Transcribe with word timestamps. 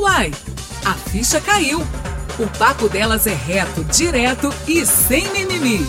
Uai, 0.00 0.30
a 0.82 0.94
ficha 0.94 1.38
caiu. 1.42 1.80
O 2.38 2.58
papo 2.58 2.88
delas 2.88 3.26
é 3.26 3.34
reto, 3.34 3.84
direto 3.84 4.48
e 4.66 4.86
sem 4.86 5.30
mimimi. 5.30 5.86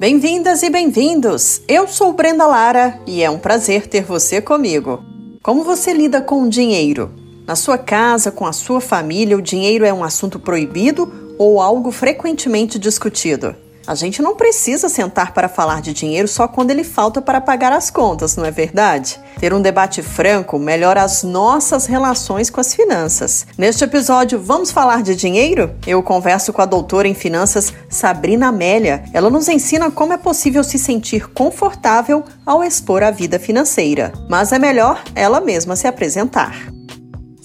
Bem-vindas 0.00 0.64
e 0.64 0.68
bem-vindos! 0.68 1.62
Eu 1.68 1.86
sou 1.86 2.12
Brenda 2.12 2.44
Lara 2.44 2.98
e 3.06 3.22
é 3.22 3.30
um 3.30 3.38
prazer 3.38 3.86
ter 3.86 4.02
você 4.02 4.40
comigo. 4.40 5.00
Como 5.40 5.62
você 5.62 5.92
lida 5.92 6.20
com 6.20 6.42
o 6.42 6.50
dinheiro? 6.50 7.14
Na 7.46 7.54
sua 7.54 7.78
casa, 7.78 8.32
com 8.32 8.48
a 8.48 8.52
sua 8.52 8.80
família, 8.80 9.38
o 9.38 9.42
dinheiro 9.42 9.84
é 9.84 9.94
um 9.94 10.02
assunto 10.02 10.40
proibido 10.40 11.36
ou 11.38 11.62
algo 11.62 11.92
frequentemente 11.92 12.80
discutido? 12.80 13.54
A 13.88 13.94
gente 13.94 14.20
não 14.20 14.36
precisa 14.36 14.86
sentar 14.86 15.32
para 15.32 15.48
falar 15.48 15.80
de 15.80 15.94
dinheiro 15.94 16.28
só 16.28 16.46
quando 16.46 16.70
ele 16.70 16.84
falta 16.84 17.22
para 17.22 17.40
pagar 17.40 17.72
as 17.72 17.88
contas, 17.88 18.36
não 18.36 18.44
é 18.44 18.50
verdade? 18.50 19.18
Ter 19.40 19.54
um 19.54 19.62
debate 19.62 20.02
franco 20.02 20.58
melhora 20.58 21.02
as 21.02 21.22
nossas 21.22 21.86
relações 21.86 22.50
com 22.50 22.60
as 22.60 22.74
finanças. 22.74 23.46
Neste 23.56 23.84
episódio, 23.84 24.38
vamos 24.38 24.70
falar 24.70 25.02
de 25.02 25.16
dinheiro? 25.16 25.74
Eu 25.86 26.02
converso 26.02 26.52
com 26.52 26.60
a 26.60 26.66
doutora 26.66 27.08
em 27.08 27.14
finanças 27.14 27.72
Sabrina 27.88 28.48
Amélia. 28.48 29.04
Ela 29.14 29.30
nos 29.30 29.48
ensina 29.48 29.90
como 29.90 30.12
é 30.12 30.18
possível 30.18 30.62
se 30.62 30.78
sentir 30.78 31.26
confortável 31.30 32.22
ao 32.44 32.62
expor 32.62 33.02
a 33.02 33.10
vida 33.10 33.38
financeira. 33.38 34.12
Mas 34.28 34.52
é 34.52 34.58
melhor 34.58 35.02
ela 35.14 35.40
mesma 35.40 35.74
se 35.76 35.86
apresentar. 35.86 36.68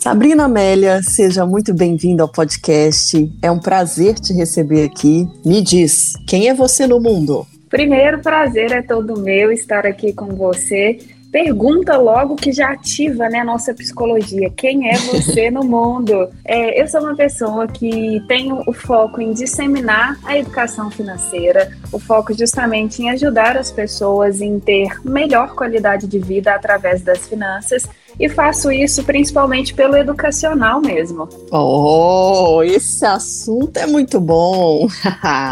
Sabrina 0.04 0.44
Amélia, 0.44 1.02
seja 1.02 1.46
muito 1.46 1.74
bem-vinda 1.74 2.24
ao 2.24 2.28
podcast. 2.28 3.32
É 3.42 3.50
um 3.50 3.58
prazer 3.58 4.16
te 4.16 4.34
receber 4.34 4.84
aqui. 4.84 5.26
Me 5.46 5.62
diz, 5.62 6.12
quem 6.28 6.50
é 6.50 6.54
você 6.54 6.86
no 6.86 7.00
mundo? 7.00 7.48
Primeiro, 7.70 8.20
prazer 8.20 8.74
é 8.74 8.82
todo 8.82 9.18
meu 9.18 9.50
estar 9.50 9.86
aqui 9.86 10.12
com 10.12 10.26
você. 10.36 11.00
Pergunta 11.32 11.96
logo 11.96 12.36
que 12.36 12.52
já 12.52 12.74
ativa 12.74 13.30
né, 13.30 13.40
a 13.40 13.46
nossa 13.46 13.74
psicologia. 13.74 14.50
Quem 14.50 14.90
é 14.90 14.98
você 14.98 15.50
no 15.50 15.64
mundo? 15.64 16.30
É, 16.44 16.82
eu 16.82 16.86
sou 16.90 17.00
uma 17.00 17.16
pessoa 17.16 17.66
que 17.66 18.22
tenho 18.28 18.62
o 18.68 18.74
foco 18.74 19.22
em 19.22 19.32
disseminar 19.32 20.20
a 20.26 20.38
educação 20.38 20.92
financeira, 20.92 21.72
o 21.94 21.98
foco 21.98 22.34
justamente 22.34 23.02
em 23.02 23.10
ajudar 23.10 23.56
as 23.56 23.72
pessoas 23.72 24.42
em 24.42 24.60
ter 24.60 25.00
melhor 25.02 25.56
qualidade 25.56 26.08
de 26.08 26.20
vida 26.20 26.54
através 26.54 27.02
das 27.02 27.26
finanças 27.26 27.88
e 28.20 28.30
faço 28.30 28.72
isso 28.72 29.04
principalmente 29.04 29.74
pelo 29.74 29.96
educacional 29.96 30.82
mesmo. 30.82 31.28
Oh, 31.52 32.62
esse 32.64 33.06
assunto 33.06 33.78
é 33.78 33.86
muito 33.86 34.20
bom. 34.20 34.88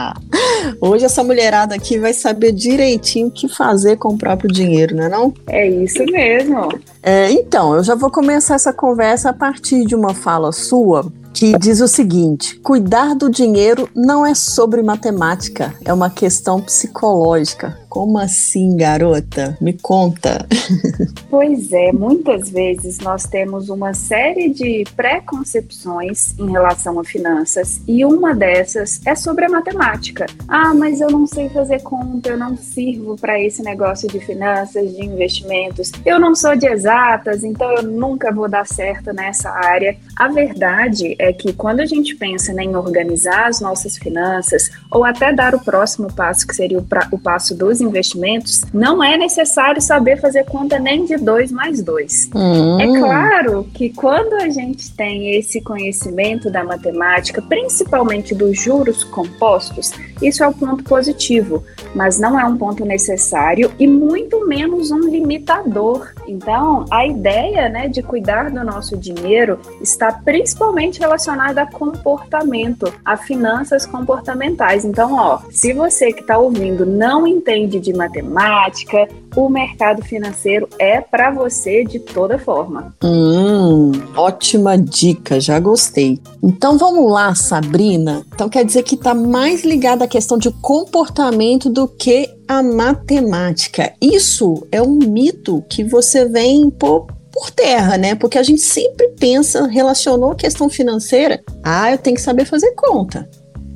Hoje 0.79 1.05
essa 1.05 1.23
mulherada 1.23 1.75
aqui 1.75 1.97
vai 1.97 2.13
saber 2.13 2.51
direitinho 2.51 3.27
o 3.27 3.31
que 3.31 3.47
fazer 3.47 3.97
com 3.97 4.13
o 4.13 4.17
próprio 4.17 4.51
dinheiro, 4.51 4.95
não 4.95 5.03
é 5.03 5.09
não? 5.09 5.33
É 5.47 5.67
isso 5.67 6.03
mesmo. 6.05 6.69
É, 7.03 7.31
então, 7.31 7.75
eu 7.75 7.83
já 7.83 7.95
vou 7.95 8.11
começar 8.11 8.55
essa 8.55 8.71
conversa 8.71 9.29
a 9.29 9.33
partir 9.33 9.85
de 9.85 9.95
uma 9.95 10.13
fala 10.13 10.51
sua 10.51 11.11
que 11.33 11.57
diz 11.57 11.81
o 11.81 11.87
seguinte: 11.87 12.59
cuidar 12.59 13.15
do 13.15 13.29
dinheiro 13.29 13.89
não 13.95 14.25
é 14.25 14.33
sobre 14.33 14.81
matemática, 14.83 15.73
é 15.83 15.93
uma 15.93 16.09
questão 16.09 16.61
psicológica. 16.61 17.79
Como 17.91 18.17
assim, 18.17 18.77
garota? 18.77 19.57
Me 19.59 19.73
conta. 19.73 20.47
Pois 21.29 21.71
é, 21.71 21.93
muitas 21.93 22.49
vezes 22.49 22.99
nós 22.99 23.23
temos 23.23 23.69
uma 23.69 23.93
série 23.93 24.49
de 24.49 24.83
preconcepções 24.95 26.37
em 26.37 26.51
relação 26.51 26.99
a 26.99 27.03
finanças 27.05 27.81
e 27.87 28.03
uma 28.03 28.35
dessas 28.35 28.99
é 29.05 29.15
sobre 29.15 29.45
a 29.45 29.49
matemática. 29.49 30.25
Ah, 30.47 30.73
mas 30.73 30.99
eu 30.99 31.09
não 31.09 31.25
sei 31.25 31.47
fazer 31.49 31.81
conta, 31.81 32.29
eu 32.29 32.37
não 32.37 32.57
sirvo 32.57 33.15
para 33.15 33.41
esse 33.41 33.63
negócio 33.63 34.09
de 34.09 34.19
finanças, 34.19 34.93
de 34.93 35.05
investimentos, 35.05 35.91
eu 36.05 36.19
não 36.19 36.35
sou 36.35 36.55
de 36.55 36.67
exatas, 36.67 37.43
então 37.43 37.71
eu 37.71 37.83
nunca 37.83 38.31
vou 38.31 38.49
dar 38.49 38.67
certo 38.67 39.13
nessa 39.13 39.49
área. 39.49 39.97
A 40.15 40.27
verdade 40.27 41.15
é 41.21 41.31
que 41.31 41.53
quando 41.53 41.81
a 41.81 41.85
gente 41.85 42.15
pensa 42.15 42.51
em 42.51 42.75
organizar 42.75 43.47
as 43.47 43.61
nossas 43.61 43.95
finanças 43.95 44.71
ou 44.89 45.05
até 45.05 45.31
dar 45.31 45.53
o 45.53 45.63
próximo 45.63 46.11
passo, 46.11 46.47
que 46.47 46.55
seria 46.55 46.79
o, 46.79 46.83
pra, 46.83 47.07
o 47.11 47.19
passo 47.19 47.55
dos 47.55 47.79
investimentos, 47.79 48.63
não 48.73 49.03
é 49.03 49.15
necessário 49.17 49.79
saber 49.79 50.19
fazer 50.19 50.45
conta 50.45 50.79
nem 50.79 51.05
de 51.05 51.17
dois 51.17 51.51
mais 51.51 51.81
dois. 51.83 52.27
Hum. 52.33 52.79
É 52.79 52.99
claro 52.99 53.67
que 53.71 53.89
quando 53.89 54.33
a 54.33 54.49
gente 54.49 54.91
tem 54.93 55.35
esse 55.35 55.61
conhecimento 55.61 56.49
da 56.49 56.63
matemática, 56.63 57.41
principalmente 57.41 58.33
dos 58.33 58.59
juros 58.59 59.03
compostos, 59.03 59.91
isso 60.21 60.43
é 60.43 60.47
um 60.47 60.53
ponto 60.53 60.83
positivo, 60.83 61.63
mas 61.93 62.19
não 62.19 62.39
é 62.39 62.45
um 62.45 62.57
ponto 62.57 62.83
necessário 62.83 63.71
e 63.77 63.85
muito 63.85 64.47
menos 64.47 64.89
um 64.89 65.01
limitador. 65.01 66.13
Então, 66.31 66.85
a 66.89 67.05
ideia 67.05 67.67
né, 67.67 67.89
de 67.89 68.01
cuidar 68.01 68.49
do 68.49 68.63
nosso 68.63 68.97
dinheiro 68.97 69.59
está 69.81 70.11
principalmente 70.13 70.99
relacionada 70.99 71.63
a 71.63 71.69
comportamento, 71.69 72.91
a 73.03 73.17
finanças 73.17 73.85
comportamentais. 73.85 74.85
Então, 74.85 75.13
ó, 75.13 75.39
se 75.51 75.73
você 75.73 76.13
que 76.13 76.21
está 76.21 76.37
ouvindo 76.37 76.85
não 76.85 77.27
entende 77.27 77.79
de 77.79 77.93
matemática, 77.93 79.09
o 79.35 79.49
mercado 79.49 80.03
financeiro 80.03 80.67
é 80.79 81.01
para 81.01 81.31
você 81.31 81.83
de 81.83 81.99
toda 81.99 82.39
forma. 82.39 82.93
Hum, 83.03 83.91
ótima 84.15 84.77
dica, 84.77 85.39
já 85.39 85.59
gostei. 85.59 86.19
Então 86.41 86.77
vamos 86.77 87.11
lá, 87.11 87.33
Sabrina. 87.35 88.25
Então 88.33 88.49
quer 88.49 88.65
dizer 88.65 88.83
que 88.83 88.95
está 88.95 89.13
mais 89.13 89.63
ligada 89.63 90.05
à 90.05 90.07
questão 90.07 90.37
de 90.37 90.51
comportamento 90.61 91.69
do 91.69 91.87
que 91.87 92.29
a 92.51 92.61
matemática. 92.61 93.93
Isso 94.01 94.67
é 94.73 94.81
um 94.81 94.97
mito 94.97 95.63
que 95.69 95.85
você 95.85 96.25
vem 96.25 96.69
por 96.69 97.07
por 97.31 97.49
terra, 97.49 97.97
né? 97.97 98.13
Porque 98.13 98.37
a 98.37 98.43
gente 98.43 98.59
sempre 98.59 99.07
pensa, 99.17 99.65
relacionou 99.65 100.31
a 100.31 100.35
questão 100.35 100.69
financeira, 100.69 101.41
ah, 101.63 101.89
eu 101.89 101.97
tenho 101.97 102.17
que 102.17 102.21
saber 102.21 102.43
fazer 102.43 102.73
conta. 102.75 103.27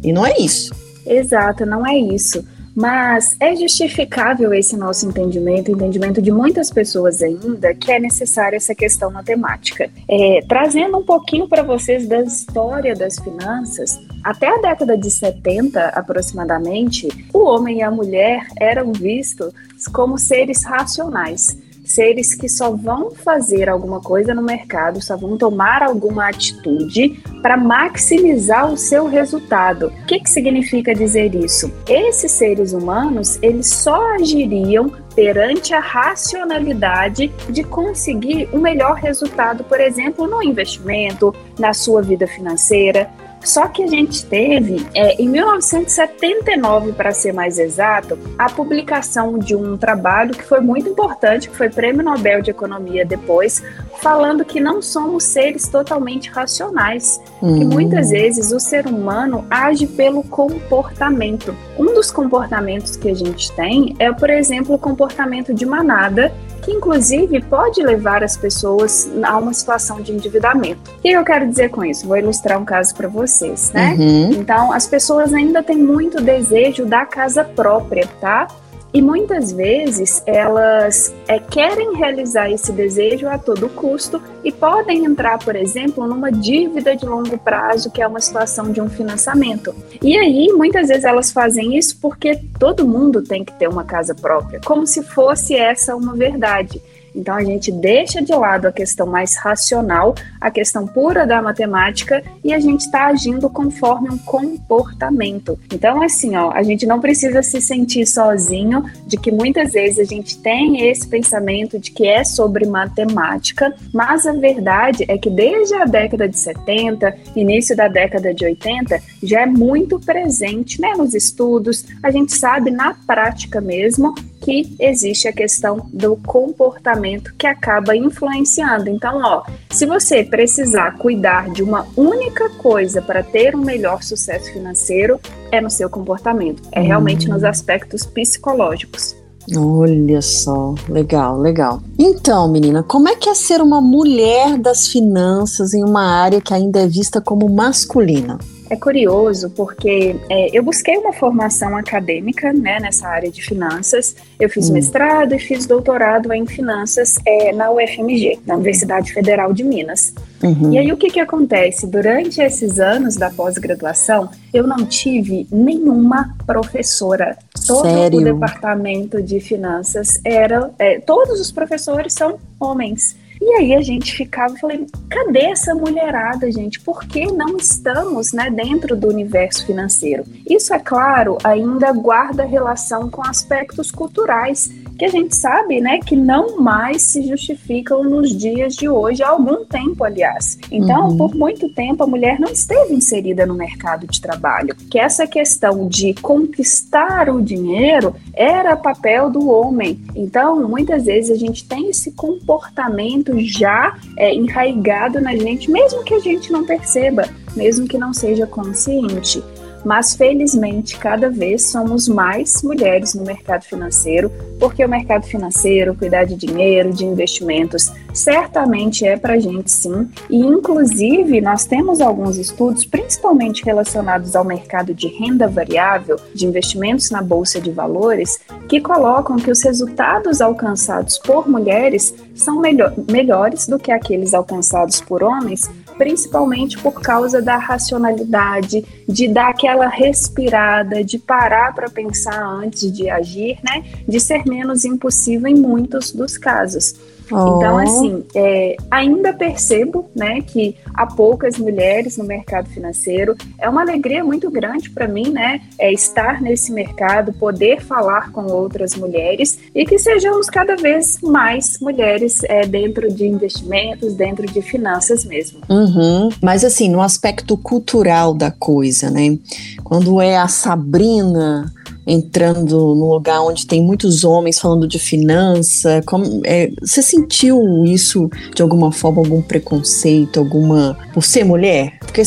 E 0.04 0.12
não 0.12 0.26
é 0.26 0.38
isso. 0.38 0.76
Exato, 1.08 1.66
não 1.66 1.88
é 1.88 1.98
isso. 1.98 2.46
Mas 2.76 3.38
é 3.40 3.56
justificável 3.56 4.54
esse 4.54 4.76
nosso 4.76 5.08
entendimento, 5.08 5.72
entendimento 5.72 6.22
de 6.22 6.30
muitas 6.30 6.70
pessoas 6.70 7.22
ainda, 7.22 7.74
que 7.74 7.90
é 7.90 7.98
necessária 7.98 8.58
essa 8.58 8.76
questão 8.76 9.10
matemática. 9.10 9.90
É, 10.10 10.42
trazendo 10.46 10.98
um 10.98 11.06
pouquinho 11.06 11.48
para 11.48 11.64
vocês 11.64 12.06
da 12.06 12.22
história 12.22 12.94
das 12.94 13.18
finanças, 13.18 13.98
até 14.26 14.48
a 14.48 14.58
década 14.58 14.98
de 14.98 15.12
70 15.12 15.90
aproximadamente, 15.90 17.08
o 17.32 17.44
homem 17.44 17.78
e 17.78 17.84
a 17.84 17.92
mulher 17.92 18.48
eram 18.60 18.92
vistos 18.92 19.54
como 19.94 20.18
seres 20.18 20.64
racionais 20.64 21.64
seres 21.86 22.34
que 22.34 22.50
só 22.50 22.72
vão 22.72 23.12
fazer 23.12 23.70
alguma 23.70 24.02
coisa 24.02 24.34
no 24.34 24.42
mercado, 24.42 25.02
só 25.02 25.16
vão 25.16 25.38
tomar 25.38 25.84
alguma 25.84 26.28
atitude 26.28 27.22
para 27.42 27.56
maximizar 27.56 28.72
o 28.72 28.76
seu 28.78 29.08
resultado. 29.08 29.88
O 29.88 30.06
que, 30.06 30.20
que 30.20 30.30
significa 30.30 30.94
dizer 30.94 31.36
isso? 31.36 31.72
Esses 31.88 32.32
seres 32.32 32.74
humanos, 32.74 33.38
eles 33.42 33.68
só 33.68 34.16
agiriam 34.16 34.92
perante 35.16 35.74
a 35.74 35.80
racionalidade 35.80 37.32
de 37.50 37.64
conseguir 37.64 38.50
o 38.52 38.58
um 38.58 38.62
melhor 38.62 38.96
resultado, 38.96 39.64
por 39.64 39.80
exemplo, 39.80 40.28
no 40.28 40.44
investimento, 40.44 41.34
na 41.58 41.74
sua 41.74 42.02
vida 42.02 42.28
financeira. 42.28 43.10
Só 43.46 43.68
que 43.68 43.84
a 43.84 43.88
gente 43.88 44.26
teve, 44.26 44.86
é, 44.96 45.22
em 45.22 45.30
1979, 45.30 46.94
para 46.94 47.12
ser 47.12 47.32
mais 47.32 47.60
exato, 47.60 48.18
a 48.38 48.50
publicação 48.50 49.38
de 49.38 49.56
um 49.56 49.78
trabalho 49.78 50.34
que 50.34 50.44
foi 50.44 50.60
muito 50.60 50.90
importante, 50.90 51.48
que 51.48 51.56
foi 51.56 51.70
Prêmio 51.70 52.04
Nobel 52.04 52.42
de 52.42 52.50
Economia 52.50 53.06
depois, 53.06 53.64
falando 54.02 54.44
que 54.44 54.60
não 54.60 54.82
somos 54.82 55.24
seres 55.26 55.68
totalmente 55.68 56.30
racionais, 56.32 57.22
hum. 57.42 57.60
que 57.60 57.66
muitas 57.66 58.10
vezes 58.10 58.52
o 58.52 58.60
ser 58.60 58.88
humano 58.88 59.46
age 59.50 59.86
pelo 59.86 60.24
comportamento. 60.24 61.56
Um 61.78 61.94
dos 61.94 62.10
comportamentos 62.10 62.96
que 62.96 63.10
a 63.10 63.14
gente 63.14 63.52
tem 63.52 63.96
é, 64.00 64.12
por 64.12 64.30
exemplo, 64.30 64.74
o 64.74 64.80
comportamento 64.80 65.54
de 65.54 65.66
manada, 65.66 66.34
que 66.66 66.72
inclusive 66.72 67.40
pode 67.44 67.82
levar 67.84 68.24
as 68.24 68.36
pessoas 68.36 69.08
a 69.24 69.38
uma 69.38 69.54
situação 69.54 70.02
de 70.02 70.12
endividamento. 70.12 70.92
O 70.98 71.02
que 71.02 71.10
eu 71.10 71.24
quero 71.24 71.48
dizer 71.48 71.70
com 71.70 71.86
isso? 71.86 72.08
Vou 72.08 72.18
ilustrar 72.18 72.60
um 72.60 72.66
caso 72.66 72.96
para 72.96 73.08
vocês, 73.08 73.72
né? 73.72 73.96
Uhum. 73.98 74.32
Então, 74.32 74.74
as 74.74 74.88
pessoas 74.88 75.32
ainda 75.32 75.62
têm 75.62 75.78
muito 75.78 76.20
desejo 76.20 76.86
da 76.86 77.06
casa 77.06 77.44
própria, 77.44 78.08
tá? 78.20 78.48
E 78.96 79.02
muitas 79.02 79.52
vezes 79.52 80.24
elas 80.26 81.14
é, 81.28 81.38
querem 81.38 81.98
realizar 81.98 82.50
esse 82.50 82.72
desejo 82.72 83.28
a 83.28 83.38
todo 83.38 83.68
custo 83.68 84.22
e 84.42 84.54
podem 84.54 85.04
entrar, 85.04 85.38
por 85.38 85.54
exemplo, 85.54 86.08
numa 86.08 86.32
dívida 86.32 86.96
de 86.96 87.06
longo 87.06 87.38
prazo, 87.38 87.92
que 87.92 88.02
é 88.02 88.08
uma 88.08 88.22
situação 88.22 88.72
de 88.72 88.80
um 88.80 88.88
financiamento. 88.88 89.76
E 90.02 90.16
aí, 90.18 90.48
muitas 90.54 90.88
vezes 90.88 91.04
elas 91.04 91.30
fazem 91.30 91.78
isso 91.78 91.98
porque 92.00 92.40
todo 92.58 92.88
mundo 92.88 93.22
tem 93.22 93.44
que 93.44 93.52
ter 93.60 93.68
uma 93.68 93.84
casa 93.84 94.16
própria, 94.16 94.62
como 94.64 94.88
se 94.88 95.04
fosse 95.04 95.56
essa 95.58 95.94
uma 95.94 96.16
verdade. 96.16 96.82
Então 97.16 97.36
a 97.36 97.44
gente 97.44 97.72
deixa 97.72 98.22
de 98.22 98.34
lado 98.34 98.68
a 98.68 98.72
questão 98.72 99.08
mais 99.08 99.36
racional, 99.36 100.14
a 100.40 100.52
questão 100.52 100.86
pura 100.86 101.26
da 101.26 101.42
matemática 101.42 102.22
e 102.44 102.54
a 102.54 102.60
gente 102.60 102.82
está 102.82 103.08
agindo 103.08 103.50
conforme 103.50 104.10
um 104.10 104.18
comportamento. 104.18 105.58
Então 105.74 106.02
assim, 106.02 106.36
ó, 106.36 106.52
a 106.52 106.62
gente 106.62 106.86
não 106.86 107.00
precisa 107.00 107.42
se 107.42 107.62
sentir 107.62 108.06
sozinho 108.06 108.84
de 109.08 109.18
que 109.18 109.32
muitas 109.32 109.74
vezes 109.74 110.00
a 110.00 110.04
gente 110.04 110.38
tem 110.40 110.88
esse 110.88 111.08
pensamento 111.08 111.80
de 111.80 111.92
que 111.92 112.06
é 112.06 112.24
sobre 112.24 112.66
matemática, 112.66 113.74
mas 113.94 114.26
a 114.26 114.34
verdade 114.34 115.06
é 115.08 115.18
que 115.18 115.30
desde 115.30 115.76
a 115.76 115.86
década 115.86 116.28
de 116.28 116.38
70, 116.38 117.16
início 117.36 117.76
da 117.76 117.88
década 117.88 118.34
de 118.34 118.46
80, 118.46 119.02
já 119.24 119.42
é 119.42 119.46
muito 119.46 120.00
presente, 120.00 120.82
né, 120.82 120.94
nos 120.98 121.14
estudos. 121.14 121.86
A 122.04 122.12
gente 122.12 122.34
sabe 122.34 122.72
na 122.72 122.94
prática 122.94 123.62
mesmo 123.62 124.14
que 124.42 124.76
existe 124.80 125.28
a 125.28 125.34
questão 125.34 125.90
do 125.92 126.16
comportamento 126.18 127.34
que 127.38 127.48
acaba 127.48 127.96
influenciando. 127.96 128.90
Então, 128.90 129.20
ó, 129.24 129.44
se 129.72 129.86
você 129.86 130.24
precisar 130.24 130.98
cuidar 130.98 131.50
de 131.50 131.64
uma 131.64 131.88
única 131.96 132.50
coisa 132.52 133.02
para 133.02 133.24
ter 133.24 133.56
um 133.56 133.62
melhor 133.62 134.04
sucesso 134.04 134.52
financeiro, 134.52 135.20
é 135.52 135.60
no 135.60 135.70
seu 135.70 135.90
comportamento, 135.90 136.62
é 136.72 136.82
realmente 136.82 137.28
nos 137.28 137.44
aspectos 137.44 138.06
psicológicos. 138.06 139.16
Olha 139.56 140.22
só, 140.22 140.74
legal, 140.90 141.40
legal. 141.40 141.82
Então, 142.00 142.48
menina, 142.48 142.82
como 142.82 143.08
é 143.08 143.16
que 143.16 143.30
é 143.30 143.36
ser 143.36 143.62
uma 143.62 143.80
mulher 143.80 144.58
das 144.58 144.88
finanças 144.88 145.74
em 145.74 145.84
uma 145.84 146.04
área 146.04 146.42
que 146.42 146.54
ainda 146.54 146.82
é 146.82 146.88
vista 146.88 147.22
como 147.22 147.48
masculina? 147.48 148.40
É 148.70 148.76
curioso 148.76 149.50
porque 149.52 150.16
é, 150.30 150.58
eu 150.58 150.64
busquei 150.64 150.98
uma 150.98 151.14
formação 151.14 151.78
acadêmica 151.78 152.52
né, 152.52 152.80
nessa 152.80 153.08
área 153.08 153.30
de 153.30 153.42
finanças. 153.42 154.16
Eu 154.40 154.50
fiz 154.50 154.70
hum. 154.70 154.74
mestrado 154.74 155.34
e 155.34 155.40
fiz 155.40 155.66
doutorado 155.66 156.34
em 156.34 156.46
finanças 156.46 157.18
é, 157.26 157.52
na 157.54 157.72
UFMG, 157.72 158.40
na 158.46 158.56
Universidade 158.56 159.14
Federal 159.14 159.54
de 159.54 159.64
Minas. 159.64 160.14
Uhum. 160.42 160.74
E 160.74 160.80
aí 160.80 160.92
o 160.92 160.98
que, 160.98 161.10
que 161.10 161.20
acontece? 161.20 161.88
Durante 161.88 162.42
esses 162.42 162.80
anos 162.80 163.16
da 163.16 163.30
pós-graduação, 163.30 164.30
eu 164.54 164.66
não 164.66 164.86
tive 164.86 165.48
nenhuma 165.52 166.36
professora. 166.46 167.38
Todo 167.68 167.88
Sério? 167.88 168.20
o 168.20 168.24
departamento 168.24 169.22
de 169.22 169.40
finanças 169.40 170.20
era. 170.24 170.72
É, 170.80 171.00
todos 171.00 171.40
os 171.40 171.52
professores 171.52 172.14
são 172.14 172.38
homens. 172.60 173.16
E 173.42 173.54
aí 173.56 173.76
a 173.76 173.82
gente 173.82 174.16
ficava, 174.16 174.56
falei, 174.58 174.86
cadê 175.10 175.46
essa 175.46 175.76
mulherada, 175.76 176.52
gente? 176.52 176.80
Por 176.80 177.06
que 177.06 177.26
não 177.32 177.58
estamos, 177.58 178.34
né, 178.34 178.50
dentro 178.50 178.96
do 178.96 179.08
universo 179.08 179.66
financeiro? 179.66 180.24
Isso 180.50 180.74
é 180.74 180.80
claro, 180.80 181.38
ainda 181.44 181.92
guarda 181.92 182.44
relação 182.44 183.10
com 183.10 183.22
aspectos 183.26 183.92
culturais 183.92 184.70
que 184.98 185.06
a 185.06 185.10
gente 185.10 185.36
sabe, 185.36 185.82
né, 185.82 186.00
que 186.00 186.16
não 186.16 186.58
mais 186.58 187.02
se 187.02 187.28
justificam 187.28 188.04
nos 188.04 188.36
dias 188.36 188.76
de 188.76 188.88
hoje, 188.88 189.22
há 189.22 189.30
algum 189.30 189.66
tempo, 189.66 190.04
aliás. 190.04 190.58
Então, 190.72 191.10
uhum. 191.10 191.18
por 191.18 191.36
muito 191.36 191.68
tempo, 191.70 192.04
a 192.04 192.08
mulher 192.08 192.40
não 192.40 192.50
esteve 192.50 192.94
inserida 192.94 193.46
no 193.46 193.54
mercado 193.54 194.08
de 194.08 194.22
trabalho. 194.22 194.76
Que 194.90 194.98
essa 194.98 195.28
questão 195.28 195.88
de 195.88 196.14
conquistar 196.16 197.30
o 197.30 197.42
dinheiro 197.42 198.16
era 198.34 198.78
papel 198.78 199.30
do 199.30 199.50
homem. 199.50 200.00
Então, 200.16 200.68
muitas 200.68 201.06
vezes 201.06 201.32
a 201.32 201.36
gente 201.36 201.68
tem 201.68 201.90
esse 201.90 202.12
comportamento 202.12 203.25
já 203.40 203.98
é, 204.18 204.34
enraigado 204.34 205.20
na 205.22 205.36
gente, 205.36 205.70
mesmo 205.70 206.04
que 206.04 206.14
a 206.14 206.20
gente 206.20 206.52
não 206.52 206.66
perceba, 206.66 207.28
mesmo 207.56 207.88
que 207.88 207.98
não 207.98 208.14
seja 208.14 208.46
consciente. 208.46 209.44
Mas 209.86 210.16
felizmente, 210.16 210.98
cada 210.98 211.30
vez 211.30 211.70
somos 211.70 212.08
mais 212.08 212.64
mulheres 212.64 213.14
no 213.14 213.24
mercado 213.24 213.64
financeiro, 213.64 214.32
porque 214.60 214.84
o 214.84 214.90
mercado 214.90 215.28
financeiro, 215.28 215.96
cuidar 215.96 216.26
de 216.26 216.36
dinheiro, 216.36 216.92
de 216.92 217.06
investimentos, 217.06 217.92
certamente 218.12 219.06
é 219.06 219.16
para 219.16 219.36
a 219.36 219.40
gente 219.40 219.72
sim. 219.72 220.10
E 220.28 220.38
inclusive 220.38 221.40
nós 221.40 221.66
temos 221.66 222.02
alguns 222.02 222.38
estudos, 222.38 222.84
principalmente 222.84 223.64
relacionados 223.64 224.36
ao 224.36 224.44
mercado 224.44 224.92
de 224.92 225.08
renda 225.08 225.48
variável, 225.48 226.18
de 226.34 226.48
investimentos 226.48 227.12
na 227.12 227.22
bolsa 227.22 227.62
de 227.62 227.70
valores, 227.70 228.40
que 228.68 228.82
colocam 228.82 229.36
que 229.36 229.52
os 229.52 229.62
resultados 229.62 230.42
alcançados 230.42 231.20
por 231.20 231.48
mulheres 231.48 232.16
são 232.34 232.60
melhor, 232.60 232.94
melhores 233.10 233.68
do 233.68 233.78
que 233.78 233.92
aqueles 233.92 234.34
alcançados 234.34 235.00
por 235.00 235.22
homens, 235.22 235.70
principalmente 235.98 236.78
por 236.78 237.02
causa 237.02 237.42
da 237.42 237.58
racionalidade, 237.58 238.86
de 239.08 239.28
dar 239.28 239.50
aquela 239.50 239.88
respirada, 239.88 241.04
de 241.04 241.18
parar 241.18 241.74
para 241.74 241.90
pensar 241.90 242.44
antes 242.44 242.92
de 242.92 243.10
agir, 243.10 243.58
né? 243.64 243.84
De 244.08 244.20
ser 244.20 244.46
menos 244.46 244.86
impossível 244.86 245.48
em 245.48 245.56
muitos 245.56 246.12
dos 246.12 246.38
casos. 246.38 246.96
Oh. 247.32 247.58
Então, 247.58 247.78
assim, 247.78 248.24
é, 248.36 248.76
ainda 248.90 249.34
percebo 249.34 250.10
né, 250.16 250.42
que 250.42 250.76
há 250.94 251.06
poucas 251.06 251.58
mulheres 251.58 252.18
no 252.18 252.24
mercado 252.24 252.70
financeiro. 252.70 253.36
É 253.60 253.70
uma 253.70 253.82
alegria 253.82 254.24
muito 254.24 254.50
grande 254.50 254.90
para 254.90 255.08
mim, 255.08 255.30
né? 255.30 255.62
É 255.80 255.92
estar 255.92 256.42
nesse 256.42 256.72
mercado, 256.72 257.34
poder 257.34 257.82
falar 257.82 258.32
com 258.32 258.46
outras 258.46 258.96
mulheres 258.96 259.60
e 259.74 259.86
que 259.86 259.98
sejamos 259.98 260.50
cada 260.50 260.76
vez 260.76 261.20
mais 261.22 261.80
mulheres 261.80 262.44
é, 262.44 262.66
dentro 262.66 263.12
de 263.12 263.26
investimentos, 263.26 264.14
dentro 264.14 264.46
de 264.46 264.62
finanças 264.62 265.26
mesmo. 265.26 265.62
Uhum. 265.70 266.30
Mas 266.42 266.64
assim, 266.64 266.90
no 266.90 267.02
aspecto 267.02 267.58
cultural 267.58 268.34
da 268.34 268.52
coisa, 268.52 269.10
né? 269.10 269.38
Quando 269.84 270.22
é 270.22 270.38
a 270.38 270.48
Sabrina 270.48 271.72
entrando 272.06 272.78
num 272.96 273.10
lugar 273.10 273.42
onde 273.42 273.66
tem 273.66 273.82
muitos 273.82 274.24
homens 274.24 274.60
falando 274.60 274.88
de 274.88 275.00
finança. 275.00 276.02
Como, 276.06 276.42
é, 276.46 276.72
você 276.82 277.02
sentiu 277.02 277.84
isso 277.86 278.30
de 278.54 278.62
alguma 278.62 278.92
forma, 278.92 279.22
algum 279.22 279.42
preconceito, 279.42 280.40
alguma. 280.40 280.98
por 281.14 281.24
ser 281.24 281.44
mulher? 281.44 281.98
Porque 282.00 282.22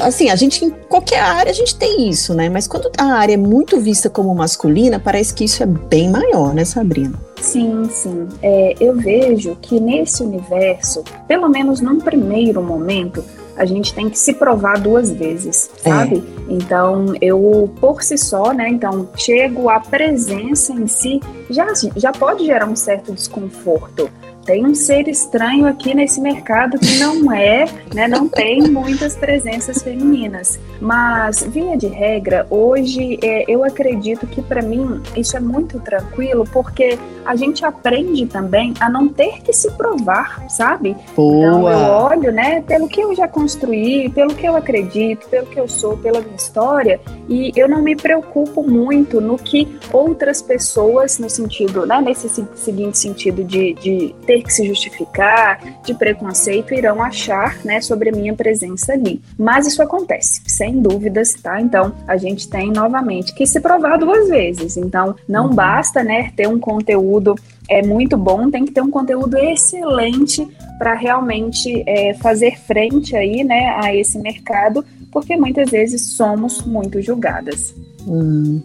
assim, 0.00 0.30
a 0.30 0.36
gente, 0.36 0.64
em 0.64 0.70
qualquer 0.88 1.20
área, 1.20 1.50
a 1.50 1.54
gente 1.54 1.74
tem 1.76 2.08
isso, 2.08 2.34
né? 2.34 2.48
Mas 2.48 2.66
quando 2.66 2.90
a 2.98 3.04
área 3.04 3.34
é 3.34 3.36
muito 3.36 3.80
vista 3.80 4.08
como 4.08 4.34
masculina, 4.34 4.98
parece 4.98 5.34
que 5.34 5.44
isso 5.44 5.62
é 5.62 5.66
bem 5.66 6.10
maior, 6.10 6.54
né, 6.54 6.64
Sabrina? 6.64 7.18
Sim, 7.40 7.88
sim. 7.90 8.28
É, 8.42 8.74
eu 8.80 8.94
vejo 8.96 9.56
que 9.62 9.80
nesse 9.80 10.22
universo, 10.22 11.02
pelo 11.26 11.48
menos 11.48 11.80
num 11.80 11.98
primeiro 11.98 12.62
momento, 12.62 13.24
a 13.56 13.64
gente 13.64 13.92
tem 13.94 14.08
que 14.08 14.18
se 14.18 14.34
provar 14.34 14.80
duas 14.80 15.10
vezes, 15.10 15.70
sabe? 15.78 16.16
É. 16.16 16.52
Então, 16.52 17.14
eu 17.20 17.70
por 17.80 18.02
si 18.02 18.16
só, 18.16 18.52
né? 18.52 18.68
Então, 18.68 19.08
chego 19.16 19.68
a 19.68 19.80
presença 19.80 20.72
em 20.72 20.86
si 20.86 21.20
já 21.48 21.66
já 21.96 22.12
pode 22.12 22.44
gerar 22.44 22.66
um 22.66 22.76
certo 22.76 23.12
desconforto 23.12 24.10
tem 24.50 24.66
um 24.66 24.74
ser 24.74 25.06
estranho 25.06 25.64
aqui 25.64 25.94
nesse 25.94 26.20
mercado 26.20 26.76
que 26.76 26.98
não 26.98 27.30
é, 27.30 27.66
né, 27.94 28.08
não 28.08 28.28
tem 28.28 28.62
muitas 28.62 29.14
presenças 29.14 29.80
femininas. 29.80 30.58
Mas, 30.80 31.44
via 31.44 31.76
de 31.76 31.86
regra, 31.86 32.44
hoje 32.50 33.16
é, 33.22 33.44
eu 33.46 33.62
acredito 33.62 34.26
que 34.26 34.42
para 34.42 34.60
mim 34.60 35.00
isso 35.16 35.36
é 35.36 35.40
muito 35.40 35.78
tranquilo, 35.78 36.44
porque 36.52 36.98
a 37.24 37.36
gente 37.36 37.64
aprende 37.64 38.26
também 38.26 38.74
a 38.80 38.88
não 38.88 39.06
ter 39.06 39.40
que 39.40 39.52
se 39.52 39.70
provar, 39.72 40.44
sabe? 40.48 40.96
Boa. 41.14 41.46
Então 41.46 41.70
eu 41.70 41.78
olho, 41.78 42.32
né, 42.32 42.60
pelo 42.62 42.88
que 42.88 43.00
eu 43.00 43.14
já 43.14 43.28
construí, 43.28 44.08
pelo 44.08 44.34
que 44.34 44.46
eu 44.46 44.56
acredito, 44.56 45.28
pelo 45.28 45.46
que 45.46 45.60
eu 45.60 45.68
sou, 45.68 45.96
pela 45.96 46.20
minha 46.20 46.34
história, 46.34 47.00
e 47.28 47.52
eu 47.54 47.68
não 47.68 47.82
me 47.82 47.94
preocupo 47.94 48.64
muito 48.64 49.20
no 49.20 49.36
que 49.36 49.68
outras 49.92 50.42
pessoas, 50.42 51.20
no 51.20 51.30
sentido, 51.30 51.86
né, 51.86 52.00
nesse 52.00 52.28
seguinte 52.56 52.98
sentido 52.98 53.44
de, 53.44 53.74
de 53.74 54.14
ter 54.26 54.39
que 54.42 54.52
se 54.52 54.66
justificar, 54.66 55.60
de 55.84 55.94
preconceito, 55.94 56.74
irão 56.74 57.02
achar, 57.02 57.58
né, 57.64 57.80
sobre 57.80 58.10
a 58.10 58.12
minha 58.12 58.34
presença 58.34 58.92
ali. 58.92 59.20
Mas 59.38 59.66
isso 59.66 59.82
acontece, 59.82 60.42
sem 60.46 60.80
dúvidas, 60.80 61.34
tá? 61.34 61.60
Então, 61.60 61.94
a 62.06 62.16
gente 62.16 62.48
tem 62.48 62.70
novamente 62.70 63.34
que 63.34 63.46
se 63.46 63.60
provar 63.60 63.98
duas 63.98 64.28
vezes. 64.28 64.76
Então, 64.76 65.14
não 65.28 65.46
uhum. 65.46 65.54
basta, 65.54 66.02
né, 66.02 66.32
ter 66.36 66.48
um 66.48 66.58
conteúdo 66.58 67.34
é 67.68 67.86
muito 67.86 68.16
bom, 68.16 68.50
tem 68.50 68.64
que 68.64 68.72
ter 68.72 68.80
um 68.80 68.90
conteúdo 68.90 69.38
excelente 69.38 70.46
para 70.76 70.94
realmente 70.94 71.84
é, 71.86 72.14
fazer 72.14 72.58
frente 72.58 73.14
aí, 73.14 73.44
né, 73.44 73.76
a 73.80 73.94
esse 73.94 74.18
mercado, 74.18 74.84
porque 75.12 75.36
muitas 75.36 75.70
vezes 75.70 76.14
somos 76.14 76.62
muito 76.62 77.00
julgadas. 77.00 77.72
Hum. 78.06 78.60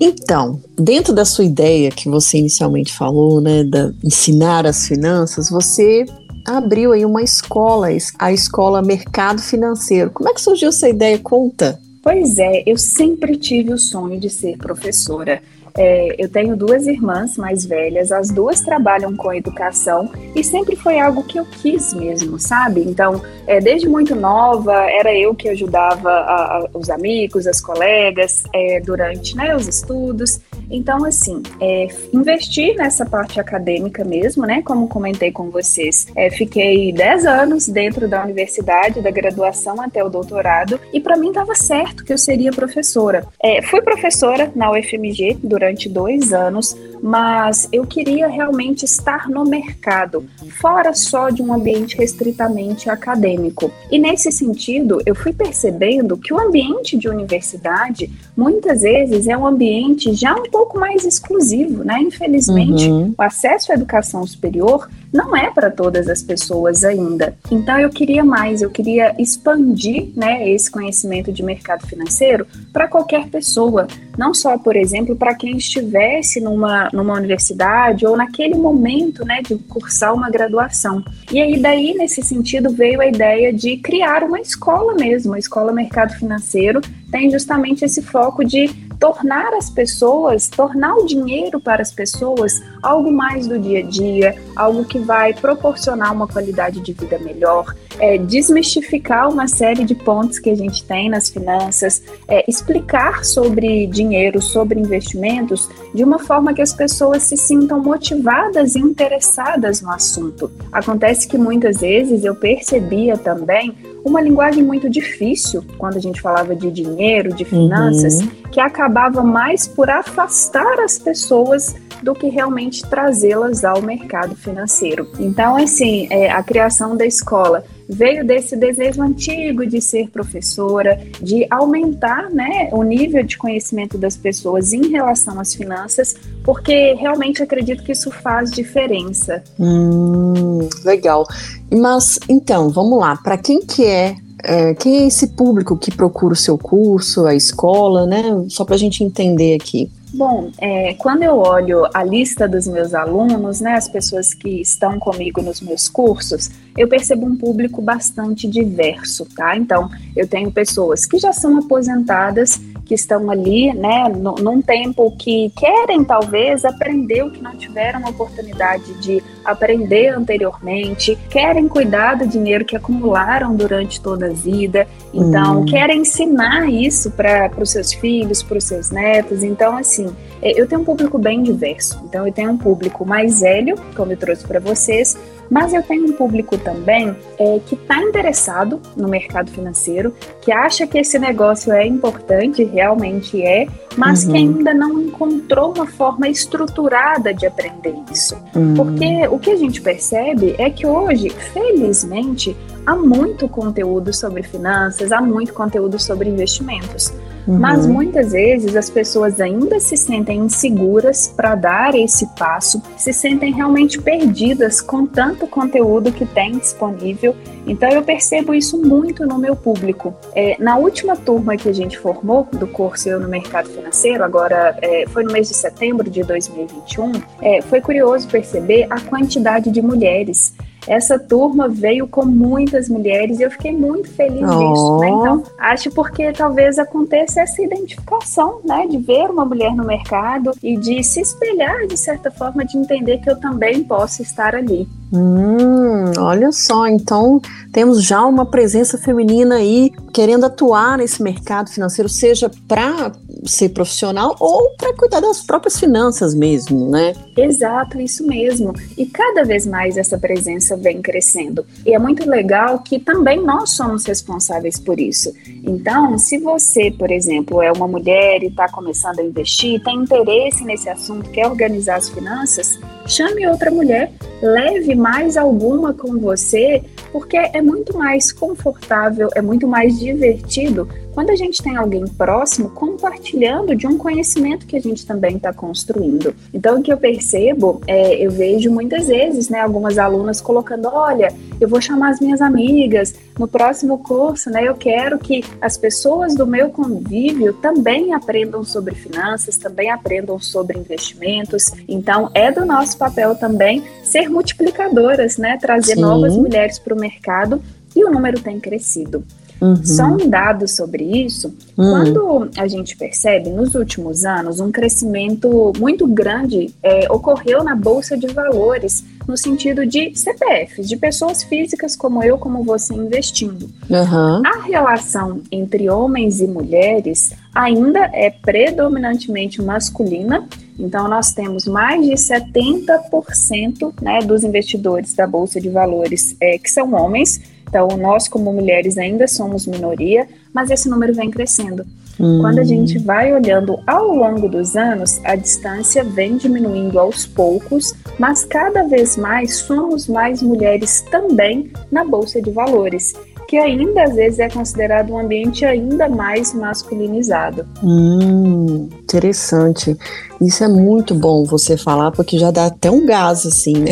Então, 0.00 0.60
dentro 0.78 1.12
da 1.12 1.24
sua 1.24 1.44
ideia 1.44 1.90
que 1.90 2.08
você 2.08 2.38
inicialmente 2.38 2.92
falou, 2.92 3.40
né, 3.40 3.64
da 3.64 3.92
ensinar 4.02 4.66
as 4.66 4.86
finanças, 4.86 5.50
você 5.50 6.04
abriu 6.46 6.92
aí 6.92 7.04
uma 7.04 7.22
escola, 7.22 7.88
a 8.18 8.32
escola 8.32 8.82
Mercado 8.82 9.42
Financeiro. 9.42 10.10
Como 10.10 10.28
é 10.28 10.34
que 10.34 10.40
surgiu 10.40 10.70
essa 10.70 10.88
ideia? 10.88 11.18
Conta. 11.18 11.78
Pois 12.02 12.38
é, 12.38 12.62
eu 12.66 12.78
sempre 12.78 13.36
tive 13.36 13.72
o 13.72 13.78
sonho 13.78 14.18
de 14.18 14.30
ser 14.30 14.56
professora. 14.56 15.42
É, 15.82 16.14
eu 16.18 16.28
tenho 16.28 16.54
duas 16.54 16.86
irmãs 16.86 17.38
mais 17.38 17.64
velhas, 17.64 18.12
as 18.12 18.30
duas 18.30 18.60
trabalham 18.60 19.16
com 19.16 19.32
educação 19.32 20.12
e 20.36 20.44
sempre 20.44 20.76
foi 20.76 21.00
algo 21.00 21.24
que 21.24 21.38
eu 21.38 21.46
quis 21.46 21.94
mesmo, 21.94 22.38
sabe? 22.38 22.82
Então, 22.82 23.22
é, 23.46 23.60
desde 23.60 23.88
muito 23.88 24.14
nova, 24.14 24.74
era 24.74 25.10
eu 25.16 25.34
que 25.34 25.48
ajudava 25.48 26.10
a, 26.10 26.58
a, 26.58 26.68
os 26.74 26.90
amigos, 26.90 27.46
as 27.46 27.62
colegas, 27.62 28.44
é, 28.54 28.78
durante 28.80 29.34
né, 29.34 29.56
os 29.56 29.66
estudos. 29.66 30.38
Então, 30.70 31.04
assim, 31.04 31.42
é, 31.60 31.88
investir 32.12 32.76
nessa 32.76 33.04
parte 33.04 33.40
acadêmica 33.40 34.04
mesmo, 34.04 34.46
né? 34.46 34.62
Como 34.62 34.88
comentei 34.88 35.32
com 35.32 35.50
vocês, 35.50 36.06
é, 36.14 36.30
fiquei 36.30 36.92
10 36.92 37.26
anos 37.26 37.68
dentro 37.68 38.08
da 38.08 38.22
universidade, 38.22 39.00
da 39.00 39.10
graduação 39.10 39.80
até 39.80 40.02
o 40.04 40.08
doutorado, 40.08 40.80
e 40.92 41.00
para 41.00 41.16
mim 41.16 41.28
estava 41.28 41.54
certo 41.54 42.04
que 42.04 42.12
eu 42.12 42.18
seria 42.18 42.52
professora. 42.52 43.26
É, 43.42 43.60
fui 43.62 43.82
professora 43.82 44.50
na 44.54 44.70
UFMG 44.70 45.38
durante 45.42 45.88
dois 45.88 46.32
anos, 46.32 46.76
mas 47.02 47.68
eu 47.72 47.84
queria 47.86 48.28
realmente 48.28 48.84
estar 48.84 49.28
no 49.28 49.44
mercado, 49.44 50.24
fora 50.60 50.92
só 50.94 51.30
de 51.30 51.42
um 51.42 51.52
ambiente 51.52 51.96
restritamente 51.96 52.88
acadêmico. 52.88 53.72
E 53.90 53.98
nesse 53.98 54.30
sentido, 54.30 55.00
eu 55.04 55.14
fui 55.14 55.32
percebendo 55.32 56.16
que 56.16 56.32
o 56.32 56.38
ambiente 56.38 56.96
de 56.96 57.08
universidade 57.08 58.10
muitas 58.36 58.82
vezes 58.82 59.26
é 59.26 59.36
um 59.36 59.46
ambiente 59.46 60.14
já 60.14 60.34
um 60.34 60.44
pouco 60.44 60.59
mais 60.78 61.04
exclusivo, 61.04 61.84
né? 61.84 61.98
Infelizmente, 62.00 62.88
uhum. 62.88 63.14
o 63.16 63.22
acesso 63.22 63.72
à 63.72 63.74
educação 63.74 64.26
superior 64.26 64.88
não 65.12 65.36
é 65.36 65.50
para 65.50 65.70
todas 65.70 66.08
as 66.08 66.22
pessoas 66.22 66.84
ainda. 66.84 67.34
Então 67.50 67.78
eu 67.78 67.90
queria 67.90 68.24
mais, 68.24 68.62
eu 68.62 68.70
queria 68.70 69.14
expandir, 69.18 70.10
né, 70.16 70.48
esse 70.48 70.70
conhecimento 70.70 71.32
de 71.32 71.42
mercado 71.42 71.86
financeiro 71.86 72.46
para 72.72 72.86
qualquer 72.86 73.28
pessoa, 73.28 73.86
não 74.16 74.32
só, 74.32 74.56
por 74.56 74.76
exemplo, 74.76 75.16
para 75.16 75.34
quem 75.34 75.56
estivesse 75.56 76.40
numa, 76.40 76.88
numa 76.92 77.14
universidade 77.14 78.06
ou 78.06 78.16
naquele 78.16 78.54
momento, 78.54 79.24
né, 79.24 79.42
de 79.42 79.56
cursar 79.56 80.14
uma 80.14 80.30
graduação. 80.30 81.02
E 81.32 81.40
aí 81.40 81.60
daí 81.60 81.94
nesse 81.94 82.22
sentido 82.22 82.70
veio 82.70 83.00
a 83.00 83.06
ideia 83.06 83.52
de 83.52 83.76
criar 83.78 84.22
uma 84.22 84.40
escola 84.40 84.94
mesmo, 84.94 85.34
a 85.34 85.38
escola 85.38 85.72
mercado 85.72 86.14
financeiro 86.14 86.80
tem 87.10 87.30
justamente 87.30 87.84
esse 87.84 88.02
foco 88.02 88.44
de 88.44 88.70
tornar 89.00 89.54
as 89.54 89.70
pessoas, 89.70 90.48
tornar 90.48 90.94
o 90.94 91.06
dinheiro 91.06 91.58
para 91.58 91.80
as 91.80 91.90
pessoas 91.90 92.62
algo 92.82 93.10
mais 93.10 93.46
do 93.46 93.58
dia 93.58 93.78
a 93.80 93.82
dia, 93.82 94.36
algo 94.54 94.84
que 94.84 94.98
vai 94.98 95.32
proporcionar 95.32 96.12
uma 96.12 96.28
qualidade 96.28 96.80
de 96.80 96.92
vida 96.92 97.18
melhor, 97.18 97.74
é, 98.00 98.18
desmistificar 98.18 99.28
uma 99.28 99.46
série 99.46 99.84
de 99.84 99.94
pontos 99.94 100.38
que 100.38 100.50
a 100.50 100.54
gente 100.56 100.84
tem 100.84 101.08
nas 101.10 101.28
finanças, 101.28 102.02
é, 102.26 102.44
explicar 102.48 103.24
sobre 103.24 103.86
dinheiro, 103.86 104.40
sobre 104.40 104.80
investimentos, 104.80 105.68
de 105.94 106.02
uma 106.02 106.18
forma 106.18 106.54
que 106.54 106.62
as 106.62 106.72
pessoas 106.72 107.22
se 107.22 107.36
sintam 107.36 107.80
motivadas 107.80 108.74
e 108.74 108.78
interessadas 108.78 109.82
no 109.82 109.90
assunto. 109.90 110.50
Acontece 110.72 111.28
que 111.28 111.36
muitas 111.36 111.80
vezes 111.80 112.24
eu 112.24 112.34
percebia 112.34 113.16
também 113.16 113.74
uma 114.04 114.20
linguagem 114.20 114.62
muito 114.62 114.88
difícil 114.88 115.62
quando 115.76 115.96
a 115.96 116.00
gente 116.00 116.20
falava 116.20 116.56
de 116.56 116.70
dinheiro, 116.70 117.34
de 117.34 117.44
finanças, 117.44 118.20
uhum. 118.20 118.28
que 118.50 118.60
acabava 118.60 119.22
mais 119.22 119.68
por 119.68 119.90
afastar 119.90 120.80
as 120.80 120.98
pessoas 120.98 121.74
do 122.02 122.14
que 122.14 122.28
realmente 122.28 122.88
trazê-las 122.88 123.62
ao 123.62 123.82
mercado 123.82 124.34
financeiro. 124.34 125.06
Então, 125.18 125.56
assim, 125.56 126.06
é, 126.10 126.30
a 126.30 126.42
criação 126.42 126.96
da 126.96 127.04
escola 127.04 127.62
veio 127.90 128.24
desse 128.24 128.56
desejo 128.56 129.02
antigo 129.02 129.66
de 129.66 129.80
ser 129.80 130.08
professora, 130.10 131.00
de 131.20 131.46
aumentar 131.50 132.30
né, 132.30 132.68
o 132.72 132.82
nível 132.82 133.22
de 133.24 133.36
conhecimento 133.36 133.98
das 133.98 134.16
pessoas 134.16 134.72
em 134.72 134.88
relação 134.88 135.38
às 135.40 135.54
finanças, 135.54 136.14
porque 136.44 136.94
realmente 136.94 137.42
acredito 137.42 137.82
que 137.82 137.92
isso 137.92 138.10
faz 138.10 138.50
diferença. 138.50 139.42
Hum, 139.58 140.68
legal. 140.84 141.26
Mas 141.70 142.18
então, 142.28 142.70
vamos 142.70 142.98
lá, 142.98 143.16
para 143.16 143.36
quem 143.36 143.60
que 143.60 143.84
é 143.84 144.14
é, 144.42 144.72
quem 144.74 145.02
é 145.02 145.06
esse 145.06 145.28
público 145.28 145.76
que 145.76 145.94
procura 145.94 146.32
o 146.32 146.36
seu 146.36 146.56
curso, 146.56 147.26
a 147.26 147.34
escola, 147.34 148.06
né? 148.06 148.22
Só 148.48 148.64
para 148.64 148.74
a 148.74 148.78
gente 148.78 149.04
entender 149.04 149.54
aqui. 149.54 149.90
Bom, 150.12 150.50
é, 150.58 150.94
quando 150.94 151.22
eu 151.22 151.36
olho 151.38 151.86
a 151.94 152.02
lista 152.02 152.48
dos 152.48 152.66
meus 152.66 152.94
alunos, 152.94 153.60
né, 153.60 153.74
as 153.74 153.86
pessoas 153.86 154.34
que 154.34 154.60
estão 154.60 154.98
comigo 154.98 155.40
nos 155.40 155.60
meus 155.60 155.88
cursos, 155.88 156.50
eu 156.76 156.88
percebo 156.88 157.26
um 157.26 157.36
público 157.36 157.80
bastante 157.82 158.48
diverso, 158.48 159.26
tá? 159.34 159.56
Então, 159.56 159.90
eu 160.16 160.26
tenho 160.26 160.50
pessoas 160.50 161.06
que 161.06 161.18
já 161.18 161.32
são 161.32 161.58
aposentadas 161.58 162.60
que 162.90 162.94
estão 162.94 163.30
ali, 163.30 163.72
né, 163.72 164.08
num 164.08 164.60
tempo 164.60 165.14
que 165.16 165.48
querem 165.50 166.02
talvez 166.02 166.64
aprender 166.64 167.22
o 167.22 167.30
que 167.30 167.40
não 167.40 167.54
tiveram 167.54 168.04
a 168.04 168.10
oportunidade 168.10 169.00
de 169.00 169.22
aprender 169.44 170.08
anteriormente, 170.08 171.16
querem 171.30 171.68
cuidar 171.68 172.16
do 172.16 172.26
dinheiro 172.26 172.64
que 172.64 172.76
acumularam 172.76 173.54
durante 173.54 174.00
toda 174.00 174.26
a 174.26 174.32
vida, 174.32 174.88
então 175.14 175.60
hum. 175.60 175.64
querem 175.66 176.00
ensinar 176.00 176.68
isso 176.68 177.12
para 177.12 177.52
os 177.60 177.70
seus 177.70 177.92
filhos, 177.92 178.42
para 178.42 178.58
os 178.58 178.64
seus 178.64 178.90
netos. 178.90 179.44
Então, 179.44 179.76
assim, 179.76 180.08
é, 180.42 180.60
eu 180.60 180.66
tenho 180.66 180.80
um 180.80 180.84
público 180.84 181.16
bem 181.16 181.44
diverso. 181.44 182.02
Então, 182.08 182.26
eu 182.26 182.32
tenho 182.32 182.50
um 182.50 182.58
público 182.58 183.06
mais 183.06 183.40
velho, 183.40 183.76
como 183.94 184.10
eu 184.10 184.16
trouxe 184.16 184.44
para 184.44 184.58
vocês, 184.58 185.16
mas 185.50 185.74
eu 185.74 185.82
tenho 185.82 186.04
um 186.04 186.12
público 186.12 186.56
também 186.56 187.14
é, 187.38 187.60
que 187.66 187.74
está 187.74 188.00
interessado 188.00 188.80
no 188.96 189.08
mercado 189.08 189.50
financeiro, 189.50 190.14
que 190.40 190.52
acha 190.52 190.86
que 190.86 190.98
esse 190.98 191.18
negócio 191.18 191.72
é 191.72 191.86
importante, 191.86 192.62
realmente 192.62 193.42
é, 193.42 193.66
mas 193.96 194.24
uhum. 194.24 194.30
que 194.30 194.38
ainda 194.38 194.72
não 194.72 195.00
encontrou 195.00 195.74
uma 195.74 195.86
forma 195.86 196.28
estruturada 196.28 197.34
de 197.34 197.46
aprender 197.46 197.94
isso. 198.12 198.36
Uhum. 198.54 198.74
Porque 198.74 199.26
o 199.28 199.38
que 199.38 199.50
a 199.50 199.56
gente 199.56 199.80
percebe 199.82 200.54
é 200.58 200.70
que 200.70 200.86
hoje, 200.86 201.30
felizmente, 201.30 202.56
há 202.86 202.94
muito 202.94 203.48
conteúdo 203.48 204.12
sobre 204.12 204.42
finanças, 204.42 205.10
há 205.10 205.20
muito 205.20 205.52
conteúdo 205.52 205.98
sobre 205.98 206.28
investimentos. 206.28 207.12
Uhum. 207.46 207.58
Mas 207.58 207.86
muitas 207.86 208.32
vezes 208.32 208.76
as 208.76 208.90
pessoas 208.90 209.40
ainda 209.40 209.80
se 209.80 209.96
sentem 209.96 210.38
inseguras 210.38 211.32
para 211.34 211.54
dar 211.54 211.94
esse 211.94 212.26
passo, 212.38 212.82
se 212.96 213.12
sentem 213.12 213.52
realmente 213.52 214.00
perdidas 214.00 214.80
com 214.80 215.06
tanto 215.06 215.46
conteúdo 215.46 216.12
que 216.12 216.26
tem 216.26 216.52
disponível. 216.52 217.34
Então 217.66 217.88
eu 217.88 218.02
percebo 218.02 218.54
isso 218.54 218.78
muito 218.78 219.26
no 219.26 219.38
meu 219.38 219.54
público. 219.54 220.14
É, 220.34 220.56
na 220.58 220.76
última 220.76 221.16
turma 221.16 221.56
que 221.56 221.68
a 221.68 221.72
gente 221.72 221.98
formou 221.98 222.48
do 222.52 222.66
curso 222.66 223.08
Eu 223.08 223.20
no 223.20 223.28
Mercado 223.28 223.68
Financeiro, 223.68 224.24
agora 224.24 224.76
é, 224.80 225.04
foi 225.08 225.24
no 225.24 225.32
mês 225.32 225.48
de 225.48 225.54
setembro 225.54 226.08
de 226.08 226.22
2021, 226.22 227.12
é, 227.42 227.60
foi 227.62 227.80
curioso 227.80 228.28
perceber 228.28 228.86
a 228.90 229.00
quantidade 229.00 229.70
de 229.70 229.82
mulheres 229.82 230.54
essa 230.90 231.16
turma 231.16 231.68
veio 231.68 232.08
com 232.08 232.24
muitas 232.24 232.88
mulheres 232.88 233.38
e 233.38 233.44
eu 233.44 233.50
fiquei 233.52 233.70
muito 233.70 234.10
feliz 234.10 234.42
oh. 234.42 234.58
disso, 234.58 234.98
né? 234.98 235.08
Então, 235.08 235.42
acho 235.56 235.88
porque 235.92 236.32
talvez 236.32 236.80
aconteça 236.80 237.42
essa 237.42 237.62
identificação, 237.62 238.60
né? 238.64 238.88
De 238.88 238.98
ver 238.98 239.30
uma 239.30 239.44
mulher 239.44 239.72
no 239.72 239.84
mercado 239.84 240.50
e 240.60 240.76
de 240.76 241.04
se 241.04 241.20
espelhar, 241.20 241.86
de 241.86 241.96
certa 241.96 242.28
forma, 242.28 242.64
de 242.64 242.76
entender 242.76 243.18
que 243.18 243.30
eu 243.30 243.38
também 243.38 243.84
posso 243.84 244.20
estar 244.20 244.56
ali. 244.56 244.88
Hum, 245.12 246.12
olha 246.18 246.52
só, 246.52 246.86
então 246.86 247.40
temos 247.72 248.04
já 248.04 248.24
uma 248.24 248.46
presença 248.46 248.96
feminina 248.96 249.56
aí 249.56 249.92
querendo 250.12 250.44
atuar 250.44 250.98
nesse 250.98 251.22
mercado 251.22 251.70
financeiro, 251.70 252.08
seja 252.08 252.50
para 252.68 253.12
ser 253.44 253.70
profissional 253.70 254.36
ou 254.38 254.70
para 254.76 254.94
cuidar 254.94 255.20
das 255.20 255.42
próprias 255.42 255.78
finanças 255.78 256.34
mesmo, 256.34 256.90
né? 256.90 257.14
Exato, 257.36 258.00
isso 258.00 258.26
mesmo. 258.26 258.72
E 258.96 259.06
cada 259.06 259.44
vez 259.44 259.66
mais 259.66 259.96
essa 259.96 260.18
presença 260.18 260.76
vem 260.76 261.00
crescendo. 261.00 261.64
E 261.86 261.94
é 261.94 261.98
muito 261.98 262.28
legal 262.28 262.80
que 262.80 262.98
também 262.98 263.42
nós 263.42 263.70
somos 263.70 264.04
responsáveis 264.04 264.78
por 264.78 265.00
isso. 265.00 265.32
Então, 265.64 266.18
se 266.18 266.38
você, 266.38 266.90
por 266.90 267.10
exemplo, 267.10 267.62
é 267.62 267.72
uma 267.72 267.88
mulher 267.88 268.42
e 268.42 268.46
está 268.46 268.68
começando 268.68 269.20
a 269.20 269.24
investir, 269.24 269.82
tem 269.82 269.96
interesse 269.96 270.64
nesse 270.64 270.88
assunto, 270.88 271.30
quer 271.30 271.46
organizar 271.46 271.96
as 271.96 272.08
finanças, 272.08 272.78
chame 273.06 273.46
outra 273.46 273.70
mulher, 273.70 274.12
leve 274.42 274.94
mais 275.00 275.36
alguma 275.36 275.94
com 275.94 276.18
você, 276.18 276.82
porque 277.10 277.36
é 277.36 277.62
muito 277.62 277.96
mais 277.96 278.30
confortável, 278.30 279.28
é 279.34 279.40
muito 279.40 279.66
mais 279.66 279.98
divertido 279.98 280.86
quando 281.12 281.30
a 281.30 281.36
gente 281.36 281.62
tem 281.62 281.76
alguém 281.76 282.06
próximo 282.06 282.70
compartilhando 282.70 283.74
de 283.74 283.86
um 283.86 283.98
conhecimento 283.98 284.66
que 284.66 284.76
a 284.76 284.80
gente 284.80 285.06
também 285.06 285.36
está 285.36 285.52
construindo. 285.52 286.34
Então, 286.52 286.78
o 286.78 286.82
que 286.82 286.92
eu 286.92 286.96
percebo, 286.96 287.80
é, 287.86 288.14
eu 288.14 288.30
vejo 288.30 288.70
muitas 288.70 289.08
vezes, 289.08 289.48
né, 289.48 289.60
algumas 289.60 289.98
alunas 289.98 290.40
colocando, 290.40 290.88
olha, 290.88 291.32
eu 291.60 291.68
vou 291.68 291.80
chamar 291.80 292.10
as 292.10 292.20
minhas 292.20 292.40
amigas 292.40 293.14
no 293.38 293.48
próximo 293.48 293.98
curso, 293.98 294.50
né, 294.50 294.66
eu 294.66 294.74
quero 294.74 295.18
que 295.18 295.44
as 295.60 295.76
pessoas 295.76 296.34
do 296.34 296.46
meu 296.46 296.70
convívio 296.70 297.52
também 297.54 298.14
aprendam 298.14 298.62
sobre 298.64 298.94
finanças, 298.94 299.56
também 299.56 299.90
aprendam 299.90 300.38
sobre 300.38 300.78
investimentos. 300.78 301.72
Então, 301.88 302.30
é 302.34 302.52
do 302.52 302.64
nosso 302.64 302.96
papel 302.96 303.34
também 303.34 303.82
ser 304.02 304.28
multiplicadoras, 304.28 305.36
né, 305.36 305.58
trazer 305.60 305.94
Sim. 305.94 306.02
novas 306.02 306.36
mulheres 306.36 306.78
para 306.78 306.94
o 306.94 307.00
mercado 307.00 307.60
e 307.94 308.04
o 308.04 308.10
número 308.10 308.40
tem 308.40 308.60
crescido. 308.60 309.24
Uhum. 309.60 309.84
Só 309.84 310.04
um 310.04 310.28
dado 310.28 310.66
sobre 310.66 311.04
isso, 311.04 311.54
uhum. 311.76 311.90
quando 311.90 312.50
a 312.56 312.66
gente 312.66 312.96
percebe 312.96 313.50
nos 313.50 313.74
últimos 313.74 314.24
anos 314.24 314.58
um 314.58 314.72
crescimento 314.72 315.72
muito 315.78 316.06
grande 316.06 316.74
é, 316.82 317.10
ocorreu 317.12 317.62
na 317.62 317.74
Bolsa 317.74 318.16
de 318.16 318.26
Valores, 318.28 319.04
no 319.28 319.36
sentido 319.36 319.84
de 319.86 320.16
CPFs, 320.16 320.88
de 320.88 320.96
pessoas 320.96 321.42
físicas 321.42 321.94
como 321.94 322.22
eu, 322.22 322.38
como 322.38 322.64
você 322.64 322.94
investindo. 322.94 323.68
Uhum. 323.88 324.42
A 324.46 324.62
relação 324.64 325.42
entre 325.52 325.90
homens 325.90 326.40
e 326.40 326.46
mulheres 326.46 327.32
ainda 327.54 328.10
é 328.12 328.30
predominantemente 328.30 329.60
masculina 329.60 330.48
Então, 330.78 331.06
nós 331.08 331.32
temos 331.32 331.66
mais 331.66 332.06
de 332.06 332.14
70% 332.14 333.92
né, 334.00 334.20
dos 334.20 334.42
investidores 334.42 335.12
da 335.12 335.26
Bolsa 335.26 335.60
de 335.60 335.68
Valores 335.68 336.34
é, 336.40 336.56
que 336.56 336.70
são 336.70 336.94
homens. 336.94 337.40
Então, 337.70 337.86
nós, 337.96 338.26
como 338.26 338.52
mulheres, 338.52 338.98
ainda 338.98 339.28
somos 339.28 339.64
minoria, 339.64 340.26
mas 340.52 340.70
esse 340.70 340.88
número 340.88 341.14
vem 341.14 341.30
crescendo. 341.30 341.86
Hum. 342.18 342.40
Quando 342.40 342.58
a 342.58 342.64
gente 342.64 342.98
vai 342.98 343.32
olhando 343.32 343.78
ao 343.86 344.08
longo 344.08 344.48
dos 344.48 344.76
anos, 344.76 345.20
a 345.24 345.36
distância 345.36 346.02
vem 346.02 346.36
diminuindo 346.36 346.98
aos 346.98 347.24
poucos, 347.26 347.94
mas 348.18 348.44
cada 348.44 348.82
vez 348.82 349.16
mais 349.16 349.54
somos 349.58 350.08
mais 350.08 350.42
mulheres 350.42 351.00
também 351.12 351.70
na 351.92 352.04
Bolsa 352.04 352.42
de 352.42 352.50
Valores 352.50 353.14
que 353.50 353.58
ainda 353.58 354.04
às 354.04 354.14
vezes 354.14 354.38
é 354.38 354.48
considerado 354.48 355.12
um 355.12 355.18
ambiente 355.18 355.64
ainda 355.64 356.08
mais 356.08 356.54
masculinizado. 356.54 357.66
Hum, 357.82 358.88
interessante. 359.02 359.96
Isso 360.40 360.62
é 360.62 360.68
muito 360.68 361.16
bom 361.16 361.42
você 361.44 361.76
falar, 361.76 362.12
porque 362.12 362.38
já 362.38 362.52
dá 362.52 362.66
até 362.66 362.88
um 362.92 363.04
gás, 363.04 363.44
assim, 363.44 363.72
né? 363.72 363.90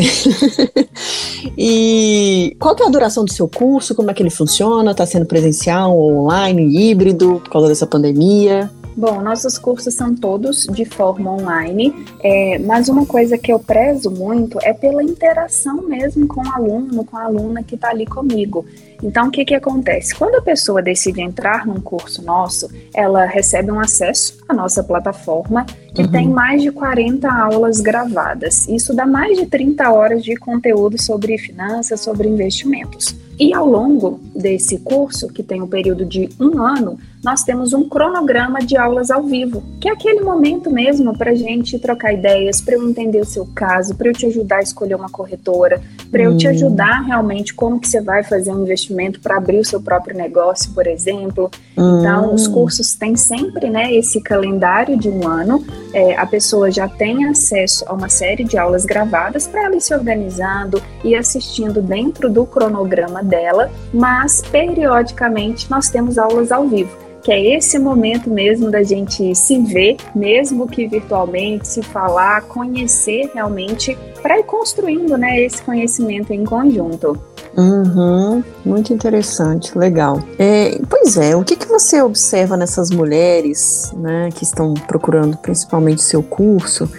e 1.57 2.55
qual 2.57 2.73
que 2.73 2.83
é 2.83 2.85
a 2.85 2.89
duração 2.89 3.25
do 3.25 3.33
seu 3.33 3.49
curso? 3.49 3.93
Como 3.93 4.09
é 4.09 4.13
que 4.13 4.23
ele 4.23 4.29
funciona? 4.29 4.91
Está 4.91 5.05
sendo 5.05 5.25
presencial, 5.25 5.91
online, 5.99 6.63
híbrido, 6.77 7.41
por 7.43 7.49
causa 7.49 7.67
dessa 7.67 7.85
pandemia? 7.85 8.71
Bom, 8.95 9.21
nossos 9.21 9.57
cursos 9.57 9.93
são 9.93 10.15
todos 10.15 10.67
de 10.71 10.85
forma 10.85 11.33
online, 11.33 11.93
é, 12.23 12.59
mas 12.59 12.87
uma 12.87 13.05
coisa 13.05 13.37
que 13.37 13.51
eu 13.51 13.59
prezo 13.59 14.09
muito 14.09 14.57
é 14.61 14.73
pela 14.73 15.03
interação 15.03 15.81
mesmo 15.81 16.27
com 16.27 16.41
o 16.41 16.53
aluno, 16.53 17.03
com 17.03 17.17
a 17.17 17.25
aluna 17.25 17.61
que 17.61 17.75
está 17.75 17.89
ali 17.89 18.05
comigo. 18.05 18.65
Então, 19.01 19.27
o 19.27 19.31
que, 19.31 19.45
que 19.45 19.55
acontece? 19.55 20.13
Quando 20.13 20.35
a 20.35 20.41
pessoa 20.41 20.81
decide 20.81 21.21
entrar 21.21 21.65
num 21.65 21.79
curso 21.79 22.23
nosso, 22.23 22.69
ela 22.93 23.25
recebe 23.25 23.71
um 23.71 23.79
acesso 23.79 24.37
à 24.47 24.53
nossa 24.53 24.83
plataforma 24.83 25.65
que 25.93 26.01
uhum. 26.03 26.11
tem 26.11 26.27
mais 26.27 26.61
de 26.61 26.71
40 26.71 27.29
aulas 27.29 27.81
gravadas. 27.81 28.67
Isso 28.67 28.93
dá 28.93 29.05
mais 29.05 29.37
de 29.37 29.45
30 29.45 29.91
horas 29.91 30.23
de 30.23 30.35
conteúdo 30.35 31.01
sobre 31.01 31.37
finanças, 31.37 32.01
sobre 32.01 32.27
investimentos. 32.27 33.15
E 33.39 33.53
ao 33.53 33.65
longo 33.65 34.19
desse 34.35 34.79
curso, 34.79 35.29
que 35.29 35.41
tem 35.41 35.61
um 35.61 35.67
período 35.67 36.05
de 36.05 36.29
um 36.39 36.61
ano, 36.61 36.99
nós 37.23 37.43
temos 37.43 37.73
um 37.73 37.87
cronograma 37.87 38.59
de 38.59 38.77
aulas 38.77 39.11
ao 39.11 39.23
vivo, 39.23 39.61
que 39.79 39.89
é 39.89 39.91
aquele 39.91 40.21
momento 40.21 40.71
mesmo 40.71 41.17
para 41.17 41.31
a 41.31 41.35
gente 41.35 41.77
trocar 41.77 42.13
ideias, 42.13 42.61
para 42.61 42.75
eu 42.75 42.87
entender 42.87 43.19
o 43.19 43.25
seu 43.25 43.45
caso, 43.53 43.95
para 43.95 44.07
eu 44.07 44.13
te 44.13 44.25
ajudar 44.25 44.57
a 44.57 44.61
escolher 44.61 44.95
uma 44.95 45.09
corretora, 45.09 45.81
para 46.09 46.23
eu 46.23 46.37
te 46.37 46.47
hum. 46.47 46.51
ajudar 46.51 47.01
realmente 47.01 47.53
como 47.53 47.79
que 47.79 47.87
você 47.87 48.01
vai 48.01 48.23
fazer 48.23 48.51
um 48.51 48.61
investimento 48.61 49.19
para 49.19 49.37
abrir 49.37 49.59
o 49.59 49.65
seu 49.65 49.81
próprio 49.81 50.15
negócio, 50.15 50.71
por 50.73 50.87
exemplo. 50.87 51.51
Então, 51.73 52.33
os 52.33 52.47
hum. 52.47 52.53
cursos 52.53 52.95
têm 52.95 53.15
sempre 53.15 53.69
né, 53.69 53.93
esse 53.93 54.21
calendário 54.21 54.97
de 54.97 55.09
um 55.09 55.27
ano. 55.27 55.63
É, 55.93 56.15
a 56.15 56.25
pessoa 56.25 56.71
já 56.71 56.87
tem 56.87 57.25
acesso 57.25 57.83
a 57.87 57.93
uma 57.93 58.09
série 58.09 58.43
de 58.43 58.57
aulas 58.57 58.85
gravadas 58.85 59.45
para 59.45 59.65
ela 59.65 59.75
ir 59.75 59.81
se 59.81 59.93
organizando 59.93 60.81
e 61.03 61.15
assistindo 61.15 61.81
dentro 61.81 62.29
do 62.29 62.45
cronograma 62.45 63.21
dela, 63.23 63.69
mas 63.93 64.41
periodicamente 64.41 65.69
nós 65.69 65.89
temos 65.89 66.17
aulas 66.17 66.51
ao 66.51 66.67
vivo 66.67 67.08
que 67.23 67.31
é 67.31 67.57
esse 67.57 67.77
momento 67.77 68.29
mesmo 68.29 68.71
da 68.71 68.83
gente 68.83 69.35
se 69.35 69.59
ver, 69.59 69.97
mesmo 70.15 70.67
que 70.67 70.87
virtualmente, 70.87 71.67
se 71.67 71.81
falar, 71.81 72.41
conhecer 72.43 73.29
realmente, 73.33 73.97
para 74.21 74.39
ir 74.39 74.43
construindo 74.43 75.17
né, 75.17 75.41
esse 75.41 75.61
conhecimento 75.61 76.33
em 76.33 76.43
conjunto. 76.45 77.19
Uhum, 77.57 78.43
muito 78.63 78.93
interessante, 78.93 79.77
legal. 79.77 80.23
É, 80.37 80.79
pois 80.89 81.17
é, 81.17 81.35
o 81.35 81.43
que, 81.43 81.55
que 81.55 81.67
você 81.67 82.01
observa 82.01 82.55
nessas 82.55 82.89
mulheres 82.89 83.91
né, 83.97 84.29
que 84.33 84.43
estão 84.43 84.73
procurando 84.73 85.37
principalmente 85.37 86.01
seu 86.01 86.23
curso? 86.23 86.89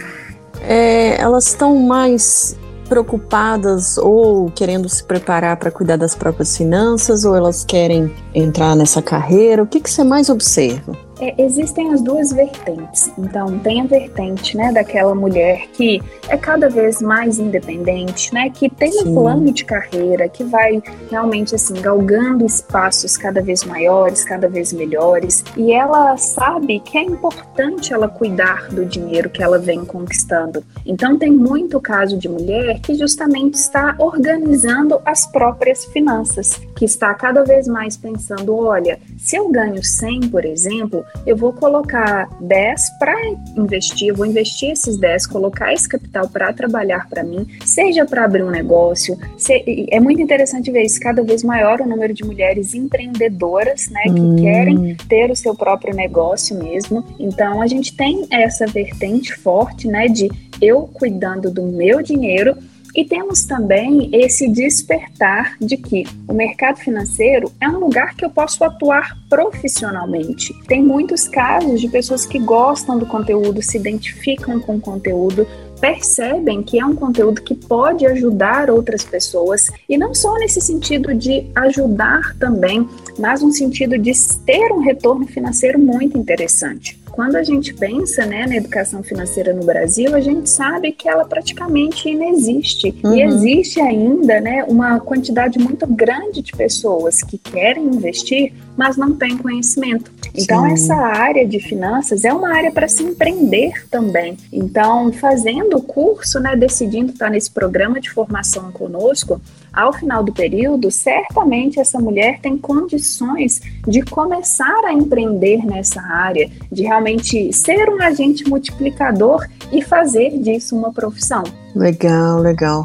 É, 0.61 1.19
elas 1.21 1.47
estão 1.47 1.77
mais 1.77 2.57
preocupadas 2.91 3.97
ou 3.97 4.51
querendo 4.51 4.89
se 4.89 5.05
preparar 5.05 5.57
para 5.57 5.71
cuidar 5.71 5.97
das 5.97 6.17
próprias 6.17 6.57
finanças 6.57 7.25
ou 7.25 7.37
elas 7.37 7.65
querem 7.65 8.13
entrar 8.35 8.75
nessa 8.75 9.01
carreira? 9.01 9.63
O 9.63 9.67
que, 9.67 9.81
que 9.81 9.89
você 9.89 10.03
mais 10.03 10.29
observa? 10.29 11.10
É, 11.21 11.35
existem 11.43 11.93
as 11.93 12.01
duas 12.01 12.33
vertentes. 12.33 13.13
Então, 13.19 13.59
tem 13.59 13.83
a 13.83 13.85
vertente, 13.85 14.57
né, 14.57 14.73
daquela 14.73 15.15
mulher 15.15 15.69
que 15.75 16.03
é 16.29 16.37
cada 16.37 16.71
vez 16.71 17.03
mais 17.03 17.39
independente, 17.39 18.33
né, 18.33 18.49
que 18.49 18.71
tem 18.71 18.91
Sim. 18.91 19.11
um 19.11 19.15
plano 19.15 19.53
de 19.53 19.65
carreira, 19.65 20.29
que 20.29 20.43
vai 20.45 20.83
realmente 21.11 21.55
assim 21.55 21.75
galgando 21.75 22.47
espaços 22.47 23.19
cada 23.19 23.43
vez 23.43 23.65
maiores, 23.65 24.25
cada 24.25 24.49
vez 24.49 24.73
melhores, 24.73 25.45
e 25.57 25.73
ela 25.73 26.17
sabe 26.17 26.81
que 26.81 26.97
é 26.97 27.03
importante 27.03 27.93
ela 27.93 28.09
cuidar 28.09 28.69
do 28.69 28.87
dinheiro 28.87 29.29
que 29.29 29.43
ela 29.43 29.59
vem 29.59 29.85
conquistando. 29.85 30.65
Então, 30.87 31.19
tem 31.19 31.31
muito 31.31 31.79
caso 31.81 32.17
de 32.17 32.29
mulher 32.29 32.81
que 32.81 32.95
justamente 32.95 33.55
está 33.55 33.95
organizando 33.99 35.01
as 35.05 35.27
próprias 35.27 35.85
finanças, 35.85 36.61
que 36.75 36.85
está 36.85 37.13
cada 37.13 37.45
vez 37.45 37.69
mais 37.69 37.97
pensando, 37.97 38.57
olha, 38.57 38.99
se 39.19 39.37
eu 39.37 39.51
ganho 39.51 39.85
100, 39.85 40.29
por 40.29 40.45
exemplo, 40.45 41.05
eu 41.27 41.37
vou 41.37 41.53
colocar 41.53 42.29
10 42.41 42.91
para 42.99 43.15
investir, 43.57 44.09
eu 44.09 44.17
vou 44.17 44.27
investir 44.27 44.71
esses 44.71 44.97
10, 44.97 45.27
colocar 45.27 45.73
esse 45.73 45.89
capital 45.89 46.29
para 46.29 46.53
trabalhar 46.53 47.09
para 47.09 47.23
mim, 47.23 47.47
seja 47.65 48.05
para 48.07 48.25
abrir 48.25 48.43
um 48.43 48.51
negócio. 48.51 49.19
Se, 49.37 49.87
é 49.91 50.01
muito 50.01 50.21
interessante 50.21 50.71
ver 50.71 50.83
isso, 50.83 51.01
cada 51.01 51.23
vez 51.23 51.43
maior 51.43 51.81
o 51.81 51.89
número 51.89 52.15
de 52.15 52.25
mulheres 52.25 52.75
empreendedoras, 52.75 53.89
né, 53.91 54.03
que 54.05 54.21
hum. 54.21 54.37
querem 54.37 54.97
ter 55.09 55.31
o 55.31 55.37
seu 55.37 55.55
próprio 55.55 55.95
negócio 55.95 56.57
mesmo. 56.57 57.05
Então, 57.19 57.61
a 57.61 57.67
gente 57.67 57.95
tem 57.97 58.27
essa 58.31 58.67
vertente 58.67 59.35
forte, 59.35 59.87
né, 59.87 60.09
de 60.09 60.31
eu 60.61 60.83
cuidando 60.93 61.51
do 61.51 61.63
meu 61.63 62.03
dinheiro 62.03 62.57
e 62.95 63.05
temos 63.05 63.45
também 63.45 64.11
esse 64.13 64.49
despertar 64.49 65.57
de 65.61 65.77
que 65.77 66.05
o 66.29 66.33
mercado 66.33 66.79
financeiro 66.79 67.51
é 67.61 67.69
um 67.69 67.79
lugar 67.79 68.15
que 68.15 68.25
eu 68.25 68.31
posso 68.31 68.63
atuar 68.65 69.17
profissionalmente. 69.29 70.55
Tem 70.67 70.83
muitos 70.83 71.29
casos 71.29 71.81
de 71.81 71.89
pessoas 71.89 72.27
que 72.27 72.39
gostam 72.39 72.99
do 72.99 73.07
conteúdo, 73.07 73.63
se 73.63 73.79
identificam 73.79 74.61
com 74.61 74.77
o 74.77 74.81
conteúdo, 74.81 75.47
percebem 75.81 76.63
que 76.63 76.79
é 76.79 76.85
um 76.85 76.95
conteúdo 76.95 77.41
que 77.41 77.55
pode 77.55 78.07
ajudar 78.07 78.71
outras 78.71 79.03
pessoas 79.03 79.71
e 79.89 79.97
não 79.97 80.15
só 80.15 80.35
nesse 80.35 80.61
sentido 80.61 81.15
de 81.15 81.47
ajudar 81.55 82.37
também, 82.39 82.87
mas 83.19 83.41
no 83.41 83.51
sentido 83.51 83.97
de 83.97 84.13
ter 84.45 84.73
um 84.73 84.81
retorno 84.81 85.27
financeiro 85.27 85.79
muito 85.79 86.19
interessante 86.19 87.00
quando 87.21 87.37
a 87.37 87.43
gente 87.43 87.75
pensa 87.75 88.25
né, 88.25 88.47
na 88.47 88.57
educação 88.57 89.03
financeira 89.03 89.53
no 89.53 89.63
Brasil, 89.63 90.17
a 90.17 90.21
gente 90.21 90.49
sabe 90.49 90.91
que 90.91 91.07
ela 91.07 91.23
praticamente 91.23 92.09
inexiste. 92.09 92.99
Uhum. 93.05 93.15
E 93.15 93.23
existe 93.23 93.79
ainda 93.79 94.41
né, 94.41 94.65
uma 94.67 94.99
quantidade 94.99 95.59
muito 95.59 95.87
grande 95.87 96.41
de 96.41 96.51
pessoas 96.53 97.23
que 97.23 97.37
querem 97.37 97.85
investir, 97.85 98.55
mas 98.75 98.97
não 98.97 99.13
têm 99.13 99.37
conhecimento. 99.37 100.11
Então, 100.35 100.65
Sim. 100.65 100.73
essa 100.73 100.95
área 100.95 101.47
de 101.47 101.61
finanças 101.61 102.25
é 102.25 102.33
uma 102.33 102.57
área 102.57 102.73
para 102.73 102.89
se 102.89 103.03
empreender 103.03 103.87
também. 103.91 104.39
Então, 104.51 105.13
fazendo 105.13 105.77
o 105.77 105.83
curso, 105.83 106.41
né, 106.41 106.57
decidindo 106.57 107.13
estar 107.13 107.29
nesse 107.29 107.51
programa 107.51 108.01
de 108.01 108.09
formação 108.09 108.73
conosco, 108.73 109.39
ao 109.73 109.93
final 109.93 110.23
do 110.23 110.33
período, 110.33 110.91
certamente 110.91 111.79
essa 111.81 111.99
mulher 111.99 112.41
tem 112.41 112.57
condições 112.59 113.61
de 113.87 114.03
começar 114.03 114.85
a 114.85 114.93
empreender 114.93 115.65
nessa 115.65 116.01
área, 116.01 116.51
de 116.71 116.83
realmente 116.83 117.53
ser 117.53 117.89
um 117.89 118.03
agente 118.03 118.49
multiplicador 118.49 119.47
e 119.73 119.83
fazer 119.83 120.39
disso 120.39 120.77
uma 120.77 120.93
profissão. 120.93 121.45
Legal, 121.75 122.41
legal. 122.41 122.85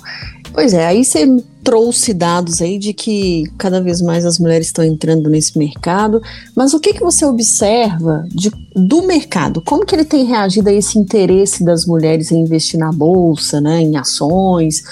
Pois 0.54 0.74
é, 0.74 0.86
aí 0.86 1.04
você 1.04 1.26
trouxe 1.66 2.14
dados 2.14 2.62
aí 2.62 2.78
de 2.78 2.94
que 2.94 3.44
cada 3.58 3.82
vez 3.82 4.00
mais 4.00 4.24
as 4.24 4.40
mulheres 4.40 4.68
estão 4.68 4.86
entrando 4.86 5.30
nesse 5.30 5.58
mercado, 5.58 6.22
mas 6.56 6.74
o 6.74 6.80
que, 6.80 6.94
que 6.94 7.02
você 7.02 7.26
observa 7.26 8.26
de, 8.30 8.52
do 8.74 9.02
mercado? 9.02 9.62
Como 9.62 9.86
que 9.86 9.96
ele 9.96 10.06
tem 10.06 10.24
reagido 10.26 10.70
a 10.70 10.74
esse 10.74 10.98
interesse 10.98 11.66
das 11.66 11.86
mulheres 11.86 12.32
em 12.32 12.40
investir 12.40 12.80
na 12.80 12.92
bolsa, 12.92 13.60
né, 13.60 13.82
em 13.82 13.98
ações? 13.98 14.84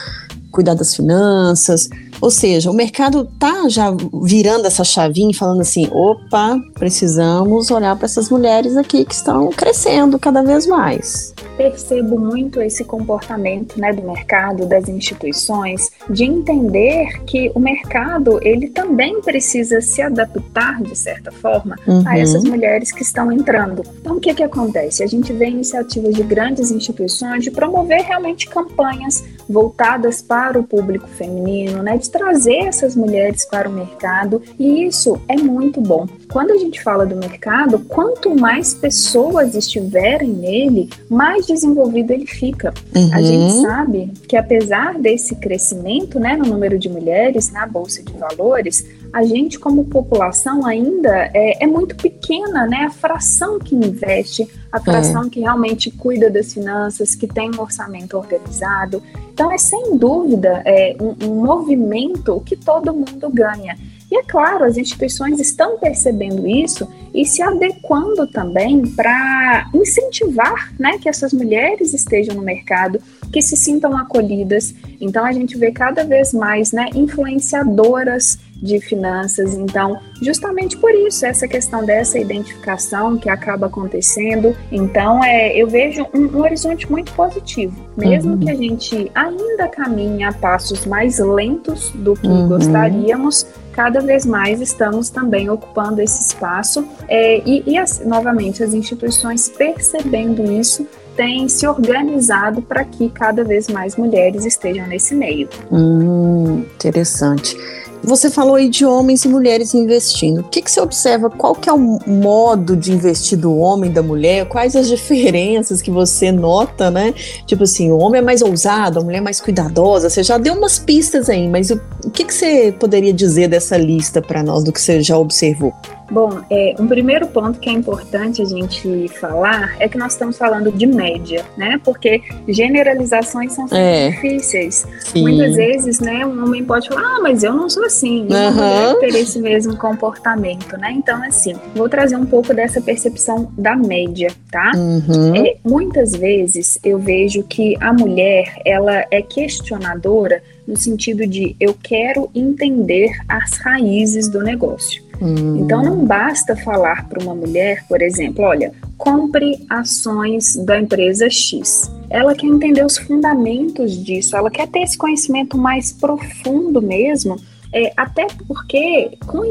Cuidar 0.53 0.75
das 0.75 0.95
finanças. 0.95 1.89
Ou 2.23 2.31
seja, 2.31 2.71
o 2.71 2.73
mercado 2.73 3.29
tá 3.37 3.67
já 3.67 3.93
virando 4.23 4.65
essa 4.65 4.85
chavinha 4.85 5.31
e 5.31 5.33
falando 5.33 5.59
assim: 5.59 5.89
opa, 5.91 6.57
precisamos 6.73 7.69
olhar 7.69 7.97
para 7.97 8.05
essas 8.05 8.29
mulheres 8.29 8.77
aqui 8.77 9.03
que 9.03 9.13
estão 9.13 9.49
crescendo 9.49 10.17
cada 10.17 10.41
vez 10.41 10.65
mais. 10.65 11.33
Percebo 11.57 12.17
muito 12.17 12.61
esse 12.61 12.85
comportamento 12.85 13.77
né, 13.77 13.91
do 13.91 14.01
mercado, 14.03 14.65
das 14.65 14.87
instituições, 14.87 15.91
de 16.09 16.23
entender 16.23 17.21
que 17.25 17.51
o 17.53 17.59
mercado 17.59 18.39
ele 18.41 18.69
também 18.69 19.21
precisa 19.21 19.81
se 19.81 20.01
adaptar 20.01 20.81
de 20.81 20.97
certa 20.97 21.29
forma 21.29 21.75
uhum. 21.85 22.03
a 22.07 22.17
essas 22.17 22.45
mulheres 22.45 22.93
que 22.93 23.03
estão 23.03 23.33
entrando. 23.33 23.83
Então, 23.99 24.15
o 24.15 24.19
que, 24.21 24.33
que 24.33 24.43
acontece? 24.43 25.03
A 25.03 25.07
gente 25.07 25.33
vê 25.33 25.49
iniciativas 25.49 26.15
de 26.15 26.23
grandes 26.23 26.71
instituições 26.71 27.43
de 27.43 27.51
promover 27.51 28.01
realmente 28.01 28.47
campanhas 28.47 29.25
voltadas 29.47 30.21
para 30.21 30.57
o 30.57 30.63
público 30.63 31.07
feminino, 31.09 31.83
né, 31.83 31.97
de 31.97 32.12
trazer 32.13 32.67
essas 32.67 32.95
mulheres 32.95 33.43
para 33.43 33.67
o 33.67 33.73
mercado 33.73 34.41
e 34.59 34.85
isso 34.85 35.19
é 35.27 35.35
muito 35.35 35.81
bom. 35.81 36.07
Quando 36.33 36.49
a 36.49 36.57
gente 36.57 36.81
fala 36.81 37.05
do 37.05 37.15
mercado, 37.15 37.77
quanto 37.77 38.33
mais 38.33 38.73
pessoas 38.73 39.53
estiverem 39.53 40.29
nele, 40.29 40.89
mais 41.07 41.45
desenvolvido 41.45 42.11
ele 42.11 42.25
fica. 42.25 42.73
Uhum. 42.95 43.09
A 43.13 43.21
gente 43.21 43.61
sabe 43.61 44.11
que 44.27 44.35
apesar 44.35 44.97
desse 44.97 45.35
crescimento 45.35 46.19
né, 46.19 46.35
no 46.35 46.45
número 46.45 46.79
de 46.79 46.89
mulheres 46.89 47.51
na 47.51 47.67
Bolsa 47.67 48.01
de 48.01 48.13
Valores, 48.13 48.83
a 49.13 49.23
gente, 49.23 49.59
como 49.59 49.85
população, 49.85 50.65
ainda 50.65 51.29
é, 51.35 51.63
é 51.63 51.67
muito 51.67 51.95
pequena, 51.95 52.65
né? 52.65 52.85
A 52.85 52.89
fração 52.89 53.59
que 53.59 53.75
investe, 53.75 54.49
a 54.71 54.79
fração 54.79 55.25
é. 55.25 55.29
que 55.29 55.39
realmente 55.39 55.91
cuida 55.91 56.31
das 56.31 56.51
finanças, 56.51 57.13
que 57.13 57.27
tem 57.27 57.51
um 57.55 57.61
orçamento 57.61 58.17
organizado. 58.17 59.03
Então, 59.31 59.51
é 59.51 59.57
sem 59.59 59.95
dúvida 59.99 60.63
é, 60.65 60.95
um, 60.99 61.27
um 61.27 61.45
movimento 61.45 62.41
que 62.43 62.55
todo 62.55 62.91
mundo 62.91 63.29
ganha. 63.29 63.77
E 64.13 64.17
é 64.17 64.21
claro, 64.21 64.63
as 64.63 64.77
instituições 64.77 65.39
estão 65.39 65.79
percebendo 65.79 66.47
isso 66.47 66.87
e 67.11 67.25
se 67.25 67.41
adequando 67.41 68.27
também 68.27 68.85
para 68.85 69.67
incentivar 69.73 70.71
né, 70.79 70.99
que 70.99 71.09
essas 71.09 71.33
mulheres 71.33 71.95
estejam 71.95 72.35
no 72.35 72.43
mercado, 72.43 73.01
que 73.31 73.41
se 73.41 73.57
sintam 73.57 73.97
acolhidas. 73.97 74.75
Então 75.01 75.25
a 75.25 75.31
gente 75.31 75.57
vê 75.57 75.71
cada 75.71 76.03
vez 76.03 76.31
mais 76.31 76.71
né, 76.71 76.89
influenciadoras 76.93 78.37
de 78.63 78.79
finanças. 78.79 79.55
Então, 79.55 79.99
justamente 80.21 80.77
por 80.77 80.91
isso, 80.91 81.25
essa 81.25 81.47
questão 81.47 81.83
dessa 81.83 82.17
identificação 82.17 83.17
que 83.17 83.29
acaba 83.29 83.65
acontecendo. 83.65 84.55
Então, 84.71 85.21
é, 85.23 85.57
eu 85.57 85.67
vejo 85.67 86.07
um, 86.13 86.37
um 86.37 86.41
horizonte 86.41 86.89
muito 86.89 87.11
positivo. 87.13 87.75
Mesmo 87.97 88.33
uhum. 88.33 88.39
que 88.39 88.49
a 88.49 88.55
gente 88.55 89.11
ainda 89.13 89.67
caminhe 89.67 90.23
a 90.23 90.31
passos 90.31 90.85
mais 90.85 91.19
lentos 91.19 91.91
do 91.95 92.13
que 92.13 92.25
uhum. 92.25 92.47
gostaríamos, 92.47 93.45
cada 93.73 93.99
vez 93.99 94.25
mais 94.25 94.61
estamos 94.61 95.09
também 95.09 95.49
ocupando 95.49 96.01
esse 96.01 96.21
espaço 96.21 96.87
é, 97.07 97.41
e, 97.45 97.63
e 97.65 97.77
as, 97.77 97.99
novamente 98.05 98.63
as 98.63 98.73
instituições 98.73 99.49
percebendo 99.49 100.49
isso 100.51 100.87
têm 101.15 101.47
se 101.47 101.67
organizado 101.67 102.61
para 102.61 102.83
que 102.83 103.09
cada 103.09 103.43
vez 103.43 103.67
mais 103.67 103.95
mulheres 103.95 104.45
estejam 104.45 104.87
nesse 104.87 105.13
meio. 105.13 105.47
Hum, 105.71 106.65
interessante. 106.75 107.57
Você 108.03 108.29
falou 108.29 108.55
aí 108.55 108.67
de 108.67 108.85
homens 108.85 109.23
e 109.23 109.29
mulheres 109.29 109.73
investindo. 109.73 110.41
O 110.41 110.43
que, 110.43 110.61
que 110.61 110.69
você 110.69 110.81
observa? 110.81 111.29
Qual 111.29 111.55
que 111.55 111.69
é 111.69 111.73
o 111.73 111.99
modo 112.05 112.75
de 112.75 112.91
investir 112.91 113.37
do 113.37 113.57
homem 113.57 113.89
da 113.89 114.03
mulher? 114.03 114.45
Quais 114.45 114.75
as 114.75 114.89
diferenças 114.89 115.81
que 115.81 115.89
você 115.89 116.29
nota, 116.29 116.91
né? 116.91 117.13
Tipo 117.45 117.63
assim, 117.63 117.91
o 117.91 117.97
homem 117.97 118.19
é 118.19 118.21
mais 118.21 118.41
ousado, 118.41 118.99
a 118.99 119.03
mulher 119.03 119.19
é 119.19 119.21
mais 119.21 119.39
cuidadosa. 119.39 120.09
Você 120.09 120.21
já 120.21 120.37
deu 120.37 120.53
umas 120.53 120.77
pistas 120.77 121.29
aí, 121.29 121.47
mas 121.47 121.71
o, 121.71 121.79
o 122.03 122.09
que, 122.09 122.25
que 122.25 122.33
você 122.33 122.75
poderia 122.77 123.13
dizer 123.13 123.47
dessa 123.47 123.77
lista 123.77 124.21
para 124.21 124.43
nós, 124.43 124.65
do 124.65 124.73
que 124.73 124.81
você 124.81 125.01
já 125.01 125.17
observou? 125.17 125.73
Bom, 126.13 126.41
é, 126.47 126.75
um 126.79 126.85
primeiro 126.85 127.25
ponto 127.25 127.59
que 127.59 127.67
é 127.67 127.73
importante 127.73 128.39
a 128.39 128.45
gente 128.45 129.07
falar 129.19 129.75
é 129.79 129.89
que 129.89 129.97
nós 129.97 130.11
estamos 130.11 130.37
falando 130.37 130.71
de 130.71 130.85
média, 130.85 131.43
né? 131.57 131.81
Porque 131.83 132.21
generalizações 132.47 133.53
são 133.53 133.65
é, 133.71 134.11
difíceis. 134.11 134.85
Sim. 134.99 135.23
Muitas 135.23 135.55
vezes, 135.55 135.99
né, 135.99 136.23
um 136.23 136.43
homem 136.43 136.63
pode 136.63 136.87
falar, 136.87 137.01
ah, 137.01 137.19
mas 137.19 137.43
eu 137.43 137.51
não 137.51 137.67
sou 137.67 137.83
assim, 137.83 138.27
eu 138.29 138.37
uhum. 138.37 138.91
não 138.93 138.99
ter 138.99 139.15
esse 139.15 139.39
mesmo 139.39 139.75
comportamento, 139.75 140.77
né? 140.77 140.91
Então, 140.91 141.19
assim, 141.23 141.55
vou 141.73 141.89
trazer 141.89 142.15
um 142.15 142.27
pouco 142.27 142.53
dessa 142.53 142.79
percepção 142.79 143.51
da 143.57 143.75
média, 143.75 144.31
tá? 144.51 144.71
Uhum. 144.75 145.35
É, 145.35 145.57
muitas 145.63 146.11
vezes 146.11 146.77
eu 146.83 146.99
vejo 146.99 147.41
que 147.41 147.75
a 147.81 147.91
mulher, 147.91 148.61
ela 148.63 149.03
é 149.09 149.19
questionadora 149.23 150.43
no 150.67 150.77
sentido 150.77 151.25
de 151.25 151.55
eu 151.59 151.73
quero 151.73 152.29
entender 152.35 153.11
as 153.27 153.57
raízes 153.57 154.29
do 154.29 154.43
negócio. 154.43 155.02
Hum. 155.21 155.57
Então 155.57 155.83
não 155.83 156.05
basta 156.05 156.55
falar 156.55 157.07
para 157.07 157.23
uma 157.23 157.35
mulher, 157.35 157.85
por 157.87 158.01
exemplo, 158.01 158.43
olha, 158.43 158.71
compre 158.97 159.65
ações 159.69 160.55
da 160.55 160.79
empresa 160.79 161.29
X. 161.29 161.91
Ela 162.09 162.35
quer 162.35 162.47
entender 162.47 162.85
os 162.85 162.97
fundamentos 162.97 164.03
disso, 164.03 164.35
ela 164.35 164.49
quer 164.49 164.67
ter 164.67 164.79
esse 164.79 164.97
conhecimento 164.97 165.57
mais 165.57 165.91
profundo 165.91 166.81
mesmo. 166.81 167.37
É, 167.75 167.91
até 167.97 168.27
porque 168.47 169.17
com, 169.25 169.43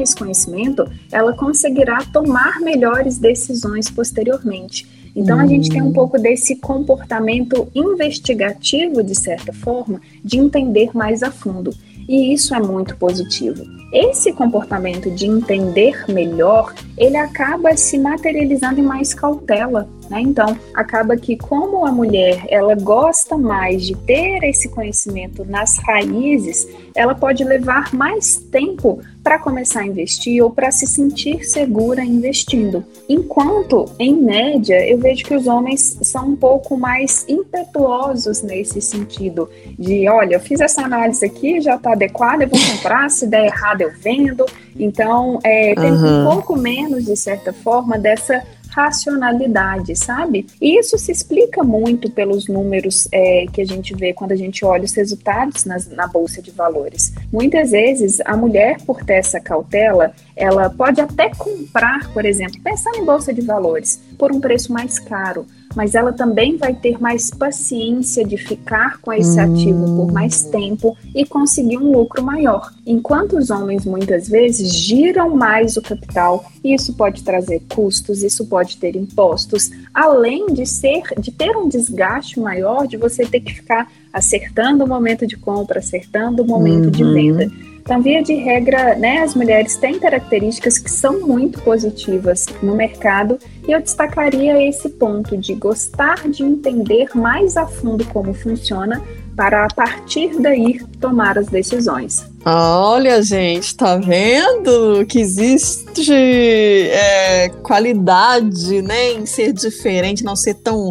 esse 0.00 0.16
conhecimento 0.16 0.90
ela 1.12 1.34
conseguirá 1.34 1.98
tomar 2.10 2.58
melhores 2.60 3.18
decisões 3.18 3.90
posteriormente. 3.90 4.88
Então, 5.14 5.40
a 5.40 5.46
gente 5.46 5.70
tem 5.70 5.80
um 5.80 5.88
hum. 5.88 5.92
pouco 5.94 6.18
desse 6.18 6.56
comportamento 6.56 7.68
investigativo, 7.74 9.02
de 9.02 9.14
certa 9.14 9.50
forma, 9.50 9.98
de 10.22 10.38
entender 10.38 10.90
mais 10.94 11.22
a 11.22 11.30
fundo. 11.30 11.70
E 12.08 12.32
isso 12.32 12.54
é 12.54 12.60
muito 12.60 12.96
positivo. 12.96 13.64
Esse 13.92 14.32
comportamento 14.32 15.10
de 15.10 15.26
entender 15.26 16.04
melhor, 16.08 16.74
ele 16.98 17.16
acaba 17.16 17.76
se 17.76 17.98
materializando 17.98 18.80
em 18.80 18.84
mais 18.84 19.14
cautela, 19.14 19.88
né? 20.08 20.20
Então, 20.20 20.56
acaba 20.74 21.16
que 21.16 21.36
como 21.36 21.86
a 21.86 21.92
mulher, 21.92 22.44
ela 22.48 22.74
gosta 22.74 23.36
mais 23.36 23.84
de 23.84 23.96
ter 23.96 24.42
esse 24.44 24.68
conhecimento 24.68 25.44
nas 25.44 25.76
raízes, 25.78 26.66
ela 26.94 27.14
pode 27.14 27.44
levar 27.44 27.94
mais 27.94 28.36
tempo 28.36 29.00
para 29.26 29.40
começar 29.40 29.80
a 29.80 29.86
investir 29.86 30.40
ou 30.40 30.50
para 30.50 30.70
se 30.70 30.86
sentir 30.86 31.44
segura 31.44 32.04
investindo. 32.04 32.84
Enquanto, 33.08 33.86
em 33.98 34.14
média, 34.14 34.88
eu 34.88 34.98
vejo 34.98 35.24
que 35.24 35.34
os 35.34 35.48
homens 35.48 35.98
são 36.02 36.28
um 36.28 36.36
pouco 36.36 36.78
mais 36.78 37.24
impetuosos 37.28 38.42
nesse 38.42 38.80
sentido, 38.80 39.50
de 39.76 40.08
olha, 40.08 40.36
eu 40.36 40.40
fiz 40.40 40.60
essa 40.60 40.82
análise 40.82 41.24
aqui, 41.26 41.60
já 41.60 41.74
está 41.74 41.92
adequada, 41.92 42.44
eu 42.44 42.48
vou 42.48 42.58
comprar, 42.58 43.10
se 43.10 43.26
der 43.26 43.46
errado 43.46 43.80
eu 43.80 43.90
vendo. 43.98 44.46
Então, 44.78 45.40
é, 45.42 45.74
tem 45.74 45.90
uhum. 45.90 46.20
um 46.20 46.30
pouco 46.30 46.56
menos, 46.56 47.04
de 47.04 47.16
certa 47.16 47.52
forma, 47.52 47.98
dessa 47.98 48.44
racionalidade, 48.76 49.96
sabe? 49.96 50.46
E 50.60 50.78
isso 50.78 50.98
se 50.98 51.10
explica 51.10 51.64
muito 51.64 52.10
pelos 52.10 52.46
números 52.46 53.08
é, 53.10 53.46
que 53.50 53.62
a 53.62 53.64
gente 53.64 53.94
vê 53.94 54.12
quando 54.12 54.32
a 54.32 54.36
gente 54.36 54.66
olha 54.66 54.84
os 54.84 54.92
resultados 54.92 55.64
nas, 55.64 55.88
na 55.88 56.06
bolsa 56.06 56.42
de 56.42 56.50
valores. 56.50 57.14
Muitas 57.32 57.70
vezes 57.70 58.20
a 58.22 58.36
mulher, 58.36 58.76
por 58.82 59.02
ter 59.02 59.14
essa 59.14 59.40
cautela, 59.40 60.12
ela 60.36 60.68
pode 60.68 61.00
até 61.00 61.30
comprar, 61.30 62.12
por 62.12 62.26
exemplo, 62.26 62.60
pensando 62.62 62.98
em 62.98 63.04
bolsa 63.04 63.32
de 63.32 63.40
valores, 63.40 64.02
por 64.18 64.30
um 64.30 64.40
preço 64.40 64.70
mais 64.70 64.98
caro, 64.98 65.46
mas 65.76 65.94
ela 65.94 66.10
também 66.10 66.56
vai 66.56 66.74
ter 66.74 66.98
mais 66.98 67.30
paciência 67.30 68.24
de 68.24 68.38
ficar 68.38 68.98
com 69.00 69.12
esse 69.12 69.38
ativo 69.38 69.84
por 69.94 70.10
mais 70.10 70.46
hum. 70.46 70.50
tempo 70.50 70.96
e 71.14 71.26
conseguir 71.26 71.76
um 71.76 71.92
lucro 71.92 72.24
maior. 72.24 72.72
Enquanto 72.86 73.36
os 73.36 73.50
homens 73.50 73.84
muitas 73.84 74.26
vezes 74.26 74.74
giram 74.74 75.36
mais 75.36 75.76
o 75.76 75.82
capital, 75.82 76.46
isso 76.64 76.94
pode 76.94 77.22
trazer 77.22 77.62
custos, 77.68 78.22
isso 78.22 78.46
pode 78.46 78.78
ter 78.78 78.96
impostos, 78.96 79.70
além 79.92 80.46
de 80.46 80.64
ser 80.64 81.02
de 81.18 81.30
ter 81.30 81.54
um 81.54 81.68
desgaste 81.68 82.40
maior 82.40 82.86
de 82.86 82.96
você 82.96 83.26
ter 83.26 83.40
que 83.40 83.52
ficar 83.52 83.92
acertando 84.10 84.84
o 84.84 84.88
momento 84.88 85.26
de 85.26 85.36
compra, 85.36 85.80
acertando 85.80 86.42
o 86.42 86.46
momento 86.46 86.86
uhum. 86.86 86.90
de 86.90 87.04
venda. 87.04 87.52
Então, 87.86 88.02
via 88.02 88.20
de 88.20 88.34
regra, 88.34 88.96
né, 88.96 89.18
as 89.18 89.36
mulheres 89.36 89.76
têm 89.76 89.96
características 90.00 90.76
que 90.76 90.90
são 90.90 91.20
muito 91.20 91.62
positivas 91.62 92.44
no 92.60 92.74
mercado 92.74 93.38
e 93.66 93.72
eu 93.72 93.80
destacaria 93.80 94.68
esse 94.68 94.88
ponto 94.88 95.36
de 95.36 95.54
gostar 95.54 96.28
de 96.28 96.42
entender 96.42 97.08
mais 97.14 97.56
a 97.56 97.66
fundo 97.66 98.04
como 98.06 98.32
funciona 98.32 99.02
para 99.36 99.66
a 99.66 99.68
partir 99.68 100.40
daí 100.40 100.80
tomar 100.98 101.36
as 101.36 101.46
decisões. 101.48 102.26
Olha, 102.44 103.22
gente, 103.22 103.76
tá 103.76 103.96
vendo 103.98 105.04
que 105.06 105.18
existe 105.18 106.12
é, 106.12 107.50
qualidade, 107.62 108.80
né, 108.80 109.12
em 109.12 109.26
ser 109.26 109.52
diferente, 109.52 110.24
não 110.24 110.36
ser 110.36 110.54
tão 110.54 110.90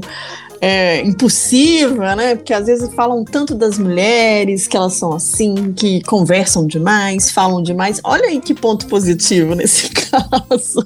é, 0.62 1.02
impulsiva, 1.02 2.16
né? 2.16 2.36
Porque 2.36 2.54
às 2.54 2.66
vezes 2.68 2.94
falam 2.94 3.24
tanto 3.24 3.56
das 3.56 3.78
mulheres, 3.78 4.68
que 4.68 4.76
elas 4.76 4.94
são 4.94 5.14
assim, 5.14 5.74
que 5.74 6.02
conversam 6.04 6.66
demais, 6.66 7.32
falam 7.32 7.62
demais. 7.62 8.00
Olha 8.04 8.26
aí 8.26 8.40
que 8.40 8.54
ponto 8.54 8.88
positivo 8.88 9.56
nesse 9.56 9.90
caso, 9.94 10.84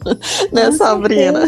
né, 0.52 0.72
Sabrina? 0.72 1.44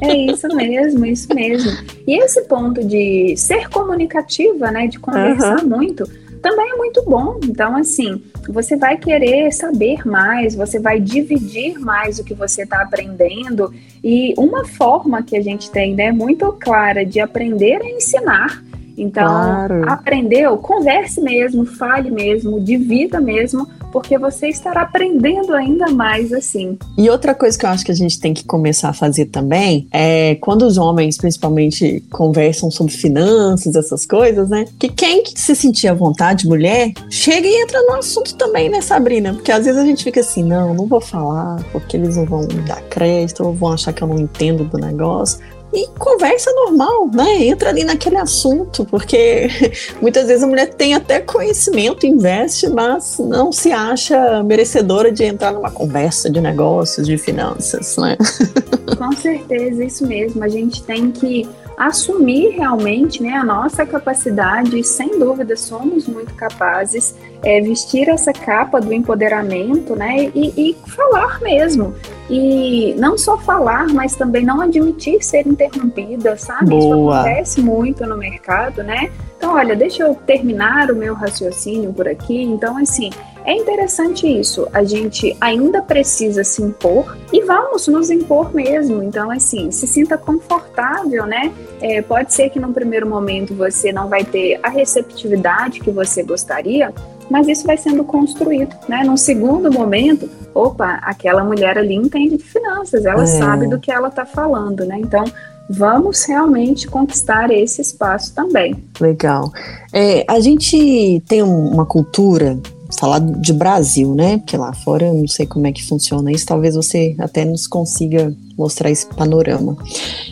É 0.00 0.16
isso 0.16 0.48
mesmo, 0.48 1.06
isso 1.06 1.34
mesmo. 1.34 1.70
E 2.06 2.22
esse 2.22 2.42
ponto 2.42 2.84
de 2.84 3.34
ser 3.36 3.68
comunicativa, 3.68 4.70
né? 4.70 4.86
De 4.86 4.98
conversar 4.98 5.62
uhum. 5.62 5.68
muito 5.68 6.08
também 6.44 6.72
é 6.72 6.76
muito 6.76 7.02
bom. 7.06 7.40
Então, 7.42 7.74
assim, 7.74 8.22
você 8.46 8.76
vai 8.76 8.98
querer 8.98 9.50
saber 9.50 10.06
mais, 10.06 10.54
você 10.54 10.78
vai 10.78 11.00
dividir 11.00 11.78
mais 11.78 12.18
o 12.18 12.24
que 12.24 12.34
você 12.34 12.64
está 12.64 12.82
aprendendo. 12.82 13.72
E 14.04 14.34
uma 14.36 14.66
forma 14.66 15.22
que 15.22 15.38
a 15.38 15.42
gente 15.42 15.70
tem, 15.70 15.94
né, 15.94 16.12
muito 16.12 16.52
clara 16.52 17.02
de 17.02 17.18
aprender 17.18 17.80
é 17.82 17.96
ensinar. 17.96 18.62
Então, 18.96 19.26
claro. 19.26 19.90
aprendeu, 19.90 20.58
converse 20.58 21.18
mesmo, 21.18 21.64
fale 21.64 22.10
mesmo, 22.10 22.60
divida 22.60 23.22
mesmo, 23.22 23.66
porque 23.94 24.18
você 24.18 24.48
estará 24.48 24.82
aprendendo 24.82 25.54
ainda 25.54 25.86
mais 25.86 26.32
assim. 26.32 26.76
E 26.98 27.08
outra 27.08 27.32
coisa 27.32 27.56
que 27.56 27.64
eu 27.64 27.70
acho 27.70 27.84
que 27.84 27.92
a 27.92 27.94
gente 27.94 28.18
tem 28.18 28.34
que 28.34 28.42
começar 28.42 28.88
a 28.88 28.92
fazer 28.92 29.26
também 29.26 29.86
é 29.92 30.34
quando 30.40 30.62
os 30.62 30.76
homens, 30.76 31.16
principalmente, 31.16 32.02
conversam 32.10 32.72
sobre 32.72 32.92
finanças, 32.92 33.76
essas 33.76 34.04
coisas, 34.04 34.50
né? 34.50 34.64
Que 34.80 34.88
quem 34.88 35.22
se 35.32 35.54
sentir 35.54 35.86
à 35.86 35.94
vontade, 35.94 36.44
mulher, 36.48 36.92
chega 37.08 37.46
e 37.46 37.62
entra 37.62 37.80
no 37.82 37.94
assunto 37.94 38.34
também, 38.34 38.68
né, 38.68 38.80
Sabrina? 38.80 39.32
Porque 39.32 39.52
às 39.52 39.64
vezes 39.64 39.80
a 39.80 39.86
gente 39.86 40.02
fica 40.02 40.18
assim, 40.18 40.42
não, 40.42 40.74
não 40.74 40.86
vou 40.86 41.00
falar, 41.00 41.62
porque 41.70 41.96
eles 41.96 42.16
não 42.16 42.24
vão 42.24 42.40
me 42.40 42.62
dar 42.66 42.82
crédito, 42.88 43.44
ou 43.44 43.54
vão 43.54 43.74
achar 43.74 43.92
que 43.92 44.02
eu 44.02 44.08
não 44.08 44.18
entendo 44.18 44.64
do 44.64 44.76
negócio 44.76 45.38
e 45.74 45.88
conversa 45.98 46.52
normal, 46.52 47.10
né? 47.12 47.44
Entra 47.44 47.70
ali 47.70 47.84
naquele 47.84 48.16
assunto, 48.16 48.84
porque 48.84 49.48
muitas 50.00 50.26
vezes 50.28 50.42
a 50.42 50.46
mulher 50.46 50.72
tem 50.72 50.94
até 50.94 51.20
conhecimento, 51.20 52.06
investe, 52.06 52.68
mas 52.68 53.18
não 53.18 53.50
se 53.50 53.72
acha 53.72 54.42
merecedora 54.44 55.10
de 55.10 55.24
entrar 55.24 55.52
numa 55.52 55.70
conversa 55.70 56.30
de 56.30 56.40
negócios, 56.40 57.06
de 57.06 57.18
finanças, 57.18 57.96
né? 57.96 58.16
Com 58.96 59.12
certeza, 59.12 59.84
isso 59.84 60.06
mesmo. 60.06 60.44
A 60.44 60.48
gente 60.48 60.82
tem 60.84 61.10
que 61.10 61.48
assumir 61.76 62.50
realmente 62.50 63.22
né, 63.22 63.32
a 63.34 63.44
nossa 63.44 63.84
capacidade, 63.84 64.82
sem 64.84 65.18
dúvida 65.18 65.56
somos 65.56 66.06
muito 66.06 66.34
capazes, 66.34 67.14
é, 67.42 67.60
vestir 67.60 68.08
essa 68.08 68.32
capa 68.32 68.80
do 68.80 68.92
empoderamento 68.92 69.96
né, 69.96 70.30
e, 70.34 70.52
e 70.56 70.76
falar 70.88 71.40
mesmo. 71.40 71.94
E 72.30 72.94
não 72.98 73.18
só 73.18 73.36
falar, 73.36 73.88
mas 73.88 74.16
também 74.16 74.44
não 74.44 74.60
admitir 74.60 75.22
ser 75.22 75.46
interrompida, 75.46 76.36
sabe? 76.36 76.70
Boa. 76.70 76.80
Isso 76.80 76.94
acontece 76.94 77.60
muito 77.60 78.06
no 78.06 78.16
mercado, 78.16 78.82
né? 78.82 79.10
Então, 79.36 79.54
olha, 79.54 79.76
deixa 79.76 80.04
eu 80.04 80.14
terminar 80.14 80.90
o 80.90 80.96
meu 80.96 81.12
raciocínio 81.12 81.92
por 81.92 82.08
aqui. 82.08 82.42
Então, 82.42 82.78
assim, 82.78 83.10
é 83.44 83.54
interessante 83.54 84.26
isso. 84.26 84.66
A 84.72 84.82
gente 84.82 85.36
ainda 85.40 85.82
precisa 85.82 86.42
se 86.42 86.62
impor 86.62 87.16
e 87.32 87.42
vamos 87.42 87.86
nos 87.86 88.10
impor 88.10 88.54
mesmo. 88.54 89.02
Então, 89.02 89.30
assim, 89.30 89.70
se 89.70 89.86
sinta 89.86 90.16
confortável, 90.16 91.26
né? 91.26 91.52
É, 91.80 92.00
pode 92.00 92.32
ser 92.32 92.48
que 92.48 92.58
num 92.58 92.72
primeiro 92.72 93.06
momento 93.06 93.54
você 93.54 93.92
não 93.92 94.08
vai 94.08 94.24
ter 94.24 94.58
a 94.62 94.70
receptividade 94.70 95.80
que 95.80 95.90
você 95.90 96.22
gostaria, 96.22 96.92
mas 97.30 97.46
isso 97.46 97.66
vai 97.66 97.76
sendo 97.76 98.02
construído, 98.04 98.74
né? 98.88 99.04
Num 99.04 99.16
segundo 99.16 99.70
momento, 99.70 100.28
opa, 100.54 100.98
aquela 101.02 101.44
mulher 101.44 101.76
ali 101.76 101.94
entende 101.94 102.38
de 102.38 102.44
finanças, 102.44 103.04
ela 103.04 103.24
é. 103.24 103.26
sabe 103.26 103.68
do 103.68 103.78
que 103.78 103.92
ela 103.92 104.08
está 104.08 104.24
falando, 104.24 104.84
né? 104.86 104.96
Então, 104.98 105.24
vamos 105.68 106.24
realmente 106.24 106.86
conquistar 106.86 107.50
esse 107.50 107.80
espaço 107.80 108.34
também. 108.34 108.74
Legal. 109.00 109.52
É, 109.92 110.24
a 110.28 110.40
gente 110.40 111.22
tem 111.26 111.42
uma 111.42 111.86
cultura 111.86 112.58
falar 112.98 113.20
de 113.20 113.52
Brasil, 113.52 114.14
né? 114.14 114.38
Porque 114.38 114.56
lá 114.56 114.72
fora 114.72 115.06
eu 115.06 115.14
não 115.14 115.28
sei 115.28 115.46
como 115.46 115.66
é 115.66 115.72
que 115.72 115.84
funciona 115.84 116.30
isso, 116.32 116.46
talvez 116.46 116.74
você 116.74 117.14
até 117.18 117.44
nos 117.44 117.66
consiga 117.66 118.34
mostrar 118.56 118.90
esse 118.90 119.06
panorama. 119.06 119.76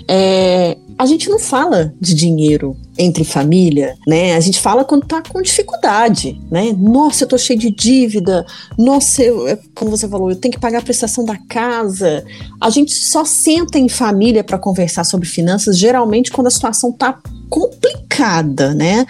É, 0.09 0.77
a 0.99 1.07
gente 1.07 1.29
não 1.29 1.39
fala 1.39 1.93
de 2.01 2.15
dinheiro 2.15 2.77
entre 2.97 3.25
família, 3.25 3.97
né? 4.07 4.37
A 4.37 4.41
gente 4.41 4.61
fala 4.61 4.85
quando 4.85 5.07
tá 5.07 5.23
com 5.23 5.43
dificuldade, 5.43 6.41
né? 6.51 6.75
Nossa, 6.79 7.25
eu 7.25 7.29
tô 7.29 7.37
cheio 7.39 7.59
de 7.59 7.71
dívida. 7.71 8.47
Nossa, 8.79 9.23
eu, 9.23 9.49
é, 9.49 9.59
como 9.75 9.91
você 9.91 10.07
falou, 10.07 10.31
eu 10.31 10.37
tenho 10.37 10.53
que 10.53 10.61
pagar 10.61 10.79
a 10.79 10.83
prestação 10.83 11.25
da 11.25 11.37
casa. 11.49 12.25
A 12.61 12.71
gente 12.71 12.95
só 12.95 13.25
senta 13.25 13.79
em 13.79 13.89
família 13.89 14.45
para 14.45 14.59
conversar 14.59 15.05
sobre 15.05 15.27
finanças, 15.27 15.77
geralmente 15.77 16.31
quando 16.31 16.47
a 16.47 16.51
situação 16.51 16.93
tá 16.93 17.19
complicada, 17.49 18.73
né? 18.73 19.07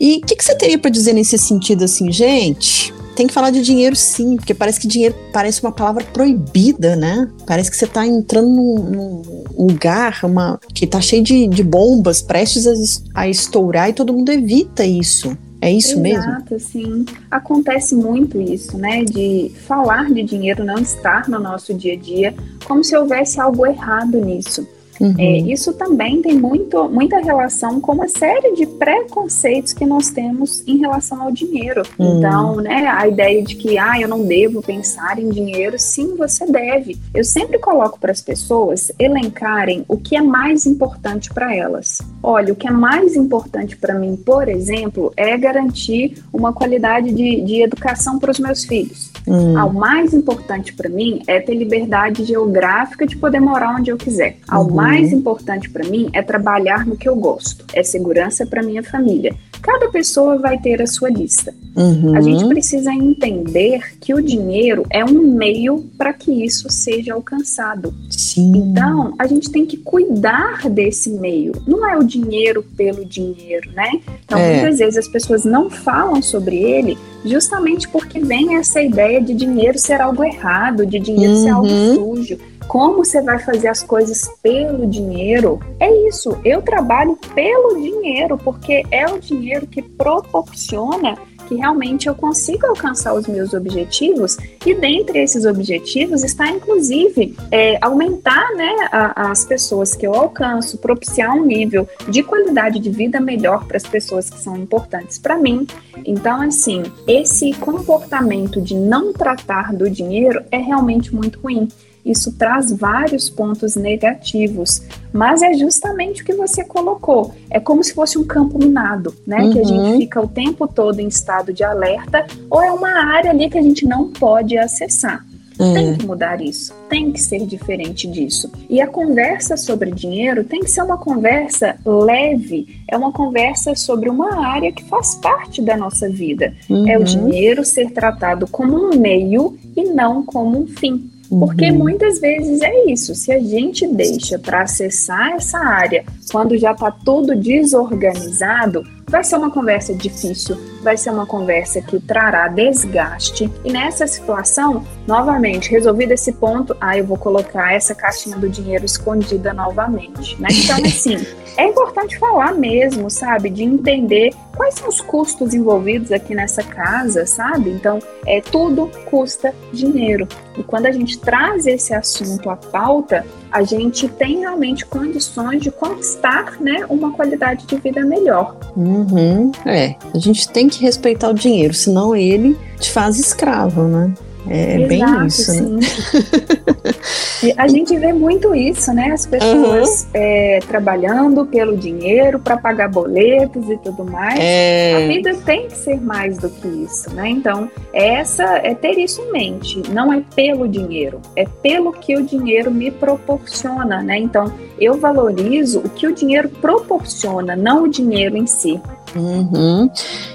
E 0.00 0.16
o 0.16 0.20
que, 0.22 0.36
que 0.36 0.44
você 0.44 0.54
teria 0.54 0.78
para 0.78 0.90
dizer 0.90 1.12
nesse 1.12 1.38
sentido 1.38 1.84
assim, 1.84 2.10
gente? 2.10 2.92
Tem 3.16 3.26
que 3.26 3.32
falar 3.32 3.50
de 3.50 3.62
dinheiro 3.62 3.96
sim, 3.96 4.36
porque 4.36 4.54
parece 4.54 4.78
que 4.78 4.86
dinheiro 4.86 5.14
parece 5.32 5.62
uma 5.62 5.72
palavra 5.72 6.04
proibida, 6.04 6.94
né? 6.94 7.28
Parece 7.46 7.70
que 7.70 7.76
você 7.76 7.86
está 7.86 8.06
entrando 8.06 8.48
num, 8.48 8.74
num, 8.74 9.44
lugar 9.56 10.20
uma, 10.22 10.60
que 10.74 10.84
está 10.84 11.00
cheio 11.00 11.22
de, 11.22 11.48
de 11.48 11.62
bombas, 11.62 12.20
prestes 12.20 12.66
a, 13.14 13.22
a 13.22 13.28
estourar 13.28 13.88
e 13.88 13.94
todo 13.94 14.12
mundo 14.12 14.30
evita 14.30 14.84
isso. 14.84 15.36
É 15.60 15.72
isso 15.72 15.92
Exato, 15.92 16.02
mesmo? 16.02 16.30
Exato, 16.30 16.60
sim. 16.60 17.06
Acontece 17.30 17.94
muito 17.94 18.40
isso, 18.40 18.76
né? 18.76 19.02
De 19.02 19.50
falar 19.66 20.12
de 20.12 20.22
dinheiro 20.22 20.62
não 20.62 20.78
estar 20.78 21.28
no 21.28 21.40
nosso 21.40 21.72
dia 21.72 21.94
a 21.94 21.96
dia, 21.96 22.34
como 22.66 22.84
se 22.84 22.94
houvesse 22.94 23.40
algo 23.40 23.64
errado 23.64 24.20
nisso. 24.20 24.68
Uhum. 25.00 25.14
É, 25.18 25.38
isso 25.38 25.72
também 25.72 26.22
tem 26.22 26.34
muito, 26.34 26.88
muita 26.88 27.18
relação 27.18 27.80
com 27.80 27.92
uma 27.92 28.08
série 28.08 28.54
de 28.54 28.66
preconceitos 28.66 29.72
que 29.72 29.84
nós 29.84 30.10
temos 30.10 30.62
em 30.66 30.78
relação 30.78 31.22
ao 31.22 31.32
dinheiro. 31.32 31.82
Uhum. 31.98 32.18
Então, 32.18 32.56
né, 32.56 32.86
a 32.86 33.06
ideia 33.06 33.42
de 33.42 33.56
que 33.56 33.78
ah, 33.78 34.00
eu 34.00 34.08
não 34.08 34.24
devo 34.24 34.62
pensar 34.62 35.18
em 35.18 35.28
dinheiro, 35.28 35.78
sim, 35.78 36.14
você 36.16 36.46
deve. 36.46 36.98
Eu 37.14 37.24
sempre 37.24 37.58
coloco 37.58 37.98
para 37.98 38.12
as 38.12 38.20
pessoas 38.20 38.90
elencarem 38.98 39.84
o 39.88 39.96
que 39.96 40.16
é 40.16 40.22
mais 40.22 40.66
importante 40.66 41.32
para 41.32 41.54
elas. 41.54 42.00
Olha, 42.22 42.52
o 42.52 42.56
que 42.56 42.66
é 42.66 42.70
mais 42.70 43.16
importante 43.16 43.76
para 43.76 43.94
mim, 43.94 44.16
por 44.16 44.48
exemplo, 44.48 45.12
é 45.16 45.36
garantir 45.36 46.22
uma 46.32 46.52
qualidade 46.52 47.12
de, 47.12 47.40
de 47.42 47.62
educação 47.62 48.18
para 48.18 48.30
os 48.30 48.38
meus 48.38 48.64
filhos. 48.64 49.10
Uhum. 49.26 49.58
Ah, 49.58 49.64
o 49.64 49.74
mais 49.74 50.14
importante 50.14 50.72
para 50.72 50.88
mim 50.88 51.22
é 51.26 51.40
ter 51.40 51.54
liberdade 51.54 52.24
geográfica 52.24 53.06
de 53.06 53.16
poder 53.16 53.40
morar 53.40 53.74
onde 53.74 53.90
eu 53.90 53.96
quiser. 53.96 54.36
Ah, 54.48 54.60
o 54.60 54.72
mais 54.86 55.06
mais 55.06 55.12
importante 55.12 55.70
para 55.70 55.86
mim 55.88 56.08
é 56.12 56.22
trabalhar 56.22 56.86
no 56.86 56.96
que 56.96 57.08
eu 57.08 57.14
gosto, 57.14 57.64
é 57.72 57.82
segurança 57.82 58.46
para 58.46 58.62
minha 58.62 58.82
família. 58.82 59.34
Cada 59.62 59.88
pessoa 59.88 60.38
vai 60.38 60.58
ter 60.58 60.80
a 60.80 60.86
sua 60.86 61.10
lista. 61.10 61.52
Uhum. 61.74 62.16
A 62.16 62.20
gente 62.20 62.46
precisa 62.46 62.92
entender 62.92 63.96
que 64.00 64.14
o 64.14 64.22
dinheiro 64.22 64.84
é 64.90 65.04
um 65.04 65.22
meio 65.22 65.84
para 65.98 66.12
que 66.12 66.30
isso 66.44 66.70
seja 66.70 67.14
alcançado. 67.14 67.92
Sim. 68.08 68.56
Então, 68.56 69.14
a 69.18 69.26
gente 69.26 69.50
tem 69.50 69.66
que 69.66 69.76
cuidar 69.76 70.68
desse 70.70 71.10
meio. 71.10 71.52
Não 71.66 71.88
é 71.88 71.96
o 71.96 72.04
dinheiro 72.04 72.62
pelo 72.76 73.04
dinheiro, 73.04 73.70
né? 73.72 73.90
Então, 74.24 74.38
é. 74.38 74.54
muitas 74.54 74.78
vezes 74.78 74.98
as 74.98 75.08
pessoas 75.08 75.44
não 75.44 75.68
falam 75.68 76.22
sobre 76.22 76.56
ele 76.56 76.96
justamente 77.24 77.88
porque 77.88 78.20
vem 78.20 78.56
essa 78.56 78.80
ideia 78.80 79.20
de 79.20 79.34
dinheiro 79.34 79.78
ser 79.78 80.00
algo 80.00 80.22
errado, 80.22 80.86
de 80.86 80.98
dinheiro 81.00 81.34
uhum. 81.34 81.42
ser 81.42 81.50
algo 81.50 81.68
uhum. 81.68 81.94
sujo 81.94 82.38
como 82.68 83.04
você 83.04 83.22
vai 83.22 83.38
fazer 83.38 83.68
as 83.68 83.82
coisas 83.82 84.28
pelo 84.42 84.86
dinheiro, 84.86 85.60
é 85.78 86.08
isso. 86.08 86.38
Eu 86.44 86.62
trabalho 86.62 87.18
pelo 87.34 87.80
dinheiro, 87.80 88.36
porque 88.38 88.84
é 88.90 89.06
o 89.06 89.18
dinheiro 89.18 89.66
que 89.66 89.82
proporciona 89.82 91.16
que 91.46 91.54
realmente 91.54 92.08
eu 92.08 92.14
consiga 92.14 92.68
alcançar 92.68 93.14
os 93.14 93.26
meus 93.26 93.54
objetivos 93.54 94.36
e 94.64 94.74
dentre 94.74 95.20
esses 95.20 95.44
objetivos 95.44 96.24
está 96.24 96.48
inclusive 96.50 97.36
é, 97.50 97.78
aumentar 97.80 98.52
né, 98.54 98.74
a, 98.90 99.30
as 99.30 99.44
pessoas 99.44 99.94
que 99.94 100.06
eu 100.06 100.14
alcanço, 100.14 100.78
propiciar 100.78 101.34
um 101.34 101.44
nível 101.44 101.88
de 102.08 102.22
qualidade 102.22 102.78
de 102.78 102.90
vida 102.90 103.20
melhor 103.20 103.64
para 103.64 103.76
as 103.76 103.84
pessoas 103.84 104.28
que 104.28 104.40
são 104.40 104.56
importantes 104.56 105.18
para 105.18 105.36
mim. 105.36 105.66
Então, 106.04 106.42
assim, 106.42 106.82
esse 107.06 107.52
comportamento 107.54 108.60
de 108.60 108.74
não 108.74 109.12
tratar 109.12 109.72
do 109.72 109.88
dinheiro 109.88 110.42
é 110.50 110.58
realmente 110.58 111.14
muito 111.14 111.40
ruim 111.40 111.68
isso 112.06 112.32
traz 112.32 112.72
vários 112.72 113.28
pontos 113.28 113.74
negativos, 113.74 114.80
mas 115.12 115.42
é 115.42 115.52
justamente 115.54 116.22
o 116.22 116.24
que 116.24 116.34
você 116.34 116.62
colocou. 116.62 117.34
É 117.50 117.58
como 117.58 117.82
se 117.82 117.92
fosse 117.92 118.16
um 118.16 118.24
campo 118.24 118.58
minado, 118.58 119.12
né? 119.26 119.42
Uhum. 119.42 119.52
Que 119.52 119.58
a 119.58 119.64
gente 119.64 119.80
uhum. 119.80 119.98
fica 119.98 120.20
o 120.20 120.28
tempo 120.28 120.68
todo 120.68 121.00
em 121.00 121.08
estado 121.08 121.52
de 121.52 121.64
alerta, 121.64 122.24
ou 122.48 122.62
é 122.62 122.70
uma 122.70 123.12
área 123.12 123.30
ali 123.30 123.50
que 123.50 123.58
a 123.58 123.62
gente 123.62 123.84
não 123.84 124.08
pode 124.08 124.56
acessar. 124.56 125.26
É. 125.58 125.72
Tem 125.72 125.96
que 125.96 126.06
mudar 126.06 126.40
isso, 126.42 126.74
tem 126.88 127.10
que 127.10 127.20
ser 127.20 127.46
diferente 127.46 128.06
disso. 128.06 128.52
E 128.68 128.80
a 128.80 128.86
conversa 128.86 129.56
sobre 129.56 129.90
dinheiro 129.90 130.44
tem 130.44 130.60
que 130.60 130.70
ser 130.70 130.82
uma 130.82 130.98
conversa 130.98 131.76
leve, 131.84 132.78
é 132.86 132.96
uma 132.96 133.10
conversa 133.10 133.74
sobre 133.74 134.10
uma 134.10 134.46
área 134.46 134.70
que 134.70 134.84
faz 134.84 135.14
parte 135.14 135.62
da 135.62 135.74
nossa 135.74 136.10
vida. 136.10 136.52
Uhum. 136.68 136.86
É 136.86 136.96
o 136.96 137.00
uhum. 137.00 137.04
dinheiro 137.04 137.64
ser 137.64 137.90
tratado 137.90 138.46
como 138.46 138.76
um 138.76 138.98
meio 138.98 139.56
e 139.74 139.84
não 139.84 140.22
como 140.22 140.60
um 140.60 140.66
fim. 140.66 141.10
Porque 141.28 141.70
uhum. 141.70 141.78
muitas 141.78 142.20
vezes 142.20 142.62
é 142.62 142.84
isso. 142.84 143.14
Se 143.14 143.32
a 143.32 143.40
gente 143.40 143.86
deixa 143.86 144.38
para 144.38 144.62
acessar 144.62 145.32
essa 145.32 145.58
área 145.58 146.04
quando 146.30 146.56
já 146.56 146.72
está 146.72 146.90
tudo 146.90 147.34
desorganizado, 147.34 148.84
vai 149.08 149.22
ser 149.22 149.36
uma 149.36 149.50
conversa 149.50 149.94
difícil, 149.94 150.56
vai 150.82 150.96
ser 150.96 151.10
uma 151.10 151.26
conversa 151.26 151.80
que 151.80 152.00
trará 152.00 152.48
desgaste. 152.48 153.50
E 153.64 153.72
nessa 153.72 154.06
situação, 154.06 154.84
novamente, 155.06 155.70
resolvido 155.70 156.12
esse 156.12 156.32
ponto, 156.32 156.76
ah, 156.80 156.96
eu 156.96 157.04
vou 157.04 157.16
colocar 157.16 157.72
essa 157.72 157.94
caixinha 157.94 158.36
do 158.36 158.48
dinheiro 158.48 158.84
escondida 158.84 159.52
novamente. 159.52 160.40
Né? 160.40 160.48
Então, 160.50 160.76
assim, 160.84 161.24
é 161.56 161.66
importante 161.66 162.18
falar 162.18 162.52
mesmo, 162.54 163.10
sabe? 163.10 163.50
De 163.50 163.62
entender 163.62 164.34
quais 164.54 164.74
são 164.74 164.88
os 164.88 165.00
custos 165.00 165.54
envolvidos 165.54 166.12
aqui 166.12 166.34
nessa 166.34 166.62
casa, 166.62 167.26
sabe? 167.26 167.70
Então, 167.70 167.98
é 168.26 168.40
tudo 168.40 168.90
custa 169.06 169.54
dinheiro. 169.72 170.26
E 170.56 170.62
quando 170.62 170.86
a 170.86 170.92
gente 170.92 171.18
traz 171.18 171.66
esse 171.66 171.94
assunto 171.94 172.48
à 172.48 172.56
pauta, 172.56 173.24
a 173.50 173.62
gente 173.62 174.08
tem 174.08 174.40
realmente 174.40 174.84
condições 174.86 175.62
de 175.62 175.70
conquistar, 175.70 176.60
né, 176.60 176.84
uma 176.88 177.12
qualidade 177.12 177.66
de 177.66 177.76
vida 177.76 178.04
melhor. 178.04 178.56
Uhum, 178.76 179.50
é, 179.64 179.96
a 180.14 180.18
gente 180.18 180.48
tem 180.48 180.68
que 180.68 180.82
respeitar 180.82 181.30
o 181.30 181.34
dinheiro, 181.34 181.74
senão 181.74 182.14
ele 182.14 182.56
te 182.78 182.90
faz 182.90 183.18
escravo, 183.18 183.82
né? 183.84 184.12
É 184.48 184.76
Exato, 184.76 184.88
bem 184.88 185.26
isso, 185.26 185.52
né? 185.52 185.80
sim. 185.82 187.48
né? 187.48 187.54
a 187.56 187.68
gente 187.68 187.96
vê 187.96 188.12
muito 188.12 188.54
isso, 188.54 188.92
né? 188.92 189.10
As 189.12 189.26
pessoas 189.26 190.02
uhum. 190.04 190.10
é, 190.14 190.58
trabalhando 190.66 191.44
pelo 191.46 191.76
dinheiro 191.76 192.38
para 192.38 192.56
pagar 192.56 192.88
boletos 192.88 193.68
e 193.68 193.76
tudo 193.78 194.04
mais. 194.04 194.38
É... 194.38 195.04
A 195.04 195.08
vida 195.08 195.34
tem 195.44 195.66
que 195.66 195.76
ser 195.76 196.00
mais 196.00 196.38
do 196.38 196.48
que 196.48 196.68
isso, 196.68 197.12
né? 197.14 197.28
Então, 197.28 197.70
essa 197.92 198.44
é 198.58 198.74
ter 198.74 198.98
isso 198.98 199.20
em 199.20 199.32
mente. 199.32 199.82
Não 199.90 200.12
é 200.12 200.22
pelo 200.34 200.68
dinheiro, 200.68 201.20
é 201.34 201.44
pelo 201.62 201.92
que 201.92 202.16
o 202.16 202.24
dinheiro 202.24 202.70
me 202.70 202.90
proporciona, 202.90 204.02
né? 204.02 204.18
Então, 204.18 204.52
eu 204.78 204.94
valorizo 204.94 205.80
o 205.80 205.88
que 205.88 206.06
o 206.06 206.14
dinheiro 206.14 206.48
proporciona, 206.48 207.56
não 207.56 207.84
o 207.84 207.88
dinheiro 207.88 208.36
em 208.36 208.46
si. 208.46 208.80
Uhum. 209.14 209.90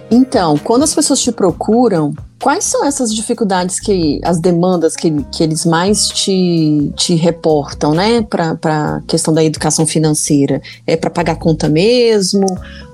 Então, 0.09 0.57
quando 0.57 0.83
as 0.83 0.93
pessoas 0.93 1.21
te 1.21 1.31
procuram, 1.31 2.13
quais 2.41 2.65
são 2.65 2.83
essas 2.83 3.13
dificuldades 3.13 3.79
que, 3.79 4.19
as 4.23 4.39
demandas 4.39 4.95
que, 4.95 5.11
que 5.31 5.43
eles 5.43 5.63
mais 5.63 6.07
te, 6.07 6.91
te 6.95 7.13
reportam, 7.13 7.93
né, 7.93 8.23
para 8.23 8.57
a 8.63 9.01
questão 9.07 9.33
da 9.33 9.43
educação 9.43 9.85
financeira? 9.85 10.61
É 10.85 10.97
para 10.97 11.09
pagar 11.09 11.35
conta 11.35 11.69
mesmo? 11.69 12.45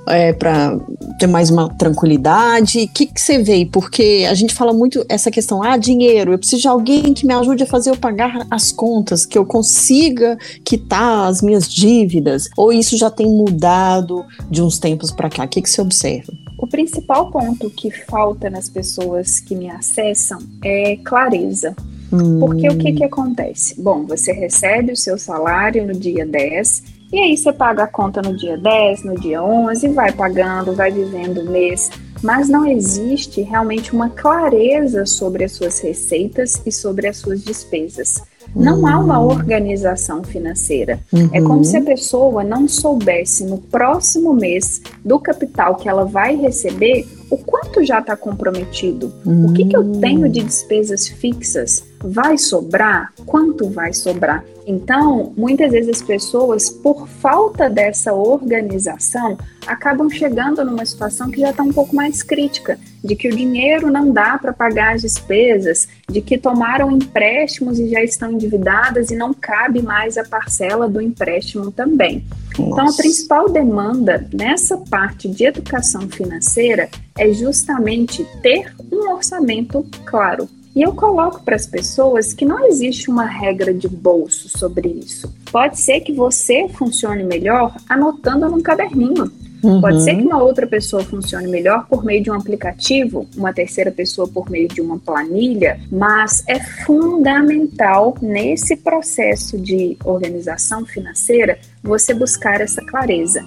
É 0.05 0.31
para 0.31 0.77
ter 1.19 1.27
mais 1.27 1.49
uma 1.49 1.69
tranquilidade? 1.69 2.83
O 2.83 2.87
que, 2.89 3.09
você 3.13 3.39
vê? 3.39 3.67
Porque 3.69 4.25
a 4.29 4.33
gente 4.33 4.53
fala 4.53 4.73
muito 4.73 5.05
essa 5.09 5.31
questão, 5.31 5.63
ah, 5.63 5.77
dinheiro, 5.77 6.33
eu 6.33 6.37
preciso 6.37 6.61
de 6.61 6.67
alguém 6.67 7.13
que 7.13 7.25
me 7.25 7.33
ajude 7.33 7.63
a 7.63 7.67
fazer 7.67 7.89
eu 7.89 7.97
pagar 7.97 8.45
as 8.51 8.71
contas, 8.71 9.25
que 9.25 9.37
eu 9.37 9.45
consiga 9.45 10.37
quitar 10.63 11.27
as 11.27 11.41
minhas 11.41 11.67
dívidas. 11.67 12.49
Ou 12.57 12.71
isso 12.71 12.97
já 12.97 13.09
tem 13.09 13.27
mudado 13.27 14.25
de 14.49 14.61
uns 14.61 14.77
tempos 14.77 15.11
para 15.11 15.29
cá? 15.29 15.45
O 15.45 15.47
que 15.47 15.67
você 15.67 15.81
observa? 15.81 16.33
O 16.57 16.65
principal 16.65 17.29
ponto 17.29 17.69
que 17.69 17.91
falta 17.91 18.49
nas 18.49 18.67
pessoas 18.67 19.36
que 19.39 19.55
me 19.55 19.69
acessam 19.69 20.39
é 20.63 20.97
clareza. 20.97 21.75
Hum. 22.11 22.39
Porque 22.39 22.67
o 22.67 22.77
que, 22.77 22.93
que 22.93 23.03
acontece? 23.03 23.79
Bom, 23.81 24.05
você 24.05 24.31
recebe 24.31 24.93
o 24.93 24.97
seu 24.97 25.17
salário 25.17 25.85
no 25.85 25.93
dia 25.93 26.25
10 26.25 26.97
e 27.11 27.19
aí 27.19 27.37
você 27.37 27.53
paga 27.53 27.83
a 27.83 27.87
conta 27.87 28.21
no 28.21 28.35
dia 28.35 28.57
10, 28.57 29.05
no 29.05 29.15
dia 29.15 29.41
11, 29.41 29.87
vai 29.89 30.11
pagando, 30.11 30.73
vai 30.73 30.91
vivendo 30.91 31.39
o 31.39 31.49
mês, 31.49 31.89
mas 32.21 32.49
não 32.49 32.65
existe 32.65 33.41
realmente 33.41 33.93
uma 33.93 34.09
clareza 34.09 35.05
sobre 35.05 35.45
as 35.45 35.53
suas 35.53 35.79
receitas 35.79 36.61
e 36.65 36.71
sobre 36.71 37.07
as 37.07 37.17
suas 37.17 37.41
despesas. 37.43 38.21
Não 38.55 38.87
há 38.87 38.99
uma 38.99 39.19
hum. 39.19 39.27
organização 39.27 40.23
financeira. 40.23 40.99
Uhum. 41.11 41.29
É 41.31 41.41
como 41.41 41.63
se 41.63 41.77
a 41.77 41.81
pessoa 41.81 42.43
não 42.43 42.67
soubesse 42.67 43.45
no 43.45 43.57
próximo 43.57 44.33
mês 44.33 44.81
do 45.03 45.19
capital 45.19 45.75
que 45.75 45.87
ela 45.87 46.05
vai 46.05 46.35
receber 46.35 47.07
o 47.29 47.37
quanto 47.37 47.83
já 47.83 47.99
está 47.99 48.15
comprometido. 48.15 49.13
Uhum. 49.25 49.47
O 49.47 49.53
que, 49.53 49.65
que 49.65 49.75
eu 49.75 49.99
tenho 49.99 50.29
de 50.29 50.43
despesas 50.43 51.07
fixas? 51.07 51.83
Vai 52.03 52.37
sobrar? 52.37 53.13
Quanto 53.25 53.69
vai 53.69 53.93
sobrar? 53.93 54.43
Então, 54.67 55.31
muitas 55.37 55.71
vezes 55.71 55.89
as 55.89 56.01
pessoas, 56.01 56.69
por 56.69 57.07
falta 57.07 57.69
dessa 57.69 58.13
organização, 58.13 59.37
acabam 59.65 60.09
chegando 60.09 60.63
numa 60.65 60.85
situação 60.85 61.31
que 61.31 61.39
já 61.39 61.51
está 61.51 61.63
um 61.63 61.71
pouco 61.71 61.95
mais 61.95 62.21
crítica, 62.21 62.77
de 63.01 63.15
que 63.15 63.29
o 63.29 63.35
dinheiro 63.35 63.89
não 63.89 64.11
dá 64.11 64.37
para 64.37 64.51
pagar 64.51 64.95
as 64.95 65.03
despesas, 65.03 65.87
de 66.09 66.21
que 66.21 66.37
tomaram 66.37 66.91
empréstimos 66.91 67.79
e 67.79 67.87
já 67.87 68.03
estão 68.03 68.33
endividadas 68.33 69.09
e 69.09 69.15
não 69.15 69.33
cabe 69.33 69.81
mais 69.81 70.17
a 70.17 70.25
parcela 70.25 70.89
do 70.89 70.99
empréstimo 70.99 71.71
também. 71.71 72.25
Nossa. 72.59 72.71
Então, 72.71 72.89
a 72.89 72.93
principal 72.93 73.49
demanda 73.49 74.27
nessa 74.33 74.75
parte 74.77 75.29
de 75.29 75.45
educação 75.45 76.09
financeira 76.09 76.89
é 77.17 77.31
justamente 77.31 78.27
ter 78.41 78.73
um 78.91 79.13
orçamento 79.13 79.85
claro. 80.05 80.49
E 80.77 80.83
eu 80.83 80.93
coloco 80.93 81.41
para 81.41 81.55
as 81.55 81.65
pessoas 81.65 82.33
que 82.33 82.45
não 82.45 82.67
existe 82.67 83.09
uma 83.09 83.25
regra 83.25 83.73
de 83.73 83.87
bolso 83.87 84.47
sobre 84.47 84.87
isso. 84.87 85.33
Pode 85.51 85.79
ser 85.79 86.01
que 86.01 86.13
você 86.13 86.69
funcione 86.69 87.23
melhor 87.23 87.75
anotando 87.89 88.47
num 88.47 88.61
caderninho. 88.61 89.31
Uhum. 89.63 89.81
Pode 89.81 90.03
ser 90.03 90.13
que 90.13 90.21
uma 90.21 90.39
outra 90.39 90.67
pessoa 90.67 91.03
funcione 91.03 91.47
melhor 91.47 91.87
por 91.87 92.05
meio 92.05 92.21
de 92.21 92.29
um 92.29 92.35
aplicativo, 92.35 93.25
uma 93.35 93.51
terceira 93.51 93.89
pessoa 93.89 94.27
por 94.27 94.51
meio 94.51 94.67
de 94.67 94.79
uma 94.79 94.99
planilha, 94.99 95.79
mas 95.91 96.43
é 96.47 96.59
fundamental 96.59 98.15
nesse 98.21 98.77
processo 98.77 99.57
de 99.57 99.97
organização 100.05 100.85
financeira 100.85 101.57
você 101.81 102.13
buscar 102.13 102.61
essa 102.61 102.85
clareza 102.85 103.43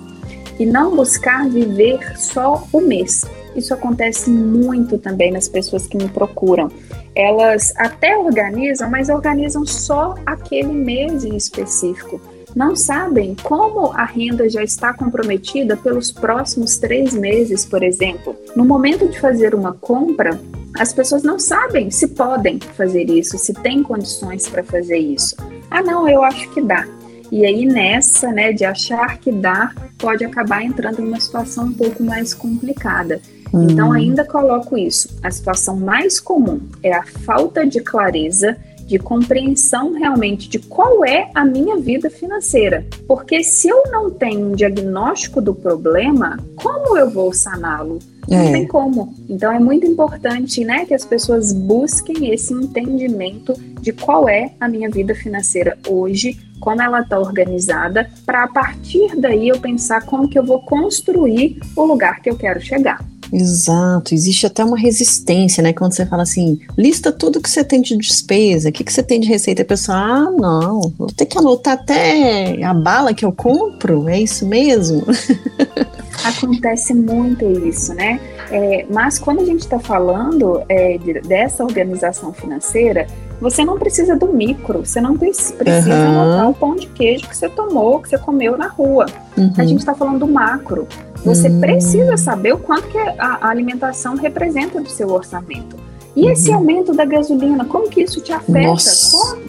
e 0.59 0.67
não 0.67 0.97
buscar 0.97 1.49
viver 1.49 2.19
só 2.19 2.67
o 2.73 2.81
mês. 2.81 3.25
Isso 3.55 3.75
acontece 3.75 4.31
muito 4.31 4.99
também 4.99 5.33
nas 5.33 5.49
pessoas 5.49 5.87
que 5.87 5.97
me 5.97 6.09
procuram. 6.09 6.71
Elas 7.15 7.73
até 7.77 8.17
organizam, 8.17 8.89
mas 8.89 9.09
organizam 9.09 9.67
só 9.67 10.15
aquele 10.27 10.73
mês 10.73 11.25
em 11.25 11.37
específico 11.37 12.21
não 12.55 12.75
sabem 12.75 13.37
como 13.43 13.93
a 13.93 14.05
renda 14.05 14.49
já 14.49 14.63
está 14.63 14.93
comprometida 14.93 15.77
pelos 15.77 16.11
próximos 16.11 16.77
três 16.79 17.15
meses, 17.15 17.65
por 17.65 17.83
exemplo. 17.83 18.37
No 18.57 18.65
momento 18.65 19.09
de 19.09 19.21
fazer 19.21 19.55
uma 19.55 19.73
compra, 19.75 20.41
as 20.77 20.93
pessoas 20.93 21.23
não 21.23 21.39
sabem 21.39 21.91
se 21.91 22.09
podem 22.09 22.59
fazer 22.77 23.09
isso, 23.09 23.39
se 23.39 23.53
têm 23.53 23.83
condições 23.83 24.49
para 24.49 24.65
fazer 24.65 24.99
isso. 24.99 25.37
Ah, 25.71 25.83
não, 25.83 26.09
eu 26.09 26.23
acho 26.23 26.49
que 26.51 26.61
dá. 26.61 26.87
E 27.31 27.47
aí 27.47 27.65
nessa, 27.65 28.33
né, 28.33 28.53
de 28.53 28.65
achar 28.65 29.19
que 29.19 29.31
dá, 29.31 29.73
pode 29.97 30.25
acabar 30.25 30.65
entrando 30.65 31.01
em 31.01 31.07
uma 31.07 31.21
situação 31.21 31.67
um 31.67 31.73
pouco 31.73 32.03
mais 32.03 32.35
complicada. 32.35 33.21
Hum. 33.53 33.69
Então 33.71 33.93
ainda 33.93 34.25
coloco 34.25 34.77
isso. 34.77 35.19
A 35.23 35.31
situação 35.31 35.77
mais 35.77 36.21
comum 36.21 36.61
é 36.83 36.93
a 36.93 37.05
falta 37.05 37.67
de 37.67 37.81
clareza 37.81 38.57
de 38.91 38.99
compreensão 38.99 39.93
realmente 39.93 40.49
de 40.49 40.59
qual 40.59 41.05
é 41.05 41.31
a 41.33 41.45
minha 41.45 41.77
vida 41.77 42.11
financeira. 42.11 42.85
Porque 43.07 43.45
se 43.45 43.69
eu 43.69 43.85
não 43.89 44.11
tenho 44.11 44.51
um 44.51 44.53
diagnóstico 44.53 45.41
do 45.41 45.55
problema, 45.55 46.37
como 46.57 46.99
eu 46.99 47.09
vou 47.09 47.33
saná-lo? 47.33 48.01
Não 48.29 48.39
é. 48.39 48.51
tem 48.51 48.67
como. 48.67 49.15
Então 49.29 49.53
é 49.53 49.61
muito 49.61 49.87
importante, 49.87 50.65
né, 50.65 50.85
que 50.87 50.93
as 50.93 51.05
pessoas 51.05 51.53
busquem 51.53 52.33
esse 52.35 52.53
entendimento 52.53 53.55
de 53.81 53.93
qual 53.93 54.29
é 54.29 54.55
a 54.59 54.69
minha 54.69 54.91
vida 54.91 55.15
financeira 55.15 55.79
hoje, 55.87 56.37
como 56.59 56.83
ela 56.83 57.01
está 57.01 57.17
organizada, 57.17 58.11
para 58.27 58.43
a 58.43 58.49
partir 58.49 59.15
daí 59.17 59.49
eu 59.49 59.61
pensar 59.61 60.05
como 60.05 60.29
que 60.29 60.39
eu 60.39 60.45
vou 60.45 60.63
construir 60.63 61.61
o 61.77 61.85
lugar 61.85 62.21
que 62.21 62.29
eu 62.29 62.37
quero 62.37 62.61
chegar. 62.61 63.01
Exato, 63.33 64.15
existe 64.15 64.47
até 64.47 64.65
uma 64.65 64.79
resistência, 64.79 65.63
né? 65.63 65.73
Quando 65.73 65.93
você 65.93 66.05
fala 66.05 66.23
assim, 66.23 66.59
lista 66.77 67.13
tudo 67.13 67.41
que 67.41 67.49
você 67.49 67.63
tem 67.63 67.81
de 67.81 67.97
despesa, 67.97 68.69
o 68.69 68.73
que, 68.73 68.85
que 68.85 68.93
você 68.93 69.03
tem 69.03 69.21
de 69.21 69.29
receita, 69.29 69.63
a 69.63 69.65
pessoa, 69.65 69.99
ah, 69.99 70.31
não, 70.31 70.93
vou 70.99 71.09
ter 71.09 71.27
que 71.27 71.39
anotar 71.39 71.75
até 71.75 72.63
a 72.63 72.75
bala 72.75 73.15
que 73.15 73.25
eu 73.25 73.33
compro, 73.33 74.09
é 74.09 74.21
isso 74.21 74.47
mesmo? 74.47 75.05
Acontece 76.25 76.93
muito 76.93 77.45
isso, 77.67 77.95
né? 77.95 78.21
É, 78.51 78.85
mas 78.91 79.19
quando 79.19 79.41
a 79.41 79.45
gente 79.45 79.61
está 79.61 79.79
falando 79.79 80.63
é, 80.69 80.99
de, 80.99 81.21
dessa 81.21 81.65
organização 81.65 82.33
financeira, 82.33 83.07
você 83.41 83.65
não 83.65 83.79
precisa 83.79 84.17
do 84.17 84.29
micro, 84.29 84.85
você 84.85 85.01
não 85.01 85.17
precisa 85.17 85.95
uhum. 85.95 86.21
anotar 86.21 86.51
o 86.51 86.55
pão 86.55 86.77
de 86.77 86.87
queijo 86.89 87.27
que 87.27 87.37
você 87.37 87.49
tomou, 87.49 88.01
que 88.01 88.09
você 88.09 88.19
comeu 88.19 88.59
na 88.59 88.69
rua. 88.69 89.07
Uhum. 89.37 89.53
A 89.57 89.65
gente 89.65 89.79
está 89.79 89.95
falando 89.95 90.19
do 90.19 90.29
macro. 90.29 90.87
Você 91.25 91.49
uhum. 91.49 91.61
precisa 91.61 92.17
saber 92.17 92.55
o 92.55 92.59
quanto 92.59 92.89
que 92.89 92.99
a 92.99 93.49
alimentação 93.49 94.17
representa 94.17 94.81
do 94.81 94.89
seu 94.89 95.11
orçamento. 95.11 95.77
E 96.17 96.27
esse 96.27 96.51
uhum. 96.51 96.57
aumento 96.57 96.93
da 96.93 97.05
gasolina, 97.05 97.65
como 97.65 97.89
que 97.89 98.03
isso 98.03 98.21
te 98.21 98.33
afeta? 98.33 98.75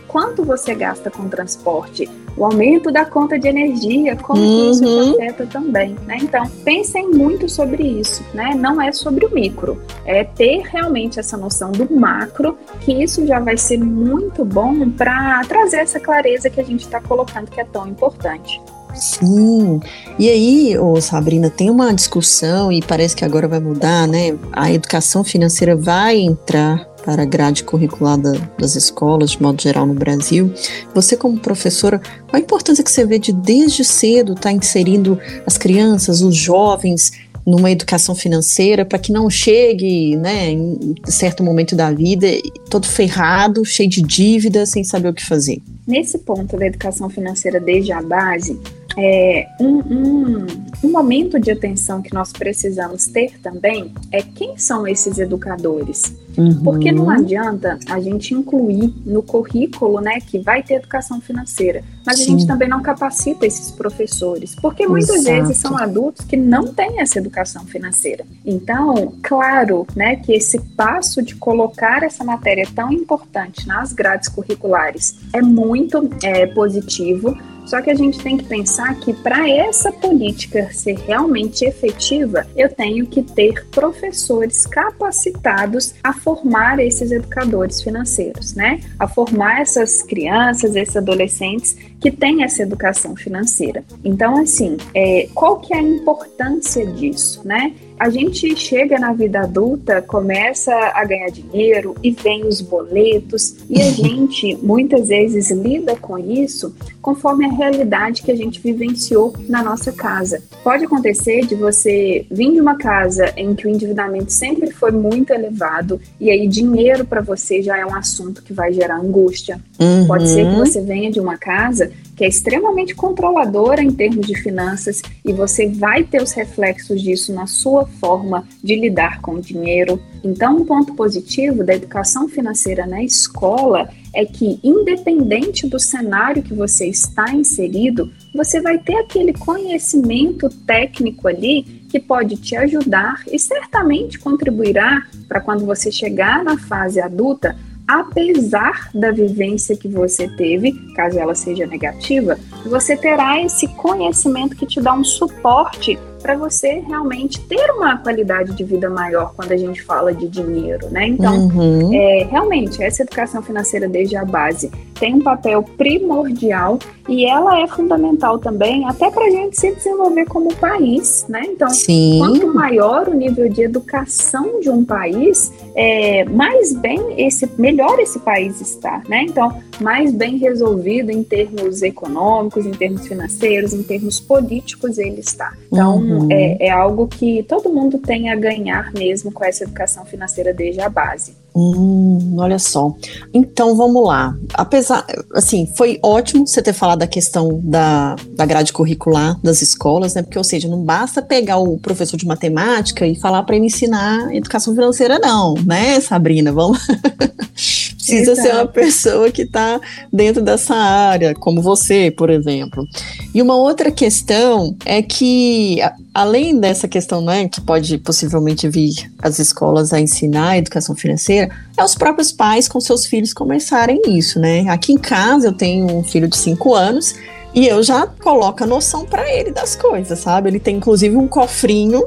Quanto 0.07 0.43
você 0.43 0.75
gasta 0.75 1.09
com 1.09 1.27
transporte? 1.27 2.09
O 2.37 2.45
aumento 2.45 2.91
da 2.91 3.03
conta 3.03 3.37
de 3.37 3.47
energia, 3.47 4.15
como 4.15 4.41
uhum. 4.41 4.47
que 4.47 4.71
isso 4.71 4.83
te 4.83 4.87
uhum. 4.87 5.13
afeta 5.13 5.45
também, 5.47 5.95
né? 6.05 6.17
Então, 6.21 6.47
pensem 6.63 7.09
muito 7.09 7.49
sobre 7.49 7.83
isso, 7.83 8.23
né? 8.33 8.53
Não 8.55 8.81
é 8.81 8.91
sobre 8.91 9.25
o 9.25 9.33
micro, 9.33 9.81
é 10.05 10.23
ter 10.23 10.61
realmente 10.61 11.19
essa 11.19 11.35
noção 11.35 11.71
do 11.71 11.93
macro, 11.93 12.57
que 12.81 12.93
isso 12.93 13.25
já 13.25 13.39
vai 13.39 13.57
ser 13.57 13.79
muito 13.79 14.45
bom 14.45 14.89
para 14.91 15.41
trazer 15.45 15.77
essa 15.77 15.99
clareza 15.99 16.49
que 16.49 16.61
a 16.61 16.63
gente 16.63 16.81
está 16.81 17.01
colocando 17.01 17.49
que 17.49 17.59
é 17.59 17.65
tão 17.65 17.87
importante. 17.87 18.61
Sim. 18.95 19.79
E 20.19 20.29
aí, 20.29 20.77
ô 20.77 20.99
Sabrina, 20.99 21.49
tem 21.49 21.69
uma 21.69 21.93
discussão 21.93 22.71
e 22.71 22.81
parece 22.81 23.15
que 23.15 23.25
agora 23.25 23.47
vai 23.47 23.59
mudar, 23.59 24.07
né? 24.07 24.37
A 24.51 24.71
educação 24.71 25.23
financeira 25.23 25.75
vai 25.75 26.17
entrar 26.17 26.85
para 27.03 27.23
a 27.23 27.25
grade 27.25 27.63
curricular 27.63 28.17
da, 28.17 28.33
das 28.57 28.75
escolas, 28.75 29.31
de 29.31 29.41
modo 29.41 29.61
geral, 29.61 29.85
no 29.85 29.93
Brasil. 29.93 30.53
Você, 30.93 31.17
como 31.17 31.39
professora, 31.39 31.99
qual 31.99 32.35
a 32.35 32.39
importância 32.39 32.83
que 32.83 32.91
você 32.91 33.05
vê 33.05 33.17
de 33.17 33.33
desde 33.33 33.83
cedo 33.83 34.33
estar 34.33 34.49
tá 34.49 34.51
inserindo 34.51 35.19
as 35.45 35.57
crianças, 35.57 36.21
os 36.21 36.35
jovens 36.35 37.11
numa 37.45 37.71
educação 37.71 38.13
financeira 38.13 38.85
para 38.85 38.99
que 38.99 39.11
não 39.11 39.29
chegue, 39.29 40.15
né, 40.15 40.51
em 40.51 40.95
certo 41.07 41.43
momento 41.43 41.75
da 41.75 41.91
vida, 41.91 42.27
todo 42.69 42.85
ferrado, 42.85 43.65
cheio 43.65 43.89
de 43.89 44.01
dívidas, 44.01 44.69
sem 44.69 44.83
saber 44.83 45.09
o 45.09 45.13
que 45.13 45.25
fazer? 45.25 45.61
Nesse 45.87 46.19
ponto 46.19 46.55
da 46.55 46.67
educação 46.67 47.09
financeira 47.09 47.59
desde 47.59 47.91
a 47.91 48.01
base, 48.01 48.59
é, 48.97 49.47
um, 49.59 49.77
um, 49.79 50.47
um, 50.83 50.91
momento 50.91 51.39
de 51.39 51.51
atenção 51.51 52.01
que 52.01 52.13
nós 52.13 52.31
precisamos 52.31 53.05
ter 53.07 53.39
também 53.39 53.93
é 54.11 54.21
quem 54.21 54.57
são 54.57 54.87
esses 54.87 55.17
educadores. 55.17 56.15
Uhum. 56.37 56.63
Porque 56.63 56.91
não 56.91 57.09
adianta 57.09 57.77
a 57.89 57.99
gente 57.99 58.33
incluir 58.33 58.93
no 59.05 59.21
currículo 59.21 59.99
né, 59.99 60.19
que 60.21 60.39
vai 60.39 60.63
ter 60.63 60.75
educação 60.75 61.19
financeira, 61.19 61.83
mas 62.05 62.17
Sim. 62.17 62.23
a 62.23 62.25
gente 62.27 62.47
também 62.47 62.69
não 62.69 62.81
capacita 62.81 63.45
esses 63.45 63.69
professores, 63.71 64.55
porque 64.55 64.87
muitas 64.87 65.17
Exato. 65.17 65.35
vezes 65.35 65.57
são 65.57 65.77
adultos 65.77 66.25
que 66.25 66.37
não 66.37 66.73
têm 66.73 67.01
essa 67.01 67.19
educação 67.19 67.65
financeira. 67.65 68.25
Então, 68.45 69.13
claro 69.21 69.85
né, 69.93 70.15
que 70.15 70.31
esse 70.31 70.59
passo 70.59 71.21
de 71.21 71.35
colocar 71.35 72.03
essa 72.03 72.23
matéria 72.23 72.65
tão 72.73 72.91
importante 72.91 73.67
nas 73.67 73.91
grades 73.91 74.29
curriculares 74.29 75.17
é 75.33 75.41
muito 75.41 76.09
é, 76.23 76.47
positivo, 76.47 77.37
só 77.65 77.81
que 77.81 77.89
a 77.89 77.95
gente 77.95 78.19
tem 78.19 78.37
que 78.37 78.45
pensar 78.45 78.93
que 78.99 79.13
para 79.13 79.49
essa 79.49 79.91
política 79.91 80.71
ser 80.71 80.97
realmente 80.99 81.65
efetiva, 81.65 82.45
eu 82.55 82.69
tenho 82.69 83.05
que 83.05 83.21
ter 83.21 83.65
professores 83.67 84.65
capacitados 84.65 85.93
a 86.03 86.13
formar 86.13 86.79
esses 86.79 87.11
educadores 87.11 87.81
financeiros, 87.81 88.53
né? 88.55 88.81
A 88.99 89.07
formar 89.07 89.61
essas 89.61 90.01
crianças, 90.01 90.75
esses 90.75 90.95
adolescentes 90.95 91.75
que 91.99 92.11
têm 92.11 92.43
essa 92.43 92.63
educação 92.63 93.15
financeira. 93.15 93.83
Então, 94.03 94.37
assim, 94.37 94.77
é, 94.93 95.29
qual 95.33 95.59
que 95.59 95.73
é 95.73 95.77
a 95.77 95.81
importância 95.81 96.85
disso, 96.85 97.41
né? 97.45 97.73
a 98.01 98.09
gente 98.09 98.55
chega 98.55 98.97
na 98.97 99.13
vida 99.13 99.41
adulta, 99.41 100.01
começa 100.01 100.73
a 100.73 101.05
ganhar 101.05 101.29
dinheiro 101.29 101.93
e 102.01 102.09
vem 102.09 102.47
os 102.47 102.59
boletos, 102.59 103.57
e 103.69 103.79
a 103.79 103.85
gente 103.93 104.57
muitas 104.59 105.09
vezes 105.09 105.51
lida 105.51 105.95
com 105.95 106.17
isso 106.17 106.75
conforme 107.01 107.45
a 107.45 107.51
realidade 107.51 108.21
que 108.21 108.31
a 108.31 108.35
gente 108.35 108.61
vivenciou 108.61 109.33
na 109.49 109.63
nossa 109.63 109.91
casa. 109.91 110.41
Pode 110.63 110.85
acontecer 110.85 111.45
de 111.45 111.55
você 111.55 112.25
vir 112.29 112.53
de 112.53 112.61
uma 112.61 112.75
casa 112.75 113.33
em 113.35 113.55
que 113.55 113.67
o 113.67 113.69
endividamento 113.69 114.31
sempre 114.31 114.71
foi 114.71 114.91
muito 114.91 115.33
elevado, 115.33 115.99
e 116.19 116.29
aí 116.29 116.47
dinheiro 116.47 117.05
para 117.05 117.21
você 117.21 117.61
já 117.61 117.77
é 117.77 117.85
um 117.85 117.95
assunto 117.95 118.43
que 118.43 118.53
vai 118.53 118.71
gerar 118.71 118.97
angústia. 118.97 119.59
Uhum. 119.79 120.07
Pode 120.07 120.29
ser 120.29 120.49
que 120.49 120.55
você 120.55 120.81
venha 120.81 121.11
de 121.11 121.19
uma 121.19 121.37
casa 121.37 121.91
que 122.15 122.25
é 122.25 122.27
extremamente 122.27 122.93
controladora 122.93 123.81
em 123.81 123.91
termos 123.91 124.27
de 124.27 124.35
finanças 124.35 125.01
e 125.25 125.33
você 125.33 125.67
vai 125.67 126.03
ter 126.03 126.21
os 126.21 126.31
reflexos 126.33 127.01
disso 127.01 127.33
na 127.33 127.47
sua 127.47 127.87
forma 127.87 128.47
de 128.63 128.75
lidar 128.75 129.21
com 129.21 129.33
o 129.33 129.41
dinheiro. 129.41 129.99
Então, 130.23 130.57
um 130.57 130.65
ponto 130.65 130.93
positivo 130.93 131.63
da 131.63 131.73
educação 131.73 132.29
financeira 132.29 132.85
na 132.85 133.03
escola 133.03 133.89
é 134.13 134.25
que, 134.25 134.59
independente 134.63 135.67
do 135.67 135.79
cenário 135.79 136.43
que 136.43 136.53
você 136.53 136.87
está 136.87 137.33
inserido, 137.33 138.11
você 138.33 138.61
vai 138.61 138.77
ter 138.77 138.95
aquele 138.95 139.33
conhecimento 139.33 140.49
técnico 140.49 141.27
ali 141.27 141.63
que 141.89 141.99
pode 141.99 142.37
te 142.37 142.55
ajudar 142.55 143.23
e 143.31 143.39
certamente 143.39 144.19
contribuirá 144.19 145.03
para 145.27 145.41
quando 145.41 145.65
você 145.65 145.91
chegar 145.91 146.43
na 146.43 146.57
fase 146.57 146.99
adulta 146.99 147.55
apesar 147.87 148.89
da 148.93 149.11
vivência 149.11 149.75
que 149.75 149.87
você 149.87 150.27
teve, 150.27 150.71
caso 150.95 151.19
ela 151.19 151.35
seja 151.35 151.65
negativa, 151.65 152.39
você 152.65 152.95
terá 152.95 153.41
esse 153.43 153.67
conhecimento 153.67 154.55
que 154.55 154.65
te 154.65 154.79
dá 154.79 154.93
um 154.93 155.03
suporte 155.03 155.99
para 156.21 156.35
você 156.35 156.83
realmente 156.87 157.39
ter 157.41 157.71
uma 157.71 157.97
qualidade 157.97 158.53
de 158.53 158.63
vida 158.63 158.89
maior 158.89 159.33
quando 159.35 159.51
a 159.51 159.57
gente 159.57 159.81
fala 159.81 160.13
de 160.13 160.27
dinheiro, 160.27 160.87
né? 160.89 161.07
Então, 161.07 161.35
uhum. 161.35 161.93
é, 161.93 162.27
realmente, 162.29 162.81
essa 162.83 163.03
educação 163.03 163.41
financeira 163.41 163.87
desde 163.87 164.15
a 164.15 164.23
base 164.23 164.71
tem 165.01 165.15
um 165.15 165.19
papel 165.19 165.63
primordial 165.63 166.79
e 167.09 167.25
ela 167.25 167.59
é 167.59 167.67
fundamental 167.67 168.39
também 168.39 168.87
até 168.87 169.09
para 169.11 169.25
a 169.25 169.29
gente 169.29 169.59
se 169.59 169.73
desenvolver 169.73 170.25
como 170.25 170.53
país, 170.55 171.25
né? 171.27 171.41
Então, 171.45 171.69
Sim. 171.69 172.19
quanto 172.19 172.53
maior 172.53 173.09
o 173.09 173.13
nível 173.13 173.49
de 173.49 173.63
educação 173.63 174.61
de 174.61 174.69
um 174.69 174.85
país, 174.85 175.51
é, 175.75 176.23
mais 176.25 176.73
bem 176.73 177.01
esse, 177.17 177.49
melhor 177.57 177.99
esse 177.99 178.19
país 178.19 178.61
está, 178.61 179.01
né? 179.09 179.23
Então, 179.23 179.51
mais 179.81 180.13
bem 180.13 180.37
resolvido 180.37 181.09
em 181.09 181.23
termos 181.23 181.81
econômicos, 181.81 182.65
em 182.65 182.71
termos 182.71 183.07
financeiros, 183.07 183.73
em 183.73 183.81
termos 183.81 184.19
políticos 184.19 184.97
ele 184.99 185.19
está. 185.19 185.53
Então, 185.71 185.97
uhum 185.97 186.21
é, 186.29 186.67
é, 186.67 186.69
algo 186.69 187.07
que 187.07 187.43
todo 187.43 187.69
mundo 187.69 187.97
tem 187.97 188.29
a 188.29 188.35
ganhar 188.35 188.91
mesmo 188.93 189.31
com 189.31 189.43
essa 189.43 189.63
educação 189.63 190.05
financeira 190.05 190.53
desde 190.53 190.81
a 190.81 190.89
base. 190.89 191.40
Hum, 191.55 192.35
olha 192.37 192.57
só. 192.57 192.95
Então 193.33 193.75
vamos 193.75 194.05
lá. 194.05 194.35
Apesar, 194.53 195.05
assim, 195.33 195.67
foi 195.75 195.99
ótimo 196.01 196.47
você 196.47 196.61
ter 196.61 196.73
falado 196.73 196.99
da 196.99 197.07
questão 197.07 197.59
da, 197.63 198.15
da 198.33 198.45
grade 198.45 198.71
curricular 198.71 199.39
das 199.43 199.61
escolas, 199.61 200.13
né? 200.13 200.21
Porque, 200.21 200.37
ou 200.37 200.43
seja, 200.43 200.67
não 200.67 200.81
basta 200.81 201.21
pegar 201.21 201.57
o 201.57 201.77
professor 201.77 202.17
de 202.17 202.25
matemática 202.25 203.05
e 203.05 203.15
falar 203.15 203.43
para 203.43 203.55
ele 203.55 203.65
ensinar 203.65 204.33
educação 204.33 204.73
financeira, 204.73 205.19
não, 205.19 205.55
né, 205.65 205.99
Sabrina? 205.99 206.51
Vamos. 206.51 206.79
Precisa 208.01 208.31
Exato. 208.31 208.47
ser 208.47 208.55
uma 208.55 208.65
pessoa 208.65 209.31
que 209.31 209.43
está 209.43 209.79
dentro 210.11 210.41
dessa 210.41 210.73
área, 210.73 211.35
como 211.35 211.61
você, 211.61 212.09
por 212.09 212.31
exemplo. 212.31 212.87
E 213.33 213.41
uma 213.41 213.55
outra 213.55 213.91
questão 213.91 214.75
é 214.83 215.03
que, 215.03 215.77
além 216.11 216.59
dessa 216.59 216.87
questão, 216.87 217.21
né, 217.21 217.47
que 217.47 217.61
pode 217.61 217.99
possivelmente 217.99 218.67
vir 218.67 219.11
as 219.21 219.37
escolas 219.37 219.93
a 219.93 219.99
ensinar 219.99 220.49
a 220.49 220.57
educação 220.57 220.95
financeira, 220.95 221.51
é 221.77 221.83
os 221.83 221.93
próprios 221.93 222.31
pais 222.31 222.67
com 222.67 222.81
seus 222.81 223.05
filhos 223.05 223.33
começarem 223.33 224.01
isso, 224.07 224.39
né? 224.39 224.67
Aqui 224.67 224.93
em 224.93 224.97
casa 224.97 225.47
eu 225.47 225.53
tenho 225.53 225.95
um 225.95 226.03
filho 226.03 226.27
de 226.27 226.37
5 226.37 226.73
anos 226.73 227.13
e 227.53 227.67
eu 227.67 227.83
já 227.83 228.07
coloco 228.07 228.63
a 228.63 228.67
noção 228.67 229.05
para 229.05 229.29
ele 229.31 229.51
das 229.51 229.75
coisas, 229.75 230.17
sabe? 230.19 230.49
Ele 230.49 230.59
tem 230.59 230.77
inclusive 230.77 231.15
um 231.15 231.27
cofrinho 231.27 232.03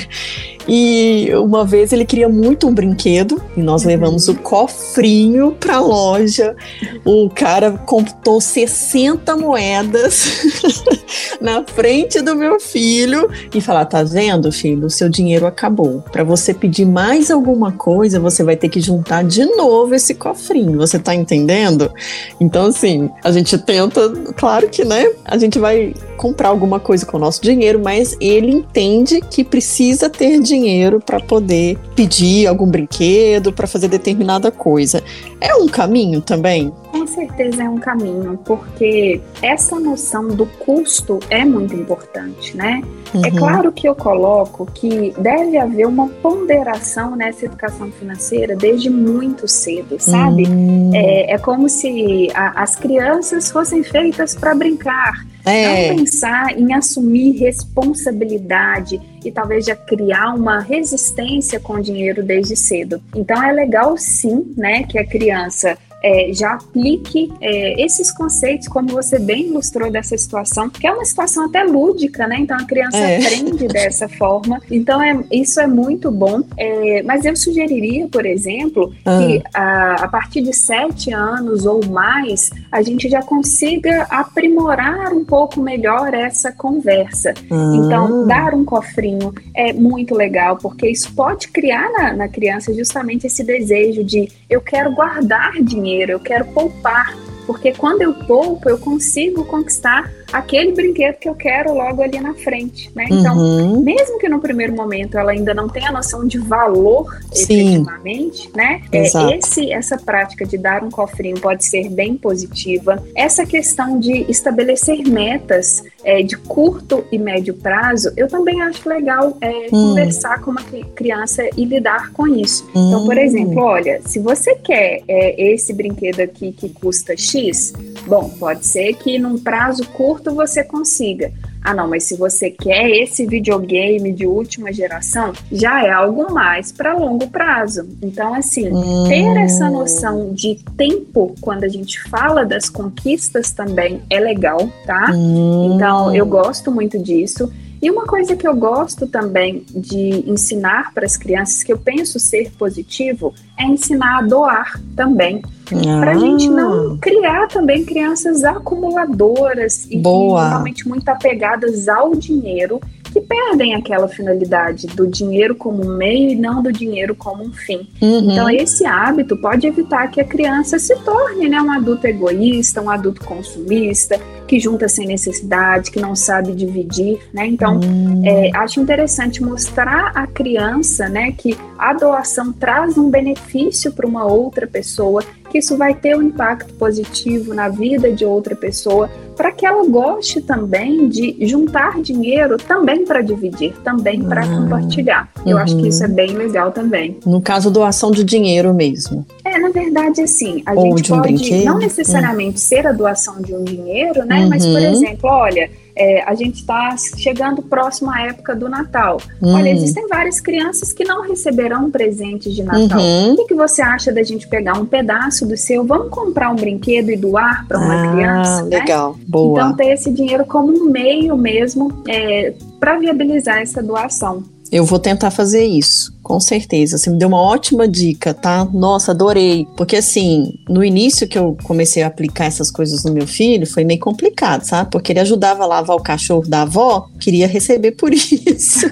E 0.66 1.30
uma 1.34 1.64
vez 1.64 1.92
ele 1.92 2.04
queria 2.04 2.28
muito 2.28 2.66
um 2.66 2.72
brinquedo 2.72 3.42
e 3.56 3.60
nós 3.60 3.82
uhum. 3.82 3.88
levamos 3.88 4.28
o 4.28 4.34
cofrinho 4.34 5.52
pra 5.58 5.80
loja. 5.80 6.56
O 7.04 7.28
cara 7.28 7.72
contou 7.72 8.40
60 8.40 9.36
moedas 9.36 10.42
na 11.40 11.64
frente 11.64 12.22
do 12.22 12.34
meu 12.34 12.58
filho 12.58 13.30
e 13.54 13.60
falar: 13.60 13.84
"Tá 13.84 14.02
vendo, 14.02 14.50
filho? 14.50 14.86
O 14.86 14.90
seu 14.90 15.08
dinheiro 15.08 15.46
acabou. 15.46 16.02
Para 16.10 16.24
você 16.24 16.54
pedir 16.54 16.86
mais 16.86 17.30
alguma 17.30 17.72
coisa, 17.72 18.18
você 18.18 18.42
vai 18.42 18.56
ter 18.56 18.68
que 18.68 18.80
juntar 18.80 19.22
de 19.24 19.44
novo 19.44 19.94
esse 19.94 20.14
cofrinho. 20.14 20.78
Você 20.78 20.98
tá 20.98 21.14
entendendo?" 21.14 21.92
Então 22.40 22.66
assim, 22.66 23.10
a 23.22 23.30
gente 23.30 23.56
tenta, 23.58 24.10
claro 24.36 24.68
que, 24.68 24.84
né? 24.84 25.12
A 25.24 25.36
gente 25.36 25.58
vai 25.58 25.94
comprar 26.16 26.48
alguma 26.48 26.80
coisa 26.80 27.04
com 27.04 27.16
o 27.16 27.20
nosso 27.20 27.42
dinheiro, 27.42 27.80
mas 27.82 28.16
ele 28.20 28.50
entende 28.50 29.20
que 29.20 29.44
precisa 29.44 30.08
ter 30.08 30.40
dinheiro 30.40 31.00
para 31.00 31.20
poder 31.20 31.78
pedir 31.94 32.46
algum 32.46 32.66
brinquedo, 32.66 33.52
para 33.52 33.66
fazer 33.66 33.88
determinada 33.88 34.50
coisa. 34.50 35.02
É 35.40 35.54
um 35.54 35.66
caminho 35.66 36.20
também? 36.20 36.72
Com 36.90 37.06
certeza 37.06 37.62
é 37.62 37.68
um 37.68 37.78
caminho, 37.78 38.38
porque 38.44 39.20
essa 39.42 39.78
noção 39.78 40.28
do 40.28 40.46
custo 40.46 41.18
é 41.28 41.44
muito 41.44 41.74
importante, 41.74 42.56
né? 42.56 42.82
É 43.12 43.16
uhum. 43.16 43.24
É 43.26 43.30
claro 43.30 43.72
que 43.72 43.88
eu 43.88 43.94
coloco 43.94 44.66
que 44.66 45.12
deve 45.18 45.56
haver 45.58 45.86
uma 45.86 46.08
ponderação 46.08 47.14
nessa 47.14 47.44
educação 47.44 47.90
financeira 47.92 48.56
desde 48.56 48.90
muito 48.90 49.46
cedo, 49.46 49.96
sabe? 49.98 50.44
Uhum. 50.44 50.90
É, 50.94 51.32
é, 51.32 51.38
como 51.38 51.68
se 51.68 52.28
a, 52.34 52.62
as 52.62 52.76
crianças 52.76 53.50
fossem 53.50 53.82
feitas 53.82 54.34
para 54.34 54.54
brincar. 54.54 55.26
É. 55.44 55.88
Não 55.88 55.96
pensar 55.98 56.58
em 56.58 56.72
assumir 56.72 57.32
responsabilidade 57.38 59.00
e 59.24 59.30
talvez 59.30 59.64
já 59.64 59.76
criar 59.76 60.34
uma 60.34 60.60
resistência 60.60 61.60
com 61.60 61.74
o 61.74 61.82
dinheiro 61.82 62.22
desde 62.22 62.56
cedo. 62.56 63.00
Então 63.14 63.42
é 63.42 63.52
legal 63.52 63.96
sim, 63.96 64.54
né, 64.56 64.84
que 64.84 64.98
a 64.98 65.06
criança 65.06 65.76
é, 66.04 66.30
já 66.34 66.52
aplique 66.52 67.32
é, 67.40 67.82
esses 67.82 68.12
conceitos, 68.12 68.68
como 68.68 68.88
você 68.88 69.18
bem 69.18 69.46
ilustrou 69.46 69.90
dessa 69.90 70.18
situação, 70.18 70.68
que 70.68 70.86
é 70.86 70.92
uma 70.92 71.04
situação 71.04 71.46
até 71.46 71.64
lúdica, 71.64 72.26
né? 72.26 72.36
Então 72.40 72.54
a 72.58 72.64
criança 72.66 72.98
é. 72.98 73.16
aprende 73.16 73.66
dessa 73.66 74.06
forma. 74.06 74.60
Então 74.70 75.02
é, 75.02 75.18
isso 75.32 75.58
é 75.58 75.66
muito 75.66 76.10
bom. 76.10 76.42
É, 76.58 77.02
mas 77.04 77.24
eu 77.24 77.34
sugeriria, 77.34 78.06
por 78.06 78.26
exemplo, 78.26 78.92
ah. 79.06 79.18
que 79.18 79.42
a, 79.54 80.04
a 80.04 80.08
partir 80.08 80.42
de 80.42 80.52
sete 80.52 81.10
anos 81.10 81.64
ou 81.64 81.82
mais, 81.86 82.50
a 82.70 82.82
gente 82.82 83.08
já 83.08 83.22
consiga 83.22 84.02
aprimorar 84.10 85.10
um 85.10 85.24
pouco 85.24 85.58
melhor 85.58 86.12
essa 86.12 86.52
conversa. 86.52 87.32
Ah. 87.50 87.72
Então, 87.76 88.26
dar 88.26 88.52
um 88.52 88.64
cofrinho 88.64 89.32
é 89.54 89.72
muito 89.72 90.14
legal, 90.14 90.58
porque 90.58 90.86
isso 90.86 91.14
pode 91.14 91.48
criar 91.48 91.90
na, 91.92 92.12
na 92.12 92.28
criança 92.28 92.74
justamente 92.74 93.26
esse 93.26 93.42
desejo 93.42 94.04
de 94.04 94.28
eu 94.50 94.60
quero 94.60 94.92
guardar 94.92 95.54
dinheiro 95.62 95.93
dinheiro, 95.94 96.12
eu 96.12 96.20
quero 96.20 96.44
poupar, 96.46 97.16
porque 97.46 97.72
quando 97.72 98.02
eu 98.02 98.12
poupo, 98.26 98.68
eu 98.68 98.78
consigo 98.78 99.44
conquistar 99.44 100.10
aquele 100.32 100.72
brinquedo 100.72 101.16
que 101.16 101.28
eu 101.28 101.34
quero 101.34 101.72
logo 101.74 102.02
ali 102.02 102.20
na 102.20 102.34
frente, 102.34 102.90
né? 102.94 103.04
Então, 103.10 103.36
uhum. 103.36 103.80
mesmo 103.80 104.18
que 104.18 104.28
no 104.28 104.40
primeiro 104.40 104.74
momento 104.74 105.16
ela 105.16 105.32
ainda 105.32 105.54
não 105.54 105.68
tenha 105.68 105.92
noção 105.92 106.26
de 106.26 106.38
valor 106.38 107.20
Sim. 107.32 107.76
efetivamente, 107.76 108.50
né? 108.54 108.82
É, 108.92 109.36
esse, 109.36 109.72
essa 109.72 109.96
prática 109.96 110.44
de 110.44 110.58
dar 110.58 110.82
um 110.82 110.90
cofrinho 110.90 111.40
pode 111.40 111.64
ser 111.64 111.88
bem 111.88 112.16
positiva. 112.16 113.02
Essa 113.14 113.46
questão 113.46 113.98
de 113.98 114.30
estabelecer 114.30 115.06
metas 115.06 115.82
é, 116.02 116.22
de 116.22 116.36
curto 116.36 117.04
e 117.10 117.18
médio 117.18 117.54
prazo, 117.54 118.12
eu 118.16 118.28
também 118.28 118.60
acho 118.62 118.88
legal 118.88 119.36
é, 119.40 119.66
hum. 119.72 119.88
conversar 119.88 120.40
com 120.40 120.50
uma 120.50 120.62
criança 120.94 121.42
e 121.56 121.64
lidar 121.64 122.12
com 122.12 122.26
isso. 122.26 122.68
Hum. 122.74 122.88
Então, 122.88 123.04
por 123.04 123.18
exemplo, 123.18 123.62
olha, 123.62 124.00
se 124.04 124.18
você 124.18 124.54
quer 124.56 125.02
é, 125.06 125.52
esse 125.52 125.72
brinquedo 125.72 126.20
aqui 126.20 126.52
que 126.52 126.68
custa 126.68 127.16
X, 127.16 127.72
bom, 128.06 128.28
pode 128.38 128.66
ser 128.66 128.94
que 128.94 129.18
num 129.18 129.38
prazo 129.38 129.86
curto 129.88 130.13
você 130.22 130.62
consiga. 130.62 131.32
Ah, 131.64 131.72
não, 131.72 131.88
mas 131.88 132.04
se 132.04 132.14
você 132.14 132.50
quer 132.50 132.90
esse 132.90 133.24
videogame 133.24 134.12
de 134.12 134.26
última 134.26 134.70
geração, 134.70 135.32
já 135.50 135.82
é 135.82 135.90
algo 135.90 136.30
mais 136.30 136.70
para 136.70 136.94
longo 136.94 137.26
prazo. 137.28 137.88
Então, 138.02 138.34
assim, 138.34 138.68
hum. 138.70 139.04
ter 139.08 139.24
essa 139.38 139.70
noção 139.70 140.34
de 140.34 140.56
tempo 140.76 141.34
quando 141.40 141.64
a 141.64 141.68
gente 141.68 142.02
fala 142.02 142.44
das 142.44 142.68
conquistas 142.68 143.50
também 143.50 144.02
é 144.10 144.20
legal, 144.20 144.68
tá? 144.84 145.10
Hum. 145.14 145.72
Então, 145.74 146.14
eu 146.14 146.26
gosto 146.26 146.70
muito 146.70 146.98
disso. 146.98 147.50
E 147.84 147.90
uma 147.90 148.06
coisa 148.06 148.34
que 148.34 148.48
eu 148.48 148.56
gosto 148.56 149.06
também 149.06 149.62
de 149.68 150.24
ensinar 150.26 150.94
para 150.94 151.04
as 151.04 151.18
crianças, 151.18 151.62
que 151.62 151.70
eu 151.70 151.76
penso 151.76 152.18
ser 152.18 152.50
positivo, 152.52 153.34
é 153.58 153.64
ensinar 153.64 154.20
a 154.20 154.22
doar 154.22 154.80
também. 154.96 155.42
Ah. 155.70 156.00
Para 156.00 156.12
a 156.12 156.18
gente 156.18 156.48
não 156.48 156.96
criar 156.96 157.46
também 157.48 157.84
crianças 157.84 158.42
acumuladoras 158.42 159.86
e 159.90 159.98
realmente 159.98 160.88
muito 160.88 161.06
apegadas 161.10 161.86
ao 161.86 162.14
dinheiro 162.14 162.80
que 163.14 163.20
perdem 163.20 163.76
aquela 163.76 164.08
finalidade 164.08 164.88
do 164.88 165.06
dinheiro 165.06 165.54
como 165.54 165.86
um 165.86 165.96
meio 165.96 166.30
e 166.30 166.34
não 166.34 166.60
do 166.60 166.72
dinheiro 166.72 167.14
como 167.14 167.44
um 167.44 167.52
fim. 167.52 167.88
Uhum. 168.02 168.32
Então, 168.32 168.50
esse 168.50 168.84
hábito 168.84 169.36
pode 169.36 169.68
evitar 169.68 170.08
que 170.08 170.20
a 170.20 170.24
criança 170.24 170.80
se 170.80 170.96
torne 171.04 171.48
né, 171.48 171.62
um 171.62 171.70
adulto 171.70 172.08
egoísta, 172.08 172.82
um 172.82 172.90
adulto 172.90 173.24
consumista, 173.24 174.20
que 174.48 174.58
junta 174.58 174.88
sem 174.88 175.06
necessidade, 175.06 175.92
que 175.92 176.00
não 176.00 176.16
sabe 176.16 176.52
dividir, 176.52 177.20
né? 177.32 177.46
Então, 177.46 177.78
uhum. 177.78 178.22
é, 178.24 178.50
acho 178.52 178.80
interessante 178.80 179.40
mostrar 179.40 180.10
à 180.12 180.26
criança, 180.26 181.08
né, 181.08 181.30
que 181.30 181.56
a 181.78 181.92
doação 181.92 182.52
traz 182.52 182.98
um 182.98 183.10
benefício 183.10 183.92
para 183.92 184.08
uma 184.08 184.24
outra 184.24 184.66
pessoa 184.66 185.22
que 185.54 185.58
isso 185.58 185.76
vai 185.76 185.94
ter 185.94 186.16
um 186.16 186.22
impacto 186.22 186.74
positivo 186.74 187.54
na 187.54 187.68
vida 187.68 188.10
de 188.10 188.24
outra 188.24 188.56
pessoa, 188.56 189.08
para 189.36 189.52
que 189.52 189.64
ela 189.64 189.86
goste 189.86 190.40
também 190.40 191.08
de 191.08 191.36
juntar 191.46 192.02
dinheiro 192.02 192.56
também 192.56 193.04
para 193.04 193.22
dividir, 193.22 193.72
também 193.84 194.20
para 194.20 194.44
uhum. 194.44 194.64
compartilhar. 194.64 195.30
Eu 195.46 195.56
uhum. 195.56 195.62
acho 195.62 195.76
que 195.76 195.86
isso 195.86 196.02
é 196.02 196.08
bem 196.08 196.30
legal 196.30 196.72
também. 196.72 197.18
No 197.24 197.40
caso, 197.40 197.70
doação 197.70 198.10
de 198.10 198.24
dinheiro 198.24 198.74
mesmo. 198.74 199.24
É, 199.54 199.58
na 199.58 199.68
verdade, 199.70 200.20
assim, 200.20 200.62
a 200.66 200.72
Ou 200.72 200.96
gente 200.96 201.08
pode 201.08 201.54
um 201.54 201.64
não 201.64 201.78
necessariamente 201.78 202.54
uhum. 202.54 202.56
ser 202.56 202.86
a 202.86 202.92
doação 202.92 203.40
de 203.40 203.54
um 203.54 203.64
dinheiro, 203.64 204.24
né? 204.24 204.46
Mas, 204.46 204.66
por 204.66 204.80
uhum. 204.80 204.92
exemplo, 204.92 205.30
olha 205.30 205.70
é, 205.96 206.22
a 206.24 206.34
gente 206.34 206.56
está 206.56 206.96
chegando 207.16 207.62
próximo 207.62 208.10
à 208.10 208.22
época 208.22 208.54
do 208.54 208.68
Natal. 208.68 209.20
Uhum. 209.40 209.54
Olha, 209.54 209.70
existem 209.70 210.06
várias 210.08 210.40
crianças 210.40 210.92
que 210.92 211.04
não 211.04 211.22
receberão 211.22 211.90
presentes 211.90 212.54
de 212.54 212.62
Natal. 212.62 213.00
Uhum. 213.00 213.32
O 213.32 213.36
que, 213.36 213.44
que, 213.46 213.54
você 213.54 213.80
acha 213.80 214.12
da 214.12 214.22
gente 214.22 214.48
pegar 214.48 214.74
um 214.74 214.84
pedaço 214.84 215.46
do 215.46 215.56
seu, 215.56 215.84
vamos 215.84 216.08
comprar 216.10 216.50
um 216.50 216.56
brinquedo 216.56 217.10
e 217.10 217.16
doar 217.16 217.66
para 217.68 217.78
uma 217.78 218.02
ah, 218.02 218.12
criança? 218.12 218.62
Né? 218.64 218.78
Legal, 218.78 219.12
né? 219.12 219.24
boa. 219.28 219.60
Então, 219.60 219.76
ter 219.76 219.92
esse 219.92 220.10
dinheiro 220.10 220.44
como 220.44 220.72
um 220.72 220.90
meio 220.90 221.36
mesmo 221.36 221.92
é, 222.08 222.52
para 222.80 222.98
viabilizar 222.98 223.58
essa 223.58 223.82
doação. 223.82 224.42
Eu 224.72 224.84
vou 224.84 224.98
tentar 224.98 225.30
fazer 225.30 225.64
isso, 225.64 226.12
com 226.24 226.40
certeza. 226.40 226.96
Você 226.98 227.10
me 227.10 227.18
deu 227.18 227.28
uma 227.28 227.40
ótima 227.40 227.86
dica, 227.86 228.32
tá? 228.32 228.66
Nossa, 228.72 229.12
adorei. 229.12 229.68
Porque 229.76 229.96
assim, 229.96 230.54
no 230.68 230.82
início 230.82 231.28
que 231.28 231.38
eu 231.38 231.56
comecei 231.62 232.02
a 232.02 232.06
aplicar 232.06 232.46
essas 232.46 232.70
coisas 232.70 233.04
no 233.04 233.12
meu 233.12 233.26
filho, 233.26 233.66
foi 233.66 233.84
meio 233.84 234.00
complicado, 234.00 234.64
sabe? 234.64 234.90
Porque 234.90 235.12
ele 235.12 235.20
ajudava 235.20 235.62
a 235.62 235.66
lavar 235.66 235.96
o 235.96 236.02
cachorro 236.02 236.48
da 236.48 236.62
avó, 236.62 237.08
queria 237.20 237.46
receber 237.46 237.92
por 237.92 238.10
isso. 238.16 238.90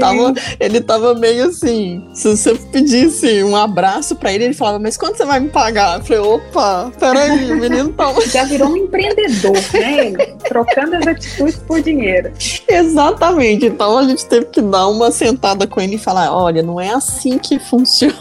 tava, 0.00 0.34
ele 0.58 0.80
tava 0.80 1.14
meio 1.14 1.46
assim. 1.46 2.04
Se 2.12 2.28
você 2.28 2.54
pedisse 2.54 3.44
um 3.44 3.54
abraço 3.56 4.16
para 4.16 4.32
ele, 4.32 4.46
ele 4.46 4.54
falava, 4.54 4.80
mas 4.80 4.96
quanto 4.96 5.16
você 5.16 5.24
vai 5.24 5.38
me 5.38 5.48
pagar? 5.48 5.98
Eu 5.98 6.04
falei, 6.04 6.22
opa, 6.22 6.92
peraí, 6.98 7.52
o 7.52 7.56
menino 7.56 7.92
tá. 7.92 8.10
Já 8.26 8.44
virou 8.44 8.70
um 8.70 8.76
empreendedor, 8.76 9.56
né? 9.74 10.12
Trocando 10.48 10.96
as 10.96 11.06
atitudes 11.06 11.56
por 11.56 11.80
dinheiro. 11.80 12.32
Exatamente. 12.68 13.66
Então 13.66 13.96
a 13.96 14.02
gente 14.02 14.26
teve 14.26 14.39
que 14.46 14.60
dar 14.60 14.88
uma 14.88 15.10
sentada 15.10 15.66
com 15.66 15.80
ele 15.80 15.96
e 15.96 15.98
falar: 15.98 16.32
olha, 16.32 16.62
não 16.62 16.80
é 16.80 16.90
assim 16.90 17.38
que 17.38 17.58
funciona. 17.60 18.14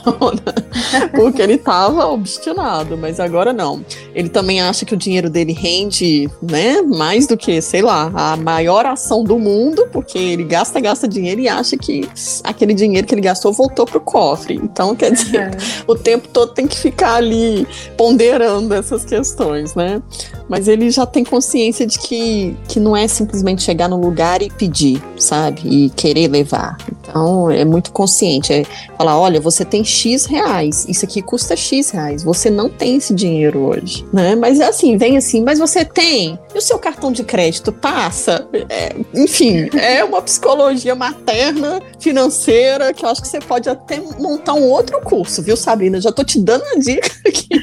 Porque 1.15 1.41
ele 1.41 1.57
tava 1.57 2.07
obstinado, 2.07 2.97
mas 2.97 3.19
agora 3.19 3.53
não. 3.53 3.83
Ele 4.13 4.29
também 4.29 4.61
acha 4.61 4.85
que 4.85 4.93
o 4.93 4.97
dinheiro 4.97 5.29
dele 5.29 5.53
rende, 5.53 6.29
né? 6.41 6.81
Mais 6.81 7.27
do 7.27 7.37
que, 7.37 7.61
sei 7.61 7.81
lá, 7.81 8.11
a 8.13 8.35
maior 8.35 8.85
ação 8.85 9.23
do 9.23 9.37
mundo, 9.37 9.87
porque 9.91 10.17
ele 10.17 10.43
gasta, 10.43 10.79
gasta 10.79 11.07
dinheiro 11.07 11.41
e 11.41 11.47
acha 11.47 11.77
que 11.77 12.07
aquele 12.43 12.73
dinheiro 12.73 13.07
que 13.07 13.13
ele 13.13 13.21
gastou 13.21 13.53
voltou 13.53 13.85
pro 13.85 13.99
cofre. 13.99 14.55
Então, 14.55 14.95
quer 14.95 15.11
dizer, 15.11 15.49
uhum. 15.49 15.93
o 15.93 15.95
tempo 15.95 16.27
todo 16.27 16.53
tem 16.53 16.67
que 16.67 16.77
ficar 16.77 17.15
ali 17.15 17.67
ponderando 17.97 18.73
essas 18.73 19.05
questões, 19.05 19.75
né? 19.75 20.01
Mas 20.47 20.67
ele 20.67 20.89
já 20.89 21.05
tem 21.05 21.23
consciência 21.23 21.85
de 21.85 21.99
que, 21.99 22.55
que 22.67 22.79
não 22.79 22.97
é 22.97 23.07
simplesmente 23.07 23.61
chegar 23.61 23.87
no 23.87 23.99
lugar 23.99 24.41
e 24.41 24.49
pedir, 24.49 25.01
sabe? 25.17 25.61
E 25.63 25.89
querer 26.09 26.27
levar. 26.27 26.77
Então, 26.91 27.49
é 27.51 27.63
muito 27.63 27.91
consciente. 27.91 28.51
É 28.51 28.63
falar: 28.97 29.19
olha, 29.19 29.39
você 29.39 29.63
tem 29.63 29.83
X 29.83 30.25
reais, 30.25 30.85
isso 30.89 31.05
aqui 31.05 31.21
custa 31.21 31.55
X 31.55 31.91
reais, 31.91 32.23
você 32.23 32.49
não 32.49 32.69
tem 32.69 32.97
esse 32.97 33.13
dinheiro 33.13 33.59
hoje, 33.59 34.05
né? 34.11 34.35
Mas 34.35 34.59
é 34.59 34.67
assim, 34.67 34.97
vem 34.97 35.17
assim, 35.17 35.43
mas 35.43 35.59
você 35.59 35.85
tem. 35.85 36.37
E 36.53 36.57
o 36.57 36.61
seu 36.61 36.79
cartão 36.79 37.11
de 37.11 37.23
crédito 37.23 37.71
passa? 37.71 38.47
É, 38.69 38.95
enfim, 39.13 39.69
é 39.77 40.03
uma 40.03 40.21
psicologia 40.21 40.95
materna, 40.95 41.81
financeira, 41.99 42.93
que 42.93 43.05
eu 43.05 43.09
acho 43.09 43.21
que 43.21 43.27
você 43.27 43.39
pode 43.39 43.69
até 43.69 44.01
montar 44.19 44.53
um 44.53 44.63
outro 44.63 44.99
curso, 45.01 45.41
viu, 45.41 45.55
Sabrina? 45.55 46.01
Já 46.01 46.11
tô 46.11 46.23
te 46.23 46.39
dando 46.39 46.63
a 46.75 46.79
dica 46.79 47.09
aqui. 47.27 47.47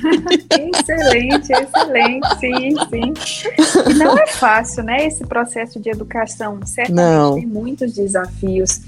excelente, 0.51 1.53
excelente, 1.53 2.29
sim, 2.41 2.77
sim. 2.91 3.91
E 3.91 3.95
não 3.95 4.17
é 4.17 4.27
fácil, 4.27 4.85
né, 4.85 5.07
esse 5.07 5.25
processo 5.25 5.81
de 5.81 5.91
educação. 5.91 6.59
Certamente 6.65 6.95
não. 6.95 7.35
tem 7.35 7.47
muitos 7.47 7.93
desafios. 7.93 8.36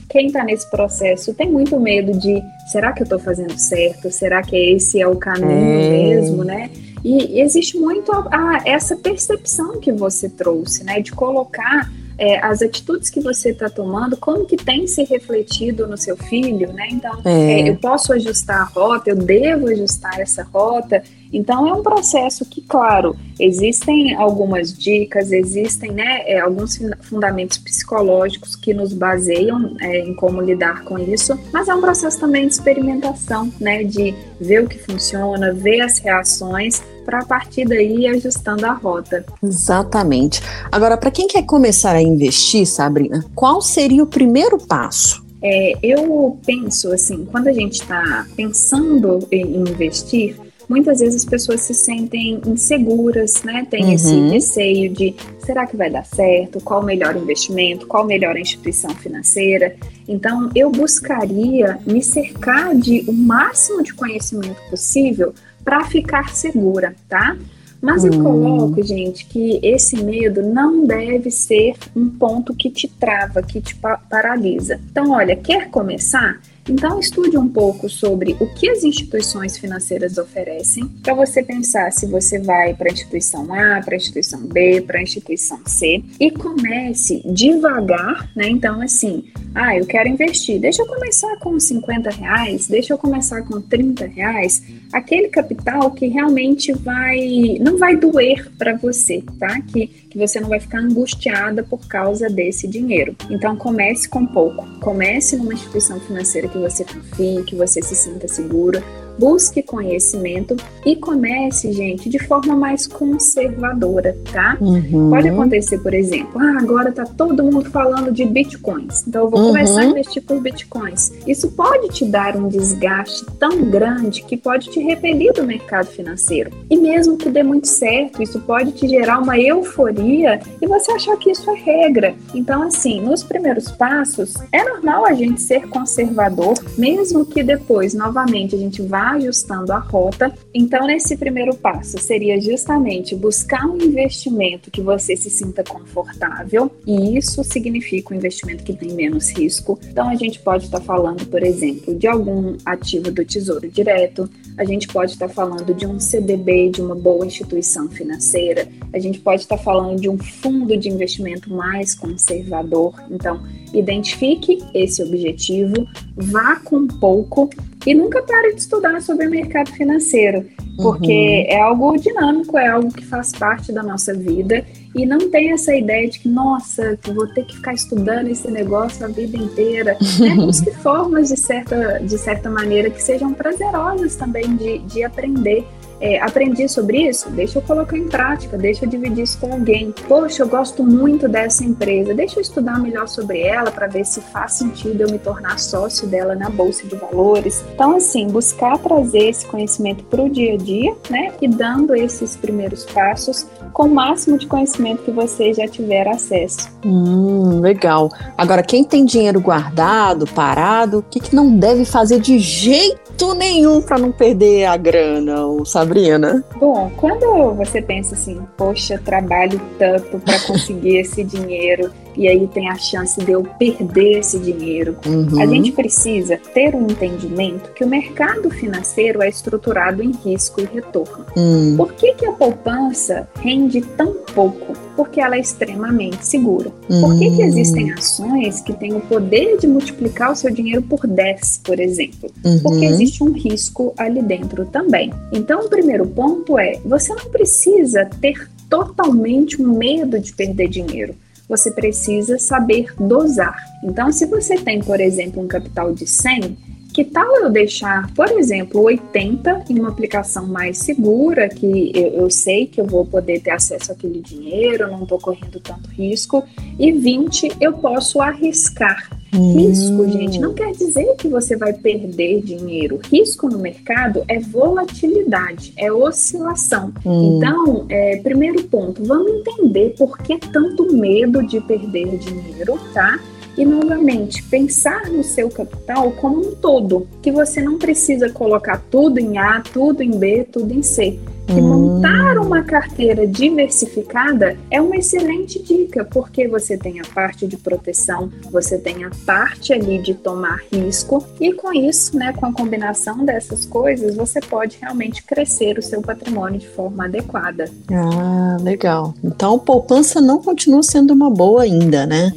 Quem 0.08 0.26
está 0.26 0.44
nesse 0.44 0.70
processo 0.70 1.34
tem 1.34 1.50
muito 1.50 1.78
medo 1.78 2.12
de 2.18 2.42
será 2.70 2.92
que 2.92 3.02
eu 3.02 3.04
estou 3.04 3.18
fazendo 3.18 3.56
certo? 3.58 4.10
Será 4.10 4.42
que 4.42 4.56
esse 4.56 5.00
é 5.00 5.06
o 5.06 5.16
caminho 5.16 5.50
é. 5.50 5.90
mesmo, 5.90 6.44
né? 6.44 6.70
E 7.04 7.40
existe 7.40 7.78
muito 7.78 8.12
a, 8.12 8.28
a, 8.30 8.62
essa 8.64 8.96
percepção 8.96 9.80
que 9.80 9.92
você 9.92 10.28
trouxe, 10.28 10.84
né? 10.84 11.00
De 11.00 11.12
colocar 11.12 11.90
é, 12.18 12.44
as 12.44 12.60
atitudes 12.60 13.08
que 13.08 13.20
você 13.20 13.50
está 13.50 13.70
tomando, 13.70 14.16
como 14.16 14.44
que 14.44 14.56
tem 14.56 14.86
se 14.88 15.04
refletido 15.04 15.86
no 15.86 15.96
seu 15.96 16.16
filho, 16.16 16.72
né? 16.72 16.88
Então, 16.90 17.20
é. 17.24 17.60
É, 17.60 17.70
eu 17.70 17.76
posso 17.76 18.12
ajustar 18.12 18.60
a 18.60 18.64
rota, 18.64 19.10
eu 19.10 19.16
devo 19.16 19.68
ajustar 19.68 20.18
essa 20.20 20.42
rota. 20.42 21.02
Então, 21.32 21.68
é 21.68 21.72
um 21.72 21.82
processo 21.82 22.44
que, 22.44 22.60
claro, 22.62 23.14
existem 23.38 24.14
algumas 24.14 24.76
dicas, 24.76 25.30
existem 25.30 25.92
né, 25.92 26.22
é, 26.26 26.40
alguns 26.40 26.80
fundamentos 27.02 27.58
psicológicos 27.58 28.56
que 28.56 28.74
nos 28.74 28.92
baseiam 28.92 29.76
é, 29.80 30.00
em 30.00 30.14
como 30.14 30.40
lidar 30.40 30.84
com 30.84 30.98
isso, 30.98 31.38
mas 31.52 31.68
é 31.68 31.74
um 31.74 31.80
processo 31.80 32.18
também 32.18 32.46
de 32.46 32.54
experimentação, 32.54 33.52
né? 33.60 33.84
De 33.84 34.14
ver 34.40 34.64
o 34.64 34.68
que 34.68 34.78
funciona, 34.78 35.52
ver 35.52 35.82
as 35.82 35.98
reações 35.98 36.82
para 37.08 37.20
a 37.20 37.24
partir 37.24 37.64
daí 37.64 38.04
ir 38.04 38.08
ajustando 38.08 38.66
a 38.66 38.72
rota. 38.72 39.24
Exatamente. 39.42 40.42
Agora, 40.70 40.94
para 40.94 41.10
quem 41.10 41.26
quer 41.26 41.42
começar 41.42 41.94
a 41.96 42.02
investir, 42.02 42.66
Sabrina, 42.66 43.24
qual 43.34 43.62
seria 43.62 44.02
o 44.02 44.06
primeiro 44.06 44.58
passo? 44.58 45.24
É, 45.42 45.72
eu 45.82 46.38
penso 46.44 46.92
assim, 46.92 47.24
quando 47.24 47.48
a 47.48 47.52
gente 47.52 47.80
está 47.80 48.26
pensando 48.36 49.26
em 49.32 49.56
investir, 49.56 50.36
muitas 50.68 51.00
vezes 51.00 51.22
as 51.22 51.24
pessoas 51.24 51.62
se 51.62 51.72
sentem 51.72 52.42
inseguras, 52.46 53.42
né? 53.42 53.66
Tem 53.70 53.84
uhum. 53.84 53.92
esse 53.92 54.14
receio 54.28 54.92
de 54.92 55.14
será 55.38 55.66
que 55.66 55.78
vai 55.78 55.88
dar 55.88 56.04
certo? 56.04 56.60
Qual 56.60 56.82
o 56.82 56.84
melhor 56.84 57.16
investimento? 57.16 57.86
Qual 57.86 58.02
a 58.02 58.06
melhor 58.06 58.36
instituição 58.36 58.90
financeira? 58.90 59.76
Então, 60.06 60.50
eu 60.54 60.70
buscaria 60.70 61.78
me 61.86 62.02
cercar 62.02 62.74
de 62.74 63.02
o 63.08 63.14
máximo 63.14 63.82
de 63.82 63.94
conhecimento 63.94 64.60
possível 64.68 65.32
para 65.68 65.84
ficar 65.84 66.30
segura, 66.30 66.96
tá? 67.10 67.36
Mas 67.78 68.02
eu 68.02 68.14
hum. 68.14 68.22
coloco, 68.22 68.82
gente, 68.82 69.26
que 69.26 69.60
esse 69.62 70.02
medo 70.02 70.40
não 70.40 70.86
deve 70.86 71.30
ser 71.30 71.74
um 71.94 72.08
ponto 72.08 72.54
que 72.54 72.70
te 72.70 72.88
trava, 72.88 73.42
que 73.42 73.60
te 73.60 73.76
paralisa. 74.08 74.80
Então, 74.90 75.10
olha, 75.10 75.36
quer 75.36 75.68
começar? 75.68 76.40
Então, 76.68 77.00
estude 77.00 77.36
um 77.38 77.48
pouco 77.48 77.88
sobre 77.88 78.36
o 78.38 78.46
que 78.46 78.68
as 78.68 78.84
instituições 78.84 79.56
financeiras 79.56 80.18
oferecem 80.18 80.86
para 81.02 81.14
você 81.14 81.42
pensar 81.42 81.90
se 81.90 82.06
você 82.06 82.38
vai 82.38 82.74
para 82.74 82.90
a 82.90 82.92
instituição 82.92 83.52
A, 83.54 83.80
para 83.82 83.94
a 83.94 83.96
instituição 83.96 84.40
B, 84.40 84.82
para 84.82 84.98
a 84.98 85.02
instituição 85.02 85.60
C 85.66 86.02
e 86.20 86.30
comece 86.30 87.22
devagar, 87.24 88.30
né? 88.36 88.48
Então, 88.48 88.82
assim, 88.82 89.24
ah, 89.54 89.76
eu 89.76 89.86
quero 89.86 90.08
investir, 90.08 90.60
deixa 90.60 90.82
eu 90.82 90.86
começar 90.86 91.36
com 91.38 91.58
50 91.58 92.10
reais, 92.10 92.68
deixa 92.68 92.92
eu 92.92 92.98
começar 92.98 93.42
com 93.42 93.60
30 93.60 94.06
reais, 94.06 94.62
aquele 94.92 95.28
capital 95.28 95.90
que 95.90 96.06
realmente 96.06 96.72
vai, 96.72 97.58
não 97.60 97.78
vai 97.78 97.96
doer 97.96 98.50
para 98.58 98.76
você, 98.76 99.22
tá? 99.38 99.60
Que, 99.62 99.86
que 99.86 100.18
você 100.18 100.38
não 100.38 100.48
vai 100.48 100.60
ficar 100.60 100.80
angustiada 100.80 101.62
por 101.62 101.86
causa 101.88 102.28
desse 102.28 102.68
dinheiro. 102.68 103.16
Então 103.30 103.56
comece 103.56 104.08
com 104.08 104.26
pouco, 104.26 104.66
comece 104.80 105.36
numa 105.36 105.54
instituição 105.54 105.98
financeira 106.00 106.48
que 106.48 106.57
você 106.60 106.84
confie, 106.84 107.44
que 107.44 107.54
você 107.54 107.82
se 107.82 107.94
sinta 107.94 108.28
segura, 108.28 108.82
busque 109.18 109.62
conhecimento 109.62 110.56
e 110.86 110.96
comece, 110.96 111.72
gente, 111.72 112.08
de 112.08 112.18
forma 112.18 112.54
mais 112.54 112.86
conservadora, 112.86 114.16
tá? 114.32 114.56
Uhum. 114.60 115.10
Pode 115.10 115.28
acontecer, 115.28 115.78
por 115.78 115.92
exemplo, 115.92 116.40
ah, 116.40 116.58
agora 116.60 116.92
tá 116.92 117.04
todo 117.04 117.42
mundo 117.42 117.70
falando 117.70 118.12
de 118.12 118.24
bitcoins, 118.24 119.06
então 119.06 119.24
eu 119.24 119.30
vou 119.30 119.40
uhum. 119.40 119.46
começar 119.48 119.80
a 119.80 119.84
investir 119.84 120.22
por 120.22 120.40
bitcoins. 120.40 121.12
Isso 121.26 121.50
pode 121.50 121.88
te 121.88 122.04
dar 122.04 122.36
um 122.36 122.48
desgaste 122.48 123.24
tão 123.38 123.62
grande 123.64 124.22
que 124.22 124.36
pode 124.36 124.70
te 124.70 124.80
repelir 124.80 125.32
do 125.32 125.44
mercado 125.44 125.86
financeiro. 125.86 126.50
E 126.70 126.76
mesmo 126.76 127.16
que 127.16 127.28
dê 127.28 127.42
muito 127.42 127.66
certo, 127.66 128.22
isso 128.22 128.40
pode 128.40 128.72
te 128.72 128.86
gerar 128.88 129.18
uma 129.18 129.38
euforia 129.38 130.40
e 130.60 130.66
você 130.66 130.92
achar 130.92 131.16
que 131.16 131.30
isso 131.30 131.50
é 131.50 131.54
regra. 131.54 132.14
Então, 132.34 132.62
assim, 132.62 133.00
nos 133.00 133.22
primeiros 133.22 133.70
passos, 133.70 134.34
é 134.52 134.64
normal 134.64 135.06
a 135.06 135.12
gente 135.12 135.40
ser 135.40 135.68
conservador, 135.68 136.54
mesmo 136.76 137.24
que 137.24 137.42
depois, 137.42 137.94
novamente, 137.94 138.54
a 138.54 138.58
gente 138.58 138.82
vá 138.82 139.07
ajustando 139.12 139.72
a 139.72 139.78
rota. 139.78 140.32
Então, 140.52 140.86
nesse 140.86 141.16
primeiro 141.16 141.54
passo, 141.54 141.98
seria 141.98 142.40
justamente 142.40 143.14
buscar 143.14 143.66
um 143.66 143.76
investimento 143.76 144.70
que 144.70 144.80
você 144.80 145.16
se 145.16 145.30
sinta 145.30 145.62
confortável, 145.64 146.70
e 146.86 147.16
isso 147.16 147.42
significa 147.44 148.12
um 148.12 148.16
investimento 148.16 148.64
que 148.64 148.72
tem 148.72 148.92
menos 148.92 149.30
risco. 149.30 149.78
Então, 149.90 150.08
a 150.08 150.14
gente 150.14 150.38
pode 150.40 150.66
estar 150.66 150.80
falando, 150.80 151.26
por 151.26 151.42
exemplo, 151.42 151.94
de 151.94 152.06
algum 152.06 152.56
ativo 152.64 153.10
do 153.10 153.24
Tesouro 153.24 153.68
Direto, 153.68 154.28
a 154.58 154.64
gente 154.64 154.88
pode 154.88 155.12
estar 155.12 155.28
falando 155.28 155.72
de 155.72 155.86
um 155.86 156.00
CDB 156.00 156.70
de 156.70 156.82
uma 156.82 156.94
boa 156.94 157.24
instituição 157.24 157.88
financeira, 157.88 158.68
a 158.92 158.98
gente 158.98 159.20
pode 159.20 159.42
estar 159.42 159.56
falando 159.56 160.00
de 160.00 160.08
um 160.08 160.18
fundo 160.18 160.76
de 160.76 160.88
investimento 160.88 161.52
mais 161.54 161.94
conservador. 161.94 162.92
Então, 163.08 163.40
identifique 163.72 164.58
esse 164.74 165.00
objetivo, 165.02 165.86
vá 166.16 166.56
com 166.56 166.88
pouco 166.88 167.48
e 167.86 167.94
nunca 167.94 168.20
pare 168.22 168.54
de 168.54 168.60
estudar 168.60 169.00
sobre 169.00 169.28
o 169.28 169.30
mercado 169.30 169.70
financeiro, 169.70 170.44
porque 170.76 171.46
uhum. 171.46 171.56
é 171.56 171.60
algo 171.60 171.96
dinâmico, 171.96 172.58
é 172.58 172.66
algo 172.66 172.92
que 172.92 173.04
faz 173.04 173.30
parte 173.30 173.72
da 173.72 173.82
nossa 173.82 174.12
vida 174.12 174.66
e 174.94 175.06
não 175.06 175.30
tem 175.30 175.52
essa 175.52 175.74
ideia 175.74 176.08
de 176.08 176.18
que, 176.18 176.28
nossa, 176.28 176.98
vou 177.14 177.26
ter 177.26 177.44
que 177.44 177.56
ficar 177.56 177.74
estudando 177.74 178.28
esse 178.28 178.50
negócio 178.50 179.04
a 179.04 179.08
vida 179.08 179.36
inteira. 179.36 179.96
Né? 180.18 180.34
Busque 180.34 180.70
formas, 180.72 181.28
de 181.28 181.36
certa, 181.36 182.00
de 182.00 182.18
certa 182.18 182.50
maneira, 182.50 182.90
que 182.90 183.00
sejam 183.00 183.32
prazerosas 183.32 184.16
também 184.16 184.56
de, 184.56 184.78
de 184.80 185.04
aprender 185.04 185.64
é, 186.00 186.20
aprendi 186.20 186.68
sobre 186.68 187.08
isso, 187.08 187.30
deixa 187.30 187.58
eu 187.58 187.62
colocar 187.62 187.96
em 187.96 188.06
prática, 188.08 188.56
deixa 188.56 188.84
eu 188.84 188.88
dividir 188.88 189.24
isso 189.24 189.38
com 189.38 189.52
alguém. 189.52 189.92
Poxa, 190.06 190.42
eu 190.42 190.48
gosto 190.48 190.84
muito 190.84 191.28
dessa 191.28 191.64
empresa, 191.64 192.14
deixa 192.14 192.38
eu 192.38 192.40
estudar 192.40 192.78
melhor 192.78 193.08
sobre 193.08 193.40
ela 193.40 193.70
para 193.70 193.86
ver 193.86 194.04
se 194.04 194.20
faz 194.20 194.52
sentido 194.52 195.02
eu 195.02 195.10
me 195.10 195.18
tornar 195.18 195.58
sócio 195.58 196.06
dela 196.06 196.34
na 196.34 196.48
bolsa 196.48 196.86
de 196.86 196.94
valores. 196.94 197.64
Então, 197.74 197.96
assim, 197.96 198.26
buscar 198.28 198.78
trazer 198.78 199.28
esse 199.28 199.46
conhecimento 199.46 200.04
para 200.04 200.22
o 200.22 200.28
dia 200.28 200.54
a 200.54 200.56
dia, 200.56 200.94
né? 201.10 201.32
E 201.40 201.48
dando 201.48 201.94
esses 201.94 202.36
primeiros 202.36 202.84
passos 202.84 203.46
com 203.72 203.84
o 203.84 203.94
máximo 203.94 204.38
de 204.38 204.46
conhecimento 204.46 205.02
que 205.02 205.10
você 205.10 205.52
já 205.52 205.66
tiver 205.66 206.06
acesso. 206.08 206.68
Hum, 206.84 207.60
legal. 207.60 208.10
Agora, 208.36 208.62
quem 208.62 208.84
tem 208.84 209.04
dinheiro 209.04 209.40
guardado, 209.40 210.26
parado, 210.26 210.98
o 210.98 211.02
que, 211.02 211.20
que 211.20 211.34
não 211.34 211.56
deve 211.56 211.84
fazer 211.84 212.20
de 212.20 212.38
jeito 212.38 213.07
nenhum 213.34 213.80
para 213.80 213.98
não 213.98 214.12
perder 214.12 214.64
a 214.66 214.76
grana, 214.76 215.36
Sabrina? 215.64 216.44
Bom, 216.56 216.90
quando 216.96 217.54
você 217.54 217.82
pensa 217.82 218.14
assim, 218.14 218.40
poxa, 218.56 219.00
trabalho 219.04 219.60
tanto 219.78 220.18
para 220.20 220.38
conseguir 220.40 220.98
esse 220.98 221.22
dinheiro 221.24 221.90
e 222.18 222.26
aí 222.26 222.48
tem 222.48 222.68
a 222.68 222.74
chance 222.74 223.24
de 223.24 223.30
eu 223.30 223.44
perder 223.44 224.18
esse 224.18 224.40
dinheiro. 224.40 224.96
Uhum. 225.06 225.40
A 225.40 225.46
gente 225.46 225.70
precisa 225.70 226.36
ter 226.52 226.74
um 226.74 226.82
entendimento 226.82 227.72
que 227.72 227.84
o 227.84 227.88
mercado 227.88 228.50
financeiro 228.50 229.22
é 229.22 229.28
estruturado 229.28 230.02
em 230.02 230.10
risco 230.10 230.60
e 230.60 230.64
retorno. 230.64 231.24
Uhum. 231.36 231.76
Por 231.76 231.92
que, 231.92 232.14
que 232.14 232.26
a 232.26 232.32
poupança 232.32 233.28
rende 233.40 233.80
tão 233.80 234.12
pouco? 234.34 234.72
Porque 234.96 235.20
ela 235.20 235.36
é 235.36 235.40
extremamente 235.40 236.26
segura. 236.26 236.72
Uhum. 236.90 237.00
Por 237.00 237.18
que, 237.18 237.30
que 237.36 237.42
existem 237.42 237.92
ações 237.92 238.60
que 238.60 238.72
têm 238.72 238.94
o 238.94 239.00
poder 239.00 239.56
de 239.56 239.68
multiplicar 239.68 240.32
o 240.32 240.36
seu 240.36 240.50
dinheiro 240.50 240.82
por 240.82 241.06
10, 241.06 241.60
por 241.62 241.78
exemplo? 241.78 242.30
Porque 242.62 242.84
uhum. 242.84 242.92
existe 242.94 243.22
um 243.22 243.30
risco 243.30 243.94
ali 243.96 244.20
dentro 244.20 244.66
também. 244.66 245.12
Então, 245.32 245.60
o 245.60 245.68
primeiro 245.68 246.04
ponto 246.04 246.58
é: 246.58 246.80
você 246.84 247.14
não 247.14 247.26
precisa 247.26 248.06
ter 248.20 248.50
totalmente 248.68 249.62
um 249.62 249.78
medo 249.78 250.18
de 250.18 250.32
perder 250.32 250.68
dinheiro 250.68 251.14
você 251.48 251.70
precisa 251.70 252.38
saber 252.38 252.92
dosar. 252.98 253.56
Então, 253.82 254.12
se 254.12 254.26
você 254.26 254.56
tem, 254.56 254.80
por 254.80 255.00
exemplo, 255.00 255.42
um 255.42 255.48
capital 255.48 255.92
de 255.94 256.06
100, 256.06 256.56
que 256.98 257.04
tal 257.04 257.32
eu 257.36 257.48
deixar, 257.48 258.12
por 258.12 258.28
exemplo, 258.28 258.82
80 258.82 259.66
em 259.70 259.78
uma 259.78 259.90
aplicação 259.90 260.48
mais 260.48 260.78
segura, 260.78 261.48
que 261.48 261.92
eu, 261.94 262.08
eu 262.08 262.28
sei 262.28 262.66
que 262.66 262.80
eu 262.80 262.86
vou 262.86 263.06
poder 263.06 263.40
ter 263.40 263.52
acesso 263.52 263.92
àquele 263.92 264.20
dinheiro, 264.20 264.90
não 264.90 265.04
estou 265.04 265.16
correndo 265.16 265.60
tanto 265.60 265.88
risco, 265.90 266.42
e 266.76 266.90
20 266.90 267.52
eu 267.60 267.74
posso 267.74 268.20
arriscar. 268.20 269.16
Risco, 269.32 270.02
hum. 270.02 270.10
gente, 270.10 270.40
não 270.40 270.52
quer 270.52 270.72
dizer 270.72 271.14
que 271.14 271.28
você 271.28 271.54
vai 271.54 271.72
perder 271.72 272.42
dinheiro. 272.42 272.98
Risco 273.08 273.48
no 273.48 273.60
mercado 273.60 274.24
é 274.26 274.40
volatilidade, 274.40 275.72
é 275.76 275.92
oscilação. 275.92 276.92
Hum. 277.06 277.36
Então, 277.36 277.86
é, 277.88 278.16
primeiro 278.16 278.64
ponto, 278.64 279.04
vamos 279.04 279.30
entender 279.30 279.94
por 279.96 280.18
que 280.18 280.36
tanto 280.36 280.92
medo 280.92 281.46
de 281.46 281.60
perder 281.60 282.18
dinheiro, 282.18 282.76
tá? 282.92 283.20
E 283.58 283.64
novamente, 283.66 284.42
pensar 284.44 285.10
no 285.10 285.24
seu 285.24 285.50
capital 285.50 286.12
como 286.12 286.38
um 286.38 286.54
todo, 286.54 287.08
que 287.20 287.32
você 287.32 287.60
não 287.60 287.76
precisa 287.76 288.30
colocar 288.30 288.80
tudo 288.90 289.18
em 289.18 289.36
A, 289.36 289.60
tudo 289.60 290.00
em 290.00 290.12
B, 290.12 290.46
tudo 290.50 290.72
em 290.72 290.82
C 290.82 291.18
que 291.48 291.62
montar 291.62 292.38
uma 292.38 292.62
carteira 292.62 293.26
diversificada 293.26 294.56
é 294.70 294.80
uma 294.80 294.96
excelente 294.96 295.62
dica, 295.62 296.04
porque 296.04 296.46
você 296.46 296.76
tem 296.76 297.00
a 297.00 297.04
parte 297.14 297.46
de 297.46 297.56
proteção, 297.56 298.30
você 298.50 298.76
tem 298.76 299.04
a 299.04 299.10
parte 299.24 299.72
ali 299.72 299.98
de 299.98 300.12
tomar 300.12 300.60
risco, 300.70 301.24
e 301.40 301.52
com 301.54 301.72
isso, 301.72 302.16
né, 302.16 302.34
com 302.34 302.46
a 302.46 302.52
combinação 302.52 303.24
dessas 303.24 303.64
coisas, 303.64 304.14
você 304.14 304.40
pode 304.40 304.76
realmente 304.80 305.22
crescer 305.22 305.78
o 305.78 305.82
seu 305.82 306.02
patrimônio 306.02 306.60
de 306.60 306.68
forma 306.68 307.06
adequada. 307.06 307.70
Ah, 307.90 308.58
legal. 308.60 309.14
Então, 309.24 309.58
poupança 309.58 310.20
não 310.20 310.42
continua 310.42 310.82
sendo 310.82 311.14
uma 311.14 311.30
boa 311.30 311.62
ainda, 311.62 312.06
né? 312.06 312.30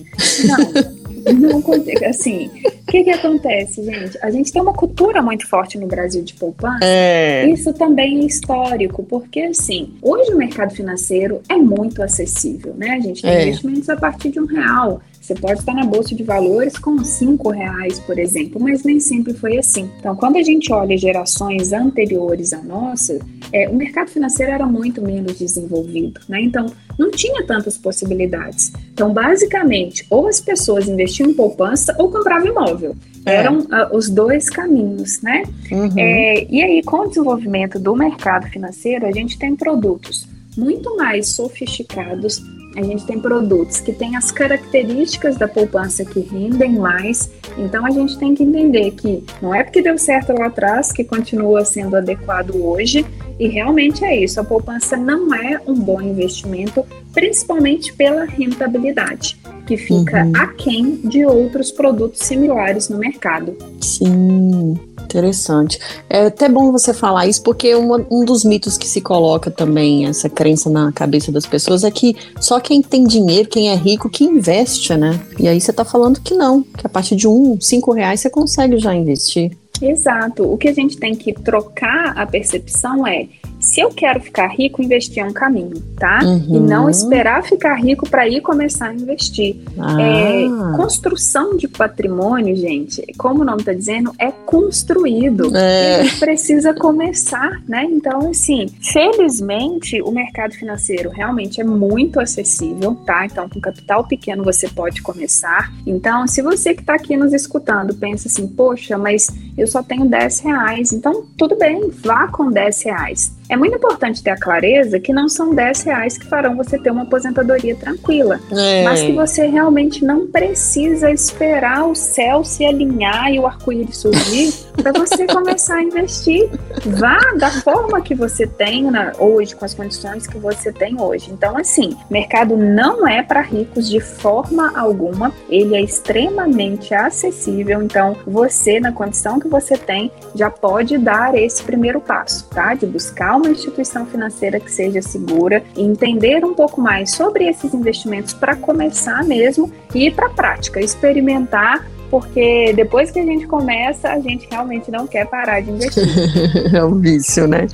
Não. 0.45 0.91
Não, 1.39 1.63
assim, 2.09 2.49
o 2.65 2.85
que 2.91 3.03
que 3.03 3.09
acontece, 3.09 3.83
gente? 3.83 4.17
A 4.21 4.31
gente 4.31 4.51
tem 4.51 4.61
uma 4.61 4.73
cultura 4.73 5.21
muito 5.21 5.47
forte 5.47 5.77
no 5.77 5.87
Brasil 5.87 6.23
de 6.23 6.33
poupança. 6.33 6.79
É. 6.83 7.47
Isso 7.49 7.73
também 7.73 8.21
é 8.21 8.25
histórico, 8.25 9.03
porque 9.03 9.41
assim, 9.41 9.93
hoje 10.01 10.31
o 10.33 10.37
mercado 10.37 10.73
financeiro 10.73 11.41
é 11.49 11.55
muito 11.55 12.01
acessível, 12.01 12.73
né? 12.75 12.91
A 12.91 12.99
gente 12.99 13.21
tem 13.21 13.31
é. 13.31 13.43
investimentos 13.43 13.89
a 13.89 13.95
partir 13.95 14.29
de 14.29 14.39
um 14.39 14.45
real. 14.45 15.01
Você 15.21 15.35
pode 15.35 15.59
estar 15.59 15.75
na 15.75 15.85
bolsa 15.85 16.15
de 16.15 16.23
valores 16.23 16.79
com 16.79 17.03
cinco 17.03 17.51
reais, 17.51 17.99
por 17.99 18.17
exemplo, 18.17 18.59
mas 18.59 18.83
nem 18.83 18.99
sempre 18.99 19.33
foi 19.35 19.59
assim. 19.59 19.87
Então, 19.99 20.15
quando 20.15 20.37
a 20.37 20.41
gente 20.41 20.73
olha 20.73 20.97
gerações 20.97 21.71
anteriores 21.71 22.53
à 22.53 22.61
nossa, 22.61 23.19
é, 23.53 23.69
o 23.69 23.75
mercado 23.75 24.09
financeiro 24.09 24.51
era 24.51 24.65
muito 24.65 24.99
menos 24.99 25.37
desenvolvido, 25.37 26.19
né? 26.27 26.41
Então, 26.41 26.65
não 27.01 27.09
tinha 27.09 27.43
tantas 27.45 27.77
possibilidades. 27.77 28.71
Então, 28.93 29.11
basicamente, 29.11 30.05
ou 30.09 30.27
as 30.27 30.39
pessoas 30.39 30.87
investiam 30.87 31.29
em 31.29 31.33
poupança 31.33 31.95
ou 31.97 32.11
compravam 32.11 32.47
imóvel. 32.47 32.95
É. 33.25 33.35
Eram 33.35 33.59
uh, 33.59 33.95
os 33.95 34.09
dois 34.09 34.49
caminhos, 34.49 35.21
né? 35.21 35.43
Uhum. 35.71 35.93
É, 35.97 36.45
e 36.49 36.61
aí, 36.61 36.83
com 36.83 36.97
o 36.97 37.07
desenvolvimento 37.07 37.79
do 37.79 37.95
mercado 37.95 38.47
financeiro, 38.47 39.05
a 39.05 39.11
gente 39.11 39.37
tem 39.37 39.55
produtos 39.55 40.27
muito 40.57 40.95
mais 40.95 41.27
sofisticados 41.29 42.41
a 42.75 42.81
gente 42.81 43.05
tem 43.05 43.19
produtos 43.19 43.81
que 43.81 43.91
têm 43.91 44.15
as 44.15 44.31
características 44.31 45.35
da 45.35 45.47
poupança 45.47 46.05
que 46.05 46.21
rendem 46.21 46.71
mais. 46.73 47.29
Então 47.57 47.85
a 47.85 47.91
gente 47.91 48.17
tem 48.17 48.33
que 48.33 48.43
entender 48.43 48.91
que 48.91 49.23
não 49.41 49.53
é 49.53 49.63
porque 49.63 49.81
deu 49.81 49.97
certo 49.97 50.31
lá 50.31 50.45
atrás 50.45 50.91
que 50.91 51.03
continua 51.03 51.65
sendo 51.65 51.97
adequado 51.97 52.55
hoje. 52.55 53.05
E 53.37 53.47
realmente 53.47 54.05
é 54.05 54.15
isso. 54.15 54.39
A 54.39 54.43
poupança 54.43 54.95
não 54.95 55.33
é 55.33 55.59
um 55.67 55.73
bom 55.73 56.01
investimento, 56.01 56.85
principalmente 57.11 57.91
pela 57.93 58.23
rentabilidade. 58.23 59.37
Que 59.71 59.77
fica 59.77 60.25
uhum. 60.25 60.33
aquém 60.35 60.99
de 61.01 61.25
outros 61.25 61.71
produtos 61.71 62.19
similares 62.19 62.89
no 62.89 62.97
mercado. 62.97 63.55
Sim, 63.79 64.77
interessante. 65.01 65.79
É 66.09 66.25
até 66.25 66.49
bom 66.49 66.73
você 66.73 66.93
falar 66.93 67.25
isso, 67.25 67.41
porque 67.41 67.73
uma, 67.73 68.05
um 68.11 68.25
dos 68.25 68.43
mitos 68.43 68.77
que 68.77 68.85
se 68.85 68.99
coloca 68.99 69.49
também, 69.49 70.07
essa 70.07 70.27
crença 70.27 70.69
na 70.69 70.91
cabeça 70.91 71.31
das 71.31 71.45
pessoas, 71.45 71.85
é 71.85 71.89
que 71.89 72.17
só 72.41 72.59
quem 72.59 72.81
tem 72.81 73.05
dinheiro, 73.05 73.47
quem 73.47 73.69
é 73.69 73.75
rico, 73.75 74.09
que 74.09 74.25
investe, 74.25 74.93
né? 74.97 75.17
E 75.39 75.47
aí 75.47 75.61
você 75.61 75.71
está 75.71 75.85
falando 75.85 76.19
que 76.19 76.33
não, 76.33 76.63
que 76.63 76.85
a 76.85 76.89
partir 76.89 77.15
de 77.15 77.29
um, 77.29 77.57
cinco 77.61 77.93
reais 77.93 78.19
você 78.19 78.29
consegue 78.29 78.77
já 78.77 78.93
investir. 78.93 79.55
Exato. 79.81 80.43
O 80.43 80.57
que 80.57 80.67
a 80.67 80.73
gente 80.73 80.97
tem 80.97 81.15
que 81.15 81.33
trocar 81.33 82.17
a 82.17 82.25
percepção 82.25 83.05
é 83.05 83.27
se 83.61 83.79
eu 83.79 83.89
quero 83.89 84.19
ficar 84.19 84.47
rico, 84.47 84.81
investir 84.81 85.21
é 85.21 85.25
um 85.25 85.31
caminho, 85.31 85.79
tá? 85.95 86.19
Uhum. 86.23 86.55
E 86.55 86.59
não 86.59 86.89
esperar 86.89 87.43
ficar 87.43 87.75
rico 87.75 88.09
para 88.09 88.27
ir 88.27 88.41
começar 88.41 88.87
a 88.87 88.93
investir. 88.93 89.55
Ah. 89.77 90.01
É, 90.01 90.75
construção 90.75 91.55
de 91.55 91.67
patrimônio, 91.67 92.55
gente, 92.55 93.05
como 93.19 93.43
o 93.43 93.45
nome 93.45 93.59
está 93.59 93.71
dizendo, 93.71 94.11
é 94.17 94.31
construído. 94.31 95.55
É. 95.55 96.03
E 96.05 96.11
precisa 96.17 96.73
começar, 96.73 97.61
né? 97.67 97.83
Então, 97.83 98.31
assim, 98.31 98.65
felizmente, 98.81 100.01
o 100.01 100.09
mercado 100.09 100.53
financeiro 100.53 101.11
realmente 101.11 101.61
é 101.61 101.63
muito 101.63 102.19
acessível, 102.19 102.95
tá? 103.05 103.27
Então, 103.27 103.47
com 103.47 103.61
capital 103.61 104.07
pequeno 104.07 104.43
você 104.43 104.67
pode 104.69 105.03
começar. 105.03 105.71
Então, 105.85 106.25
se 106.25 106.41
você 106.41 106.73
que 106.73 106.81
está 106.81 106.95
aqui 106.95 107.15
nos 107.15 107.31
escutando 107.31 107.93
pensa 107.93 108.27
assim, 108.27 108.47
poxa, 108.47 108.97
mas 108.97 109.27
eu 109.55 109.67
só 109.71 109.81
tenho 109.81 110.05
10 110.05 110.39
reais, 110.41 110.91
então 110.91 111.25
tudo 111.37 111.57
bem, 111.57 111.89
vá 111.89 112.27
com 112.27 112.51
10 112.51 112.83
reais. 112.83 113.40
É 113.51 113.57
muito 113.57 113.75
importante 113.75 114.23
ter 114.23 114.29
a 114.29 114.37
clareza 114.37 114.97
que 114.97 115.11
não 115.11 115.27
são 115.27 115.53
10 115.53 115.83
reais 115.83 116.17
que 116.17 116.25
farão 116.25 116.55
você 116.55 116.79
ter 116.79 116.89
uma 116.89 117.01
aposentadoria 117.01 117.75
tranquila, 117.75 118.39
é. 118.49 118.85
mas 118.85 119.01
que 119.01 119.11
você 119.11 119.45
realmente 119.45 120.05
não 120.05 120.25
precisa 120.25 121.11
esperar 121.11 121.85
o 121.85 121.93
céu 121.93 122.45
se 122.45 122.63
alinhar 122.65 123.29
e 123.29 123.39
o 123.39 123.45
arco-íris 123.45 123.97
surgir 123.97 124.53
para 124.81 124.93
você 124.93 125.27
começar 125.27 125.75
a 125.75 125.83
investir. 125.83 126.49
Vá 126.85 127.19
da 127.37 127.51
forma 127.51 127.99
que 127.99 128.15
você 128.15 128.47
tem 128.47 128.89
né, 128.89 129.11
hoje, 129.19 129.53
com 129.53 129.65
as 129.65 129.73
condições 129.73 130.25
que 130.25 130.37
você 130.37 130.71
tem 130.71 131.01
hoje. 131.01 131.29
Então, 131.29 131.57
assim, 131.57 131.97
mercado 132.09 132.55
não 132.55 133.05
é 133.05 133.21
para 133.21 133.41
ricos 133.41 133.89
de 133.89 133.99
forma 133.99 134.71
alguma, 134.79 135.33
ele 135.49 135.75
é 135.75 135.81
extremamente 135.81 136.93
acessível. 136.93 137.81
Então, 137.81 138.15
você, 138.25 138.79
na 138.79 138.93
condição 138.93 139.41
que 139.41 139.49
você 139.49 139.77
tem, 139.77 140.09
já 140.33 140.49
pode 140.49 140.97
dar 140.97 141.35
esse 141.35 141.61
primeiro 141.61 141.99
passo, 141.99 142.47
tá? 142.47 142.73
De 142.73 142.85
buscar 142.85 143.40
uma 143.41 143.51
instituição 143.51 144.05
financeira 144.05 144.59
que 144.59 144.71
seja 144.71 145.01
segura 145.01 145.63
entender 145.75 146.45
um 146.45 146.53
pouco 146.53 146.79
mais 146.79 147.11
sobre 147.11 147.47
esses 147.47 147.73
investimentos 147.73 148.33
para 148.33 148.55
começar 148.55 149.23
mesmo 149.23 149.71
e 149.93 150.07
ir 150.07 150.15
para 150.15 150.27
a 150.27 150.29
prática, 150.29 150.79
experimentar 150.79 151.85
porque 152.11 152.73
depois 152.75 153.09
que 153.09 153.19
a 153.19 153.25
gente 153.25 153.47
começa, 153.47 154.09
a 154.09 154.19
gente 154.19 154.45
realmente 154.51 154.91
não 154.91 155.07
quer 155.07 155.25
parar 155.25 155.61
de 155.61 155.71
investir. 155.71 156.03
é 156.75 156.83
um 156.83 156.99
vício, 156.99 157.47
né? 157.47 157.67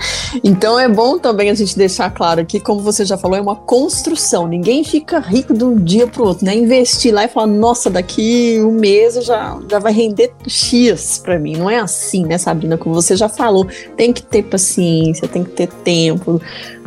Então 0.44 0.80
é 0.80 0.88
bom 0.88 1.18
também 1.18 1.50
a 1.50 1.56
gente 1.56 1.76
deixar 1.76 2.12
claro 2.12 2.46
que, 2.46 2.60
como 2.60 2.80
você 2.80 3.04
já 3.04 3.18
falou, 3.18 3.36
é 3.36 3.42
uma 3.42 3.56
construção. 3.56 4.48
Ninguém 4.48 4.84
fica 4.84 5.20
rico 5.20 5.56
de 5.56 5.64
um 5.64 5.76
dia 5.76 6.06
para 6.06 6.22
o 6.22 6.28
outro, 6.28 6.46
né? 6.46 6.56
Investir 6.56 7.12
lá 7.12 7.26
e 7.26 7.28
falar, 7.28 7.48
nossa, 7.48 7.90
daqui 7.90 8.62
um 8.62 8.74
mês 8.74 9.16
já, 9.26 9.60
já 9.68 9.80
vai 9.80 9.92
render 9.92 10.32
X 10.48 11.18
para 11.18 11.40
mim. 11.40 11.58
Não 11.58 11.68
é 11.68 11.80
assim, 11.80 12.24
né, 12.24 12.38
Sabrina? 12.38 12.78
Como 12.78 12.94
você 12.94 13.16
já 13.16 13.28
falou, 13.28 13.66
tem 13.96 14.14
que 14.14 14.22
ter 14.22 14.44
paciência, 14.44 15.28
tem 15.28 15.44
que 15.44 15.50
ter 15.50 15.68
tempo 15.68 16.40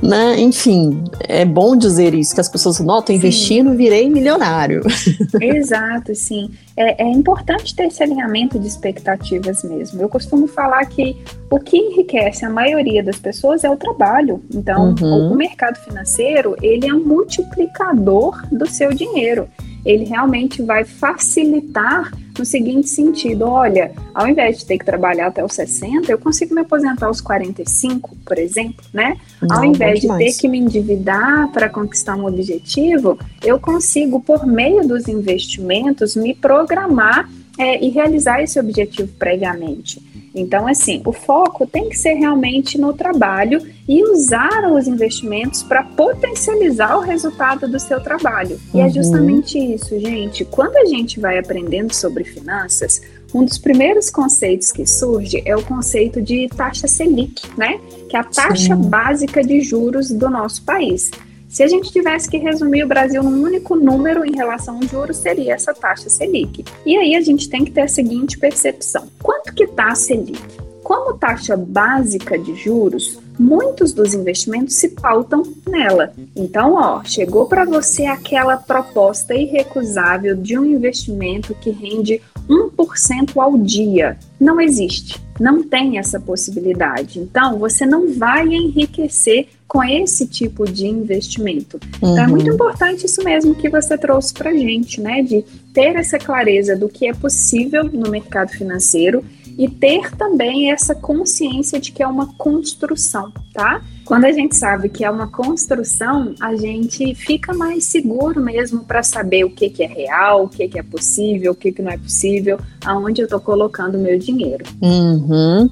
né? 0.02 0.40
Enfim, 0.40 1.04
é 1.20 1.44
bom 1.44 1.76
dizer 1.76 2.14
isso, 2.14 2.34
que 2.34 2.40
as 2.40 2.48
pessoas 2.48 2.80
notam, 2.80 3.14
investindo, 3.14 3.74
virei 3.74 4.08
milionário. 4.08 4.82
Exato, 5.40 6.14
sim. 6.14 6.50
É, 6.80 7.02
é, 7.02 7.06
importante 7.06 7.76
ter 7.76 7.88
esse 7.88 8.02
alinhamento 8.02 8.58
de 8.58 8.66
expectativas 8.66 9.62
mesmo. 9.62 10.00
Eu 10.00 10.08
costumo 10.08 10.46
falar 10.46 10.86
que 10.86 11.22
o 11.50 11.58
que 11.58 11.76
enriquece 11.76 12.42
a 12.42 12.48
maioria 12.48 13.02
das 13.02 13.18
pessoas 13.18 13.64
é 13.64 13.70
o 13.70 13.76
trabalho. 13.76 14.42
Então, 14.50 14.94
uhum. 14.98 15.32
o 15.32 15.34
mercado 15.36 15.76
financeiro, 15.80 16.56
ele 16.62 16.88
é 16.88 16.94
um 16.94 17.04
multiplicador 17.04 18.42
do 18.50 18.66
seu 18.66 18.94
dinheiro 18.94 19.46
ele 19.84 20.04
realmente 20.04 20.62
vai 20.62 20.84
facilitar 20.84 22.12
no 22.38 22.44
seguinte 22.44 22.88
sentido: 22.88 23.46
olha, 23.46 23.92
ao 24.14 24.26
invés 24.26 24.58
de 24.58 24.66
ter 24.66 24.78
que 24.78 24.84
trabalhar 24.84 25.28
até 25.28 25.44
os 25.44 25.52
60, 25.52 26.10
eu 26.10 26.18
consigo 26.18 26.54
me 26.54 26.62
aposentar 26.62 27.06
aos 27.06 27.20
45, 27.20 28.16
por 28.24 28.38
exemplo, 28.38 28.84
né? 28.92 29.16
Não, 29.42 29.58
ao 29.58 29.64
invés 29.64 30.00
de 30.00 30.08
ter 30.08 30.32
que 30.38 30.48
me 30.48 30.58
endividar 30.58 31.48
para 31.52 31.68
conquistar 31.68 32.16
um 32.16 32.26
objetivo, 32.26 33.18
eu 33.42 33.58
consigo, 33.58 34.20
por 34.20 34.46
meio 34.46 34.86
dos 34.86 35.08
investimentos, 35.08 36.16
me 36.16 36.34
programar 36.34 37.28
é, 37.58 37.84
e 37.84 37.90
realizar 37.90 38.42
esse 38.42 38.58
objetivo 38.58 39.12
previamente. 39.18 40.09
Então, 40.34 40.66
assim, 40.66 41.02
o 41.04 41.12
foco 41.12 41.66
tem 41.66 41.88
que 41.88 41.98
ser 41.98 42.14
realmente 42.14 42.78
no 42.78 42.92
trabalho 42.92 43.60
e 43.88 44.02
usar 44.04 44.70
os 44.72 44.86
investimentos 44.86 45.62
para 45.62 45.82
potencializar 45.82 46.96
o 46.96 47.00
resultado 47.00 47.66
do 47.66 47.80
seu 47.80 48.00
trabalho. 48.00 48.60
E 48.72 48.78
é 48.78 48.82
uhum. 48.82 48.88
é 48.88 48.90
justamente 48.90 49.58
isso, 49.58 49.98
gente. 49.98 50.44
Quando 50.44 50.76
a 50.76 50.84
gente 50.84 51.18
vai 51.18 51.38
aprendendo 51.38 51.92
sobre 51.92 52.22
finanças, 52.22 53.02
um 53.34 53.44
dos 53.44 53.58
primeiros 53.58 54.10
conceitos 54.10 54.72
que 54.72 54.86
surge 54.86 55.42
é 55.44 55.56
o 55.56 55.62
conceito 55.62 56.20
de 56.20 56.48
taxa 56.48 56.86
Selic, 56.86 57.42
né? 57.56 57.80
Que 58.08 58.16
é 58.16 58.20
a 58.20 58.24
taxa 58.24 58.76
Sim. 58.76 58.88
básica 58.88 59.42
de 59.42 59.60
juros 59.60 60.10
do 60.10 60.28
nosso 60.28 60.62
país. 60.62 61.10
Se 61.50 61.64
a 61.64 61.68
gente 61.68 61.90
tivesse 61.90 62.30
que 62.30 62.36
resumir 62.36 62.84
o 62.84 62.88
Brasil 62.88 63.24
num 63.24 63.42
único 63.42 63.74
número 63.74 64.24
em 64.24 64.36
relação 64.36 64.76
ao 64.76 64.82
juros, 64.84 65.16
seria 65.16 65.54
essa 65.54 65.74
taxa 65.74 66.08
Selic. 66.08 66.64
E 66.86 66.96
aí 66.96 67.16
a 67.16 67.20
gente 67.20 67.50
tem 67.50 67.64
que 67.64 67.72
ter 67.72 67.80
a 67.80 67.88
seguinte 67.88 68.38
percepção: 68.38 69.08
quanto 69.20 69.52
que 69.52 69.64
está 69.64 69.88
a 69.88 69.94
Selic? 69.96 70.40
Como 70.84 71.18
taxa 71.18 71.56
básica 71.56 72.38
de 72.38 72.54
juros, 72.54 73.18
muitos 73.36 73.92
dos 73.92 74.14
investimentos 74.14 74.76
se 74.76 74.90
pautam 74.90 75.42
nela. 75.68 76.12
Então, 76.36 76.74
ó, 76.74 77.02
chegou 77.02 77.46
para 77.46 77.64
você 77.64 78.06
aquela 78.06 78.56
proposta 78.56 79.34
irrecusável 79.34 80.36
de 80.36 80.56
um 80.56 80.64
investimento 80.64 81.54
que 81.54 81.70
rende 81.70 82.22
1% 82.48 83.36
ao 83.36 83.58
dia. 83.58 84.16
Não 84.38 84.60
existe, 84.60 85.20
não 85.38 85.62
tem 85.62 85.98
essa 85.98 86.20
possibilidade. 86.20 87.18
Então, 87.18 87.58
você 87.58 87.84
não 87.84 88.12
vai 88.12 88.46
enriquecer 88.46 89.48
com 89.70 89.84
esse 89.84 90.26
tipo 90.26 90.64
de 90.64 90.88
investimento. 90.88 91.78
Uhum. 92.02 92.10
Então 92.10 92.24
é 92.24 92.26
muito 92.26 92.48
uhum. 92.48 92.54
importante 92.54 93.06
isso 93.06 93.22
mesmo 93.22 93.54
que 93.54 93.70
você 93.70 93.96
trouxe 93.96 94.34
para 94.34 94.52
gente, 94.52 95.00
né? 95.00 95.22
De 95.22 95.44
ter 95.72 95.94
essa 95.94 96.18
clareza 96.18 96.76
do 96.76 96.88
que 96.88 97.06
é 97.06 97.14
possível 97.14 97.84
no 97.84 98.10
mercado 98.10 98.50
financeiro 98.50 99.24
e 99.56 99.68
ter 99.68 100.10
também 100.16 100.72
essa 100.72 100.92
consciência 100.92 101.78
de 101.78 101.92
que 101.92 102.02
é 102.02 102.06
uma 102.06 102.34
construção, 102.34 103.32
tá? 103.54 103.80
Quando 104.04 104.24
a 104.24 104.32
gente 104.32 104.56
sabe 104.56 104.88
que 104.88 105.04
é 105.04 105.10
uma 105.10 105.28
construção, 105.28 106.34
a 106.40 106.56
gente 106.56 107.14
fica 107.14 107.54
mais 107.54 107.84
seguro 107.84 108.40
mesmo 108.40 108.82
para 108.84 109.04
saber 109.04 109.44
o 109.44 109.50
que, 109.50 109.70
que 109.70 109.84
é 109.84 109.86
real, 109.86 110.44
o 110.44 110.48
que, 110.48 110.66
que 110.66 110.78
é 110.80 110.82
possível, 110.82 111.52
o 111.52 111.54
que, 111.54 111.70
que 111.70 111.80
não 111.80 111.92
é 111.92 111.96
possível, 111.96 112.58
aonde 112.84 113.20
eu 113.20 113.26
estou 113.26 113.38
colocando 113.38 113.94
o 113.94 114.00
meu 114.00 114.18
dinheiro. 114.18 114.64
Uhum. 114.82 115.70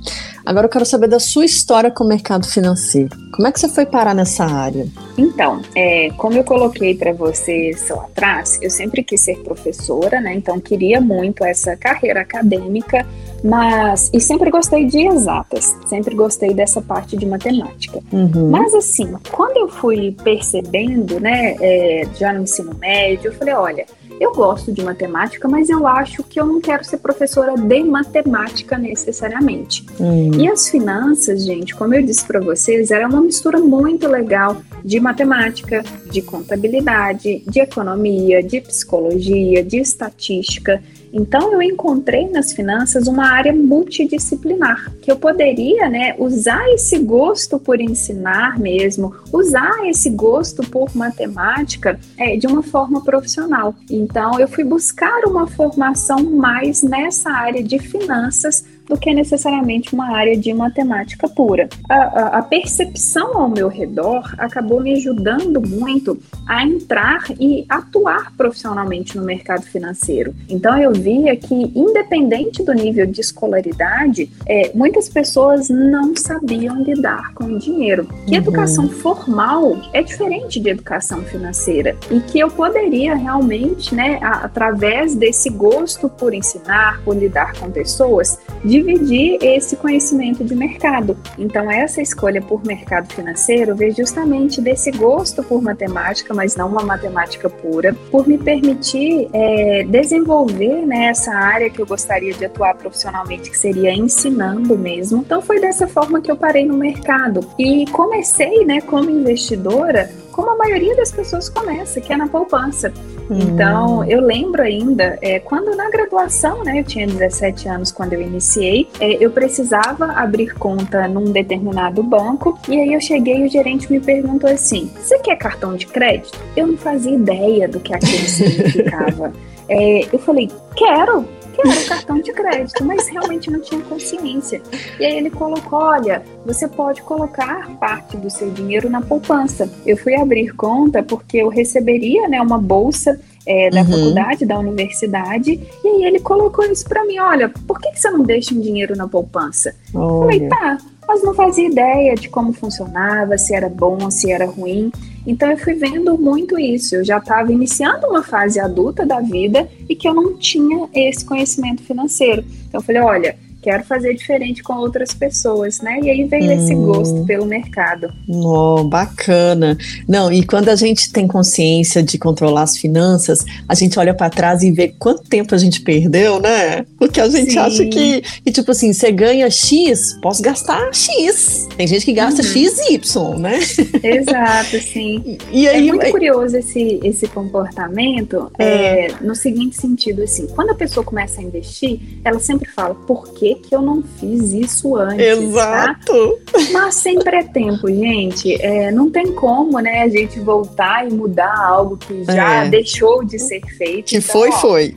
Agora 0.48 0.64
eu 0.64 0.70
quero 0.70 0.86
saber 0.86 1.08
da 1.08 1.20
sua 1.20 1.44
história 1.44 1.90
com 1.90 2.04
o 2.04 2.08
mercado 2.08 2.46
financeiro. 2.46 3.14
Como 3.32 3.46
é 3.46 3.52
que 3.52 3.60
você 3.60 3.68
foi 3.68 3.84
parar 3.84 4.14
nessa 4.14 4.46
área? 4.46 4.88
Então, 5.18 5.60
é, 5.74 6.08
como 6.16 6.38
eu 6.38 6.42
coloquei 6.42 6.94
para 6.94 7.12
vocês 7.12 7.86
lá 7.90 8.04
atrás, 8.04 8.58
eu 8.62 8.70
sempre 8.70 9.02
quis 9.02 9.20
ser 9.20 9.36
professora, 9.40 10.22
né? 10.22 10.32
Então 10.32 10.58
queria 10.58 11.02
muito 11.02 11.44
essa 11.44 11.76
carreira 11.76 12.22
acadêmica 12.22 13.06
mas, 13.42 14.10
e 14.12 14.20
sempre 14.20 14.50
gostei 14.50 14.84
de 14.86 15.06
exatas, 15.06 15.76
sempre 15.86 16.14
gostei 16.14 16.52
dessa 16.52 16.80
parte 16.80 17.16
de 17.16 17.26
matemática. 17.26 18.00
Uhum. 18.12 18.50
Mas 18.50 18.74
assim, 18.74 19.14
quando 19.30 19.56
eu 19.58 19.68
fui 19.68 20.16
percebendo, 20.24 21.20
né, 21.20 21.56
é, 21.60 22.02
já 22.18 22.32
no 22.32 22.42
ensino 22.42 22.74
médio, 22.78 23.28
eu 23.28 23.34
falei, 23.34 23.54
olha, 23.54 23.86
eu 24.20 24.32
gosto 24.32 24.72
de 24.72 24.82
matemática, 24.82 25.48
mas 25.48 25.68
eu 25.68 25.86
acho 25.86 26.22
que 26.24 26.40
eu 26.40 26.46
não 26.46 26.60
quero 26.60 26.84
ser 26.84 26.98
professora 26.98 27.54
de 27.54 27.84
matemática 27.84 28.76
necessariamente. 28.76 29.84
Uhum. 29.98 30.34
E 30.34 30.48
as 30.48 30.68
finanças, 30.68 31.44
gente, 31.44 31.74
como 31.74 31.94
eu 31.94 32.02
disse 32.02 32.24
para 32.26 32.40
vocês, 32.40 32.90
era 32.90 33.06
uma 33.06 33.20
mistura 33.20 33.58
muito 33.58 34.08
legal 34.08 34.56
de 34.84 35.00
matemática, 35.00 35.84
de 36.10 36.22
contabilidade, 36.22 37.42
de 37.46 37.60
economia, 37.60 38.42
de 38.42 38.60
psicologia, 38.60 39.62
de 39.62 39.78
estatística. 39.78 40.82
Então 41.12 41.52
eu 41.52 41.62
encontrei 41.62 42.28
nas 42.28 42.52
finanças 42.52 43.06
uma 43.06 43.26
área 43.28 43.52
multidisciplinar 43.52 44.92
que 45.00 45.10
eu 45.10 45.16
poderia, 45.16 45.88
né, 45.88 46.14
usar 46.18 46.68
esse 46.70 46.98
gosto 46.98 47.58
por 47.58 47.80
ensinar 47.80 48.58
mesmo, 48.58 49.14
usar 49.32 49.86
esse 49.86 50.10
gosto 50.10 50.62
por 50.68 50.94
matemática 50.94 51.98
é, 52.16 52.36
de 52.36 52.46
uma 52.46 52.62
forma 52.62 53.02
profissional. 53.02 53.74
Então 53.90 54.38
eu 54.38 54.48
fui 54.48 54.64
buscar 54.64 55.24
uma 55.26 55.46
formação 55.46 56.22
mais 56.24 56.82
nessa 56.82 57.30
área 57.30 57.62
de 57.62 57.78
finanças 57.78 58.64
do 58.88 58.96
que 58.96 59.12
necessariamente 59.12 59.94
uma 59.94 60.16
área 60.16 60.36
de 60.36 60.52
matemática 60.52 61.28
pura. 61.28 61.68
A, 61.88 61.94
a, 61.94 62.38
a 62.38 62.42
percepção 62.42 63.36
ao 63.36 63.48
meu 63.48 63.68
redor 63.68 64.34
acabou 64.38 64.80
me 64.80 64.94
ajudando 64.94 65.60
muito 65.60 66.18
a 66.46 66.64
entrar 66.64 67.24
e 67.38 67.64
atuar 67.68 68.32
profissionalmente 68.36 69.16
no 69.16 69.24
mercado 69.24 69.62
financeiro. 69.62 70.34
Então 70.48 70.78
eu 70.78 70.92
via 70.92 71.36
que, 71.36 71.54
independente 71.54 72.62
do 72.62 72.72
nível 72.72 73.06
de 73.06 73.20
escolaridade, 73.20 74.30
é, 74.46 74.70
muitas 74.74 75.08
pessoas 75.08 75.68
não 75.68 76.16
sabiam 76.16 76.82
lidar 76.82 77.34
com 77.34 77.44
o 77.44 77.58
dinheiro. 77.58 78.06
Que 78.26 78.32
uhum. 78.32 78.38
educação 78.38 78.88
formal 78.88 79.76
é 79.92 80.02
diferente 80.02 80.58
de 80.60 80.70
educação 80.70 81.22
financeira 81.22 81.96
e 82.10 82.20
que 82.20 82.38
eu 82.38 82.50
poderia 82.50 83.14
realmente, 83.14 83.94
né, 83.94 84.18
a, 84.22 84.44
através 84.44 85.14
desse 85.14 85.50
gosto 85.50 86.08
por 86.08 86.32
ensinar, 86.32 87.02
por 87.04 87.16
lidar 87.16 87.58
com 87.58 87.70
pessoas, 87.70 88.38
dividir 88.82 89.38
esse 89.42 89.76
conhecimento 89.76 90.44
de 90.44 90.54
mercado. 90.54 91.16
Então 91.36 91.70
essa 91.70 92.00
escolha 92.00 92.40
por 92.40 92.64
mercado 92.64 93.12
financeiro 93.12 93.74
veio 93.74 93.94
justamente 93.94 94.60
desse 94.60 94.90
gosto 94.90 95.42
por 95.42 95.60
matemática, 95.60 96.32
mas 96.32 96.54
não 96.56 96.68
uma 96.68 96.82
matemática 96.82 97.50
pura, 97.50 97.94
por 98.10 98.26
me 98.26 98.38
permitir 98.38 99.28
é, 99.32 99.84
desenvolver 99.84 100.86
né, 100.86 101.06
essa 101.06 101.32
área 101.32 101.70
que 101.70 101.80
eu 101.80 101.86
gostaria 101.86 102.32
de 102.32 102.44
atuar 102.44 102.74
profissionalmente, 102.74 103.50
que 103.50 103.58
seria 103.58 103.92
ensinando 103.92 104.78
mesmo. 104.78 105.18
Então 105.18 105.42
foi 105.42 105.60
dessa 105.60 105.88
forma 105.88 106.20
que 106.20 106.30
eu 106.30 106.36
parei 106.36 106.66
no 106.66 106.76
mercado 106.76 107.40
e 107.58 107.84
comecei, 107.90 108.64
né, 108.64 108.80
como 108.80 109.10
investidora 109.10 110.10
como 110.38 110.50
a 110.50 110.56
maioria 110.56 110.94
das 110.94 111.10
pessoas 111.10 111.48
começa, 111.48 112.00
que 112.00 112.12
é 112.12 112.16
na 112.16 112.28
poupança. 112.28 112.92
Hum. 113.30 113.38
Então, 113.38 114.04
eu 114.04 114.20
lembro 114.20 114.62
ainda, 114.62 115.18
é, 115.20 115.38
quando 115.38 115.76
na 115.76 115.90
graduação, 115.90 116.64
né, 116.64 116.80
eu 116.80 116.84
tinha 116.84 117.06
17 117.06 117.68
anos 117.68 117.92
quando 117.92 118.14
eu 118.14 118.22
iniciei, 118.22 118.88
é, 119.00 119.22
eu 119.22 119.30
precisava 119.30 120.06
abrir 120.12 120.54
conta 120.54 121.06
num 121.06 121.24
determinado 121.24 122.02
banco, 122.02 122.58
e 122.68 122.80
aí 122.80 122.92
eu 122.92 123.00
cheguei 123.00 123.42
e 123.42 123.46
o 123.46 123.50
gerente 123.50 123.90
me 123.90 124.00
perguntou 124.00 124.48
assim: 124.50 124.90
Você 124.96 125.18
quer 125.18 125.36
cartão 125.36 125.76
de 125.76 125.86
crédito? 125.86 126.38
Eu 126.56 126.66
não 126.66 126.76
fazia 126.76 127.12
ideia 127.12 127.68
do 127.68 127.80
que 127.80 127.94
aquilo 127.94 128.28
significava. 128.28 129.32
É, 129.70 130.08
eu 130.10 130.18
falei: 130.18 130.48
Quero 130.74 131.28
que 131.62 131.68
era 131.68 131.80
o 131.80 131.86
cartão 131.86 132.20
de 132.20 132.32
crédito, 132.32 132.84
mas 132.84 133.08
realmente 133.08 133.50
não 133.50 133.60
tinha 133.60 133.80
consciência. 133.82 134.62
E 134.98 135.04
aí 135.04 135.16
ele 135.16 135.30
colocou: 135.30 135.80
olha, 135.80 136.22
você 136.44 136.68
pode 136.68 137.02
colocar 137.02 137.68
parte 137.78 138.16
do 138.16 138.30
seu 138.30 138.50
dinheiro 138.50 138.88
na 138.88 139.02
poupança. 139.02 139.68
Eu 139.84 139.96
fui 139.96 140.14
abrir 140.14 140.54
conta 140.54 141.02
porque 141.02 141.38
eu 141.38 141.48
receberia 141.48 142.28
né, 142.28 142.40
uma 142.40 142.58
bolsa 142.58 143.18
é, 143.46 143.70
da 143.70 143.80
uhum. 143.80 143.86
faculdade, 143.86 144.46
da 144.46 144.58
universidade, 144.58 145.60
e 145.84 145.88
aí 145.88 146.04
ele 146.04 146.20
colocou 146.20 146.64
isso 146.64 146.86
para 146.88 147.04
mim: 147.04 147.18
olha, 147.18 147.48
por 147.48 147.80
que, 147.80 147.90
que 147.90 148.00
você 148.00 148.10
não 148.10 148.22
deixa 148.22 148.54
um 148.54 148.60
dinheiro 148.60 148.96
na 148.96 149.08
poupança? 149.08 149.74
Olha. 149.94 150.18
Falei, 150.20 150.48
tá, 150.48 150.78
mas 151.06 151.22
não 151.22 151.34
fazia 151.34 151.66
ideia 151.66 152.14
de 152.14 152.28
como 152.28 152.52
funcionava, 152.52 153.38
se 153.38 153.54
era 153.54 153.68
bom, 153.68 154.10
se 154.10 154.30
era 154.30 154.46
ruim. 154.46 154.92
Então 155.28 155.50
eu 155.50 155.58
fui 155.58 155.74
vendo 155.74 156.16
muito 156.16 156.58
isso. 156.58 156.96
Eu 156.96 157.04
já 157.04 157.18
estava 157.18 157.52
iniciando 157.52 158.06
uma 158.06 158.22
fase 158.22 158.58
adulta 158.58 159.04
da 159.04 159.20
vida 159.20 159.68
e 159.86 159.94
que 159.94 160.08
eu 160.08 160.14
não 160.14 160.38
tinha 160.38 160.88
esse 160.94 161.22
conhecimento 161.22 161.82
financeiro. 161.82 162.42
Então 162.66 162.80
eu 162.80 162.82
falei, 162.82 163.02
olha, 163.02 163.38
quero 163.62 163.84
fazer 163.84 164.14
diferente 164.14 164.62
com 164.62 164.74
outras 164.74 165.12
pessoas, 165.12 165.80
né? 165.80 165.98
E 166.02 166.10
aí 166.10 166.24
veio 166.24 166.50
hum. 166.50 166.52
esse 166.52 166.74
gosto 166.74 167.24
pelo 167.24 167.46
mercado. 167.46 168.12
Oh, 168.28 168.84
bacana. 168.84 169.76
Não, 170.06 170.32
e 170.32 170.44
quando 170.44 170.68
a 170.68 170.76
gente 170.76 171.12
tem 171.12 171.26
consciência 171.26 172.02
de 172.02 172.18
controlar 172.18 172.62
as 172.62 172.76
finanças, 172.76 173.44
a 173.68 173.74
gente 173.74 173.98
olha 173.98 174.14
para 174.14 174.30
trás 174.30 174.62
e 174.62 174.70
vê 174.70 174.88
quanto 174.88 175.22
tempo 175.24 175.54
a 175.54 175.58
gente 175.58 175.80
perdeu, 175.80 176.40
né? 176.40 176.84
Porque 176.98 177.20
a 177.20 177.28
gente 177.28 177.52
Sim. 177.52 177.58
acha 177.58 177.84
que, 177.86 178.22
que, 178.44 178.52
tipo 178.52 178.70
assim, 178.70 178.92
você 178.92 179.10
ganha 179.10 179.50
X, 179.50 180.18
posso 180.22 180.42
gastar 180.42 180.92
X. 180.92 181.68
Tem 181.76 181.86
gente 181.86 182.04
que 182.04 182.12
gasta 182.12 182.42
uhum. 182.42 182.48
XY, 182.48 183.38
né? 183.38 183.58
Exato, 184.02 184.78
sim. 184.82 185.38
E 185.50 185.66
é 185.66 185.70
aí, 185.70 185.88
é 185.88 185.92
muito 185.92 186.06
é... 186.06 186.10
curioso 186.10 186.56
esse, 186.56 187.00
esse 187.02 187.26
comportamento 187.28 188.50
é. 188.58 189.06
É, 189.06 189.14
no 189.20 189.34
seguinte 189.34 189.76
sentido, 189.76 190.22
assim, 190.22 190.46
quando 190.46 190.70
a 190.70 190.74
pessoa 190.74 191.04
começa 191.04 191.40
a 191.40 191.44
investir, 191.44 192.00
ela 192.24 192.38
sempre 192.38 192.70
fala, 192.70 192.94
por 192.94 193.32
quê? 193.32 193.47
Que, 193.54 193.68
que 193.68 193.74
eu 193.74 193.82
não 193.82 194.02
fiz 194.02 194.52
isso 194.52 194.96
antes? 194.96 195.24
Exato! 195.24 196.38
Tá? 196.50 196.58
Mas 196.72 196.94
sempre 196.96 197.36
é 197.36 197.42
tempo, 197.42 197.88
gente. 197.88 198.60
É, 198.60 198.90
não 198.90 199.10
tem 199.10 199.32
como, 199.32 199.78
né, 199.78 200.02
a 200.02 200.08
gente 200.08 200.38
voltar 200.40 201.08
e 201.08 201.12
mudar 201.12 201.56
algo 201.56 201.96
que 201.96 202.24
já 202.24 202.64
é. 202.64 202.68
deixou 202.68 203.24
de 203.24 203.38
ser 203.38 203.60
feito. 203.76 204.06
Que 204.06 204.16
então, 204.16 204.32
foi, 204.32 204.48
ó, 204.50 204.52
foi. 204.52 204.96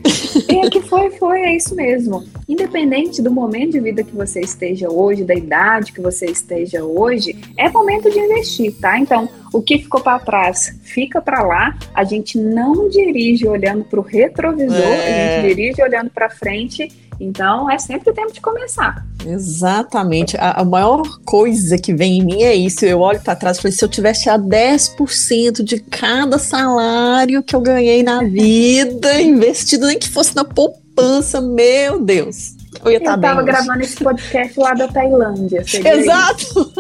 É, 0.49 0.70
que 0.70 0.82
foi, 0.82 1.12
foi, 1.12 1.39
é 1.41 1.56
isso 1.56 1.76
mesmo. 1.76 2.24
Independente 2.47 3.22
do 3.22 3.32
momento 3.32 3.72
de 3.72 3.80
vida 3.80 4.04
que 4.04 4.16
você 4.16 4.41
esteja 4.41 4.89
hoje, 4.89 5.24
da 5.24 5.34
idade 5.34 5.93
que 5.93 6.02
você 6.02 6.26
esteja 6.26 6.84
hoje, 6.84 7.36
é 7.58 7.70
momento 7.70 8.10
de 8.10 8.20
investir, 8.20 8.74
tá? 8.80 8.99
Então, 8.99 9.30
o 9.54 9.62
que 9.62 9.78
ficou 9.78 10.02
para 10.02 10.20
trás 10.20 10.78
fica 10.84 11.22
para 11.22 11.41
lá. 11.43 11.78
A 11.93 12.04
gente 12.04 12.38
não 12.38 12.89
dirige 12.89 13.47
olhando 13.47 13.84
para 13.86 13.99
o 13.99 14.04
retrovisor, 14.04 14.76
é. 14.76 15.38
a 15.38 15.41
gente 15.43 15.56
dirige 15.56 15.82
olhando 15.82 16.10
para 16.10 16.30
frente 16.30 16.89
então, 17.24 17.69
é 17.69 17.78
sempre 17.78 18.11
tempo 18.11 18.34
de 18.34 18.41
começar. 18.41 19.05
Exatamente. 19.24 20.36
A, 20.38 20.61
a 20.61 20.65
maior 20.65 21.03
coisa 21.24 21.78
que 21.78 21.93
vem 21.93 22.17
em 22.17 22.26
mim 22.26 22.41
é 22.41 22.55
isso. 22.55 22.84
Eu 22.84 22.99
olho 22.99 23.22
para 23.22 23.36
trás 23.36 23.57
e 23.57 23.61
falei: 23.61 23.78
se 23.78 23.86
eu 23.86 23.89
tivesse 23.89 24.28
a 24.28 24.39
10% 24.39 25.63
de 25.63 25.80
cada 25.80 26.39
salário 26.39 27.43
que 27.43 27.55
eu 27.55 27.61
ganhei 27.61 28.01
na 28.01 28.24
vida, 28.24 29.13
investido 29.22 29.86
nem 29.86 29.99
que 29.99 30.09
fosse 30.09 30.36
na 30.36 30.43
poupança, 30.43 31.39
meu 31.39 32.03
Deus. 32.03 32.55
Eu 32.84 32.91
ia 32.91 32.97
estar 32.97 33.17
tá 33.17 33.28
Eu 33.28 33.36
tava 33.36 33.43
gravando 33.43 33.82
esse 33.82 33.97
podcast 33.97 34.59
lá 34.59 34.74
da 34.74 34.88
Tailândia. 34.88 35.61
Exato! 35.69 36.74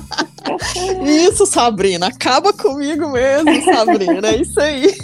Isso, 1.04 1.46
Sabrina, 1.46 2.06
acaba 2.06 2.52
comigo 2.52 3.10
mesmo, 3.10 3.62
Sabrina, 3.64 4.28
é 4.28 4.36
isso 4.36 4.60
aí. 4.60 4.94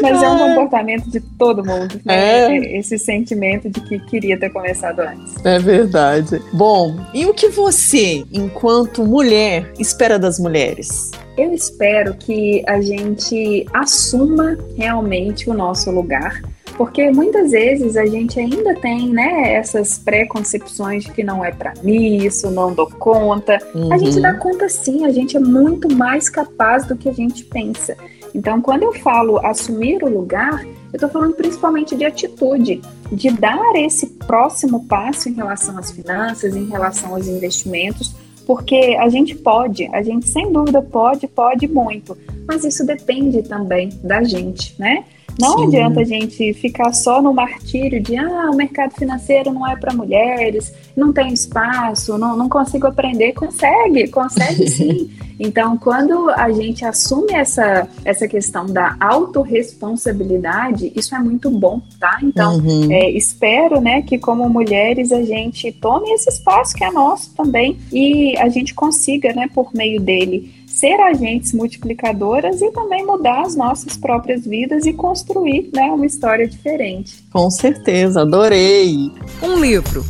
Mas 0.00 0.22
é 0.22 0.28
um 0.28 0.38
comportamento 0.38 1.10
de 1.10 1.20
todo 1.20 1.64
mundo, 1.64 2.00
né? 2.04 2.56
É. 2.56 2.78
Esse 2.78 2.98
sentimento 2.98 3.68
de 3.68 3.80
que 3.80 3.98
queria 3.98 4.38
ter 4.38 4.50
começado 4.50 5.00
antes. 5.00 5.34
É 5.44 5.58
verdade. 5.58 6.40
Bom, 6.52 6.96
e 7.14 7.26
o 7.26 7.34
que 7.34 7.48
você, 7.48 8.24
enquanto 8.32 9.04
mulher, 9.04 9.72
espera 9.78 10.18
das 10.18 10.38
mulheres? 10.38 11.10
Eu 11.36 11.52
espero 11.52 12.14
que 12.14 12.62
a 12.66 12.80
gente 12.80 13.66
assuma 13.72 14.58
realmente 14.76 15.48
o 15.48 15.54
nosso 15.54 15.90
lugar 15.90 16.42
porque 16.76 17.10
muitas 17.10 17.50
vezes 17.50 17.96
a 17.96 18.06
gente 18.06 18.38
ainda 18.38 18.74
tem, 18.74 19.08
né, 19.08 19.54
essas 19.54 19.98
preconcepções 19.98 21.04
de 21.04 21.12
que 21.12 21.22
não 21.22 21.44
é 21.44 21.50
para 21.50 21.74
mim, 21.82 22.16
isso 22.16 22.50
não 22.50 22.72
dou 22.74 22.88
conta. 22.88 23.58
Uhum. 23.74 23.92
A 23.92 23.98
gente 23.98 24.20
dá 24.20 24.32
uhum. 24.32 24.38
conta 24.38 24.68
sim, 24.68 25.04
a 25.04 25.10
gente 25.10 25.36
é 25.36 25.40
muito 25.40 25.94
mais 25.94 26.28
capaz 26.28 26.86
do 26.86 26.96
que 26.96 27.08
a 27.08 27.12
gente 27.12 27.44
pensa. 27.44 27.96
Então, 28.34 28.60
quando 28.60 28.84
eu 28.84 28.92
falo 28.94 29.38
assumir 29.44 30.02
o 30.02 30.08
lugar, 30.08 30.64
eu 30.64 30.96
estou 30.96 31.08
falando 31.08 31.34
principalmente 31.34 31.94
de 31.94 32.04
atitude, 32.04 32.80
de 33.10 33.30
dar 33.30 33.76
esse 33.76 34.06
próximo 34.06 34.86
passo 34.86 35.28
em 35.28 35.32
relação 35.32 35.78
às 35.78 35.90
finanças, 35.90 36.56
em 36.56 36.68
relação 36.68 37.14
aos 37.14 37.28
investimentos, 37.28 38.14
porque 38.46 38.96
a 38.98 39.08
gente 39.08 39.34
pode, 39.34 39.86
a 39.92 40.02
gente 40.02 40.28
sem 40.28 40.52
dúvida 40.52 40.82
pode, 40.82 41.28
pode 41.28 41.68
muito, 41.68 42.16
mas 42.46 42.64
isso 42.64 42.84
depende 42.84 43.42
também 43.42 43.90
da 44.02 44.22
gente, 44.22 44.74
né? 44.78 45.04
Não 45.40 45.58
Sim. 45.58 45.66
adianta 45.66 46.00
a 46.00 46.04
gente 46.04 46.52
ficar 46.54 46.92
só 46.92 47.22
no 47.22 47.32
martírio 47.32 48.00
de 48.02 48.16
ah, 48.16 48.50
o 48.52 48.56
mercado 48.56 48.94
financeiro 48.94 49.52
não 49.52 49.66
é 49.66 49.76
para 49.76 49.94
mulheres, 49.94 50.72
não 50.96 51.12
tem 51.12 51.32
espaço, 51.32 52.18
não, 52.18 52.36
não 52.36 52.48
consigo 52.48 52.86
aprender. 52.86 53.32
Consegue, 53.32 54.08
consegue 54.08 54.68
sim. 54.70 55.10
Então, 55.38 55.76
quando 55.76 56.30
a 56.30 56.52
gente 56.52 56.84
assume 56.84 57.32
essa, 57.32 57.88
essa 58.04 58.28
questão 58.28 58.66
da 58.66 58.96
autorresponsabilidade, 59.00 60.92
isso 60.94 61.14
é 61.16 61.18
muito 61.18 61.50
bom, 61.50 61.80
tá? 61.98 62.18
Então, 62.22 62.58
uhum. 62.58 62.92
é, 62.92 63.10
espero, 63.10 63.80
né, 63.80 64.02
que 64.02 64.18
como 64.18 64.48
mulheres 64.48 65.10
a 65.10 65.22
gente 65.22 65.72
tome 65.72 66.12
esse 66.12 66.28
espaço 66.28 66.74
que 66.76 66.84
é 66.84 66.92
nosso 66.92 67.34
também 67.34 67.76
e 67.92 68.36
a 68.38 68.48
gente 68.48 68.72
consiga, 68.74 69.32
né, 69.32 69.48
por 69.52 69.74
meio 69.74 70.00
dele, 70.00 70.61
ser 70.82 71.00
agentes 71.00 71.52
multiplicadoras 71.52 72.60
e 72.60 72.68
também 72.72 73.06
mudar 73.06 73.42
as 73.42 73.54
nossas 73.54 73.96
próprias 73.96 74.44
vidas 74.44 74.84
e 74.84 74.92
construir 74.92 75.70
né, 75.72 75.84
uma 75.84 76.04
história 76.04 76.44
diferente. 76.48 77.24
Com 77.32 77.48
certeza, 77.52 78.22
adorei! 78.22 79.12
Um 79.40 79.60
livro, 79.60 80.04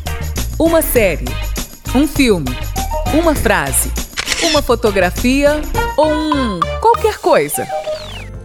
uma 0.59 0.81
série, 0.81 1.27
um 1.95 2.07
filme, 2.07 2.49
uma 3.12 3.35
frase, 3.35 3.91
uma 4.49 4.62
fotografia 4.62 5.61
ou 5.95 6.09
um 6.11 6.61
qualquer 6.81 7.18
coisa. 7.18 7.68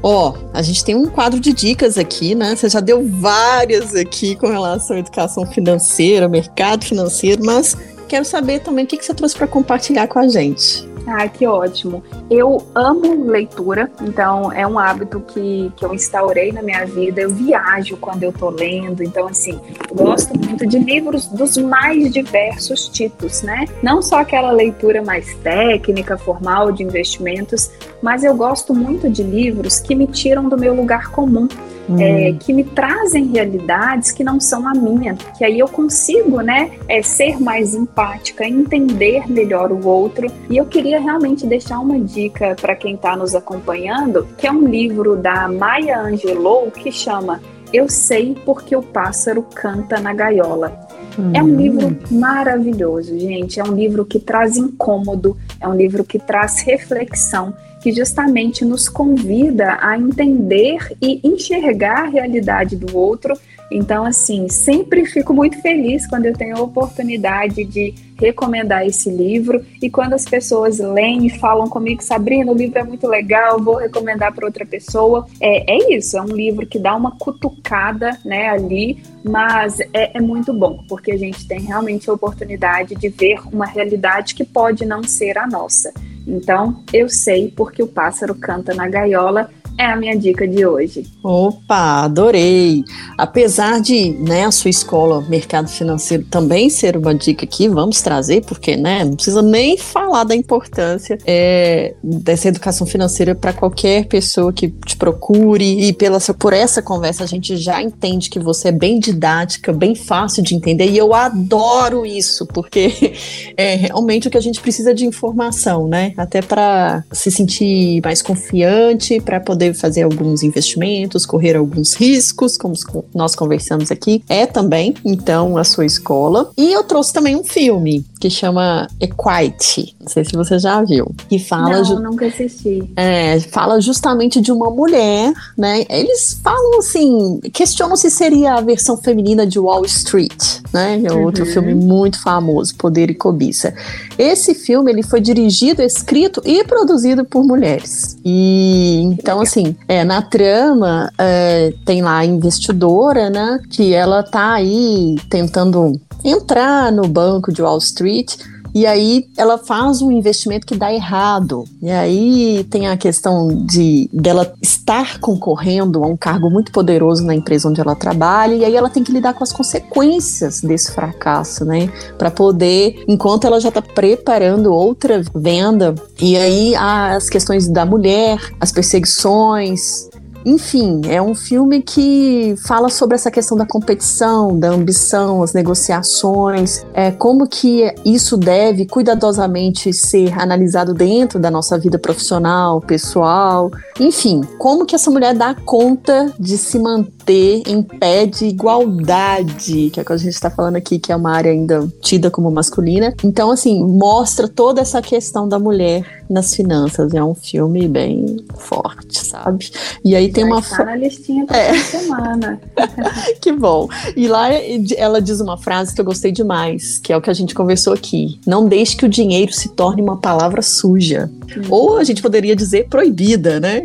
Ó, 0.04 0.32
oh, 0.32 0.50
a 0.54 0.62
gente 0.62 0.84
tem 0.84 0.96
um 0.96 1.08
quadro 1.08 1.40
de 1.40 1.54
dicas 1.54 1.98
aqui, 1.98 2.36
né? 2.36 2.58
Você 2.58 2.68
já 2.68 2.82
deu 2.82 3.08
várias 3.08 3.96
aqui 3.96 4.36
com 4.36 4.48
relação 4.48 4.98
à 4.98 5.00
educação 5.00 5.46
financeira, 5.46 6.28
mercado 6.28 6.84
financeiro, 6.84 7.42
mas 7.46 7.78
quero 8.10 8.26
saber 8.26 8.60
também 8.60 8.84
o 8.84 8.88
que, 8.88 8.98
que 8.98 9.06
você 9.06 9.14
trouxe 9.14 9.38
para 9.38 9.48
compartilhar 9.48 10.10
com 10.10 10.20
a 10.20 10.28
gente. 10.28 10.97
Ah, 11.10 11.26
que 11.30 11.48
ótimo. 11.48 12.04
Eu 12.30 12.68
amo 12.76 13.24
leitura, 13.24 13.90
então 14.02 14.52
é 14.52 14.68
um 14.68 14.78
hábito 14.78 15.22
que, 15.22 15.72
que 15.78 15.86
eu 15.86 15.94
instaurei 15.94 16.52
na 16.52 16.62
minha 16.62 16.86
vida. 16.86 17.22
Eu 17.22 17.30
viajo 17.34 17.96
quando 17.96 18.24
eu 18.24 18.34
tô 18.34 18.50
lendo, 18.50 19.02
então 19.02 19.26
assim, 19.26 19.58
gosto 19.94 20.38
muito 20.38 20.68
de 20.68 20.78
livros 20.78 21.28
dos 21.28 21.56
mais 21.56 22.12
diversos 22.12 22.90
tipos, 22.90 23.42
né? 23.42 23.64
Não 23.82 24.02
só 24.02 24.20
aquela 24.20 24.52
leitura 24.52 25.02
mais 25.02 25.34
técnica, 25.36 26.18
formal 26.18 26.74
de 26.74 26.84
investimentos, 26.84 27.72
mas 28.02 28.26
eu 28.26 28.36
gosto 28.36 28.76
muito 28.76 29.10
de 29.10 29.24
livros 29.24 29.80
que 29.80 29.96
me 29.96 30.08
tiram 30.08 30.50
do 30.50 30.58
meu 30.58 30.76
lugar 30.76 31.10
comum 31.12 31.48
hum. 31.90 32.00
é, 32.00 32.34
que 32.34 32.54
me 32.54 32.64
trazem 32.64 33.28
realidades 33.28 34.12
que 34.12 34.24
não 34.24 34.40
são 34.40 34.68
a 34.68 34.74
minha, 34.74 35.16
que 35.38 35.44
aí 35.44 35.60
eu 35.60 35.68
consigo, 35.68 36.42
né, 36.42 36.72
é, 36.88 37.02
ser 37.02 37.40
mais 37.40 37.74
empática, 37.74 38.46
entender 38.46 39.30
melhor 39.30 39.72
o 39.72 39.88
outro. 39.88 40.28
E 40.50 40.58
eu 40.58 40.66
queria 40.66 41.00
realmente 41.00 41.46
deixar 41.46 41.80
uma 41.80 42.00
dica 42.00 42.56
para 42.60 42.76
quem 42.76 42.96
está 42.96 43.16
nos 43.16 43.36
acompanhando, 43.36 44.28
que 44.38 44.48
é 44.48 44.52
um 44.52 44.68
livro 44.68 45.16
da 45.16 45.48
Maya 45.48 46.00
Angelou 46.00 46.72
que 46.72 46.92
chama 46.92 47.42
Eu 47.74 47.90
Sei 47.90 48.36
Porque 48.46 48.76
o 48.76 48.82
Pássaro 48.82 49.44
Canta 49.44 50.00
na 50.00 50.14
Gaiola. 50.14 50.88
É 51.34 51.42
um 51.42 51.48
hum. 51.48 51.58
livro 51.58 51.98
maravilhoso, 52.12 53.18
gente. 53.20 53.60
É 53.60 53.64
um 53.64 53.74
livro 53.74 54.06
que 54.06 54.20
traz 54.20 54.56
incômodo, 54.56 55.36
é 55.60 55.68
um 55.68 55.76
livro 55.76 56.04
que 56.04 56.20
traz 56.20 56.62
reflexão 56.62 57.54
que 57.82 57.92
justamente 57.92 58.66
nos 58.66 58.90
convida 58.90 59.78
a 59.82 59.98
entender 59.98 60.96
e 61.02 61.22
enxergar 61.24 62.04
a 62.04 62.10
realidade 62.10 62.76
do 62.76 62.98
outro. 62.98 63.34
Então, 63.72 64.06
assim, 64.06 64.48
sempre 64.48 65.06
fico 65.06 65.34
muito 65.34 65.62
feliz 65.62 66.08
quando 66.08 66.26
eu 66.26 66.34
tenho 66.34 66.58
a 66.58 66.62
oportunidade 66.62 67.64
de 67.66 67.94
recomendar 68.18 68.86
esse 68.86 69.10
livro 69.10 69.64
e 69.82 69.90
quando 69.90 70.14
as 70.14 70.26
pessoas 70.26 70.80
leem 70.80 71.28
e 71.28 71.30
falam 71.30 71.70
comigo, 71.70 72.02
Sabrina, 72.02 72.52
o 72.52 72.56
livro 72.56 72.80
é 72.80 72.84
muito 72.84 73.08
legal, 73.08 73.62
vou 73.62 73.76
recomendar 73.76 74.34
para 74.34 74.46
outra 74.46 74.66
pessoa. 74.66 75.28
É, 75.40 75.72
é 75.72 75.96
isso, 75.96 76.18
é 76.18 76.22
um 76.22 76.36
livro 76.36 76.66
que 76.66 76.80
dá 76.80 76.96
uma 76.96 77.12
cutucada 77.12 78.18
né, 78.26 78.50
ali, 78.50 79.04
mas 79.24 79.80
é, 79.94 80.18
é 80.18 80.22
muito 80.22 80.54
bom, 80.54 80.84
porque 80.88 81.12
a 81.12 81.18
gente 81.18 81.48
tem 81.48 81.60
realmente 81.60 82.10
a 82.10 82.14
oportunidade 82.14 82.96
de 82.96 83.10
ver 83.10 83.40
uma 83.52 83.66
realidade 83.66 84.34
que 84.34 84.44
pode 84.44 84.86
não 84.86 85.04
ser 85.04 85.38
a 85.38 85.46
nossa. 85.46 85.94
Então, 86.28 86.84
eu 86.92 87.08
sei 87.08 87.54
porque 87.56 87.82
o 87.82 87.88
pássaro 87.88 88.36
canta 88.36 88.76
na 88.76 88.88
gaiola 88.90 89.50
é 89.78 89.86
a 89.86 89.96
minha 89.96 90.18
dica 90.18 90.48
de 90.48 90.66
hoje. 90.66 91.06
Opa, 91.24 92.04
adorei! 92.04 92.84
Apesar 93.18 93.80
de 93.80 94.10
né, 94.12 94.46
a 94.46 94.52
sua 94.52 94.70
escola, 94.70 95.22
mercado 95.30 95.70
financeiro, 95.70 96.24
também 96.24 96.70
ser 96.70 96.98
uma 96.98 97.14
dica 97.14 97.46
aqui, 97.46 97.68
vamos 97.68 98.02
trazer, 98.02 98.44
porque 98.44 98.76
né, 98.76 99.06
não 99.06 99.14
precisa 99.14 99.42
nem 99.42 99.78
falar 99.78 100.24
da 100.24 100.36
importância 100.36 101.18
é, 101.26 101.94
dessa 102.04 102.48
educação 102.48 102.88
financeira 102.88 103.36
para 103.36 103.54
qualquer 103.54 104.06
pessoa 104.08 104.52
que 104.52 104.68
te 104.68 104.98
procure. 104.98 105.88
E 105.88 105.94
pela, 105.94 106.20
por 106.40 106.54
essa 106.54 106.82
conversa, 106.82 107.24
a 107.24 107.28
gente 107.28 107.56
já 107.56 107.82
entende 107.82 108.30
que 108.30 108.40
você 108.40 108.70
é 108.70 108.72
bem 108.72 109.00
didática, 109.00 109.72
bem 109.72 109.94
fácil 109.94 110.42
de 110.42 110.56
entender. 110.56 110.90
E 110.90 110.98
eu 110.98 111.14
adoro 111.14 112.06
isso, 112.06 112.48
porque 112.48 113.14
é 113.56 113.76
realmente 113.76 114.28
o 114.28 114.32
que 114.32 114.38
a 114.38 114.42
gente 114.42 114.60
precisa 114.60 114.94
de 114.94 115.06
informação, 115.06 115.88
né? 115.88 116.14
Até 116.18 116.42
para 116.42 117.04
se 117.12 117.30
sentir 117.30 118.02
mais 118.04 118.22
confiante, 118.22 119.22
para 119.22 119.40
poder 119.40 119.67
deve 119.68 119.78
fazer 119.78 120.04
alguns 120.04 120.44
investimentos, 120.44 121.26
correr 121.26 121.56
alguns 121.56 121.94
riscos, 121.94 122.58
como 122.58 122.74
nós 123.14 123.36
conversamos 123.36 123.92
aqui, 123.92 124.24
é 124.30 124.46
também, 124.46 124.94
então, 125.04 125.58
a 125.58 125.64
sua 125.64 125.86
escola. 125.86 126.50
E 126.58 126.72
eu 126.72 126.84
trouxe 126.84 127.14
também 127.14 127.36
um 127.36 127.44
filme 127.44 128.06
que 128.20 128.30
chama 128.30 128.88
Equite, 129.00 129.96
não 130.00 130.08
sei 130.08 130.26
se 130.26 130.36
você 130.36 130.58
já 130.58 130.82
viu, 130.84 131.14
que 131.30 131.38
fala... 131.38 131.82
Não, 131.84 132.02
nunca 132.02 132.26
assisti. 132.26 132.84
É, 132.96 133.40
fala 133.40 133.80
justamente 133.80 134.42
de 134.42 134.52
uma 134.52 134.70
mulher, 134.72 135.32
né? 135.58 135.86
Eles 135.90 136.40
falam 136.44 136.80
assim, 136.80 137.40
questionam 137.54 137.96
se 137.96 138.10
seria 138.10 138.56
a 138.56 138.62
versão 138.62 138.98
feminina 138.98 139.46
de 139.46 139.60
Wall 139.60 139.86
Street, 139.86 140.62
né? 140.74 141.02
É 141.04 141.14
outro 141.14 141.46
uhum. 141.46 141.52
filme 141.52 141.76
muito 141.76 142.22
famoso, 142.22 142.76
Poder 142.76 143.10
e 143.10 143.16
Cobiça. 143.16 143.74
Esse 144.18 144.56
filme, 144.56 144.92
ele 144.92 145.04
foi 145.04 145.22
dirigido, 145.22 145.82
escrito 145.82 146.42
e 146.44 146.64
produzido 146.64 147.24
por 147.24 147.44
mulheres. 147.44 148.18
E, 148.26 149.02
então, 149.12 149.40
assim, 149.42 149.57
assim, 149.58 149.76
é, 149.88 150.04
na 150.04 150.22
trama 150.22 151.12
é, 151.18 151.74
tem 151.84 152.02
lá 152.02 152.20
a 152.20 152.26
investidora, 152.26 153.30
né? 153.30 153.60
Que 153.70 153.94
ela 153.94 154.22
tá 154.24 154.54
aí 154.54 155.16
tentando 155.30 156.00
entrar 156.24 156.92
no 156.92 157.08
banco 157.08 157.52
de 157.52 157.62
Wall 157.62 157.78
Street 157.80 158.36
e 158.78 158.86
aí 158.86 159.26
ela 159.36 159.58
faz 159.58 160.04
um 160.04 160.12
investimento 160.12 160.68
que 160.68 160.76
dá 160.76 160.94
errado. 160.94 161.64
E 161.82 161.90
aí 161.90 162.64
tem 162.70 162.88
a 162.88 162.96
questão 162.96 163.48
de 163.66 164.08
dela 164.14 164.54
estar 164.62 165.20
concorrendo 165.20 166.04
a 166.04 166.08
um 166.08 166.16
cargo 166.16 166.48
muito 166.52 166.72
poderoso 166.72 167.26
na 167.26 167.34
empresa 167.34 167.68
onde 167.68 167.82
ela 167.82 167.96
trabalha, 167.96 168.54
e 168.54 168.64
aí 168.64 168.76
ela 168.76 168.88
tem 168.88 169.04
que 169.04 169.12
lidar 169.12 169.34
com 169.34 169.44
as 169.44 169.52
consequências 169.52 170.62
desse 170.62 170.92
fracasso, 170.92 171.66
né? 171.66 171.92
Para 172.20 172.30
poder, 172.30 173.04
enquanto 173.08 173.48
ela 173.48 173.60
já 173.60 173.70
está 173.70 173.82
preparando 173.82 174.72
outra 174.72 175.24
venda, 175.34 175.96
e 176.22 176.38
aí 176.38 176.76
as 176.76 177.30
questões 177.32 177.68
da 177.68 177.84
mulher, 177.84 178.38
as 178.60 178.72
perseguições, 178.72 180.08
enfim, 180.48 181.02
é 181.10 181.22
um 181.22 181.36
filme 181.36 181.82
que 181.82 182.56
fala 182.66 182.88
sobre 182.88 183.16
essa 183.16 183.30
questão 183.30 183.58
da 183.58 183.66
competição, 183.66 184.58
da 184.58 184.70
ambição, 184.70 185.44
as 185.44 185.52
negociações, 185.52 186.86
é, 186.94 187.12
como 187.12 187.50
que 187.50 187.94
isso 188.06 188.38
deve 188.38 188.86
cuidadosamente 188.86 189.92
ser 189.92 190.40
analisado 190.40 190.94
dentro 190.94 191.38
da 191.38 191.52
nossa 191.52 191.78
vida 191.78 192.00
profissional, 192.00 192.80
pessoal, 192.80 193.70
enfim, 194.00 194.40
como 194.58 194.86
que 194.86 194.96
essa 194.96 195.12
mulher 195.12 195.36
dá 195.36 195.54
conta 195.54 196.32
de 196.40 196.58
se 196.58 196.80
manter 196.80 197.64
em 197.68 197.84
pé 197.84 198.26
de 198.26 198.46
igualdade, 198.46 199.90
que 199.90 200.00
é 200.00 200.04
o 200.04 200.06
que 200.06 200.14
a 200.14 200.18
gente 200.18 200.30
está 200.30 200.50
falando 200.50 200.78
aqui, 200.78 200.98
que 200.98 201.12
é 201.12 201.16
uma 201.18 201.32
área 201.32 201.52
ainda 201.52 201.86
tida 202.00 202.32
como 202.32 202.50
masculina. 202.50 203.14
Então, 203.22 203.52
assim, 203.52 203.86
mostra 203.86 204.48
toda 204.48 204.80
essa 204.80 205.02
questão 205.02 205.46
da 205.46 205.60
mulher 205.60 206.24
nas 206.30 206.56
finanças. 206.56 207.14
É 207.14 207.24
um 207.24 207.36
filme 207.36 207.88
bem 207.88 208.38
forte, 208.56 209.26
sabe? 209.26 209.70
E 210.04 210.16
aí 210.16 210.32
tem 210.38 210.46
uma. 210.46 210.62
Tá 210.62 210.86
na 210.86 210.96
listinha 210.96 211.46
pra 211.46 211.58
é. 211.58 211.74
semana. 211.80 212.62
que 213.42 213.52
bom. 213.52 213.88
E 214.16 214.28
lá 214.28 214.50
ela 214.96 215.20
diz 215.20 215.42
uma 215.42 215.58
frase 215.58 215.96
que 215.96 216.00
eu 216.00 216.06
gostei 216.06 216.32
demais, 216.32 217.00
que 217.00 217.12
é 217.12 217.18
o 217.18 217.22
que 217.22 217.30
a 217.30 217.34
gente 217.34 217.56
conversou 217.56 217.94
aqui. 217.94 218.40
Não 218.46 218.68
deixe 218.68 218.96
que 218.96 219.06
o 219.06 219.10
dinheiro 219.10 219.52
se 219.52 219.70
torne 219.70 220.02
uma 220.02 220.18
palavra 220.18 220.62
suja. 220.62 221.30
Hum. 221.58 221.62
Ou 221.70 221.98
a 221.98 222.04
gente 222.04 222.22
poderia 222.22 222.56
dizer 222.56 222.88
proibida, 222.88 223.60
né? 223.60 223.82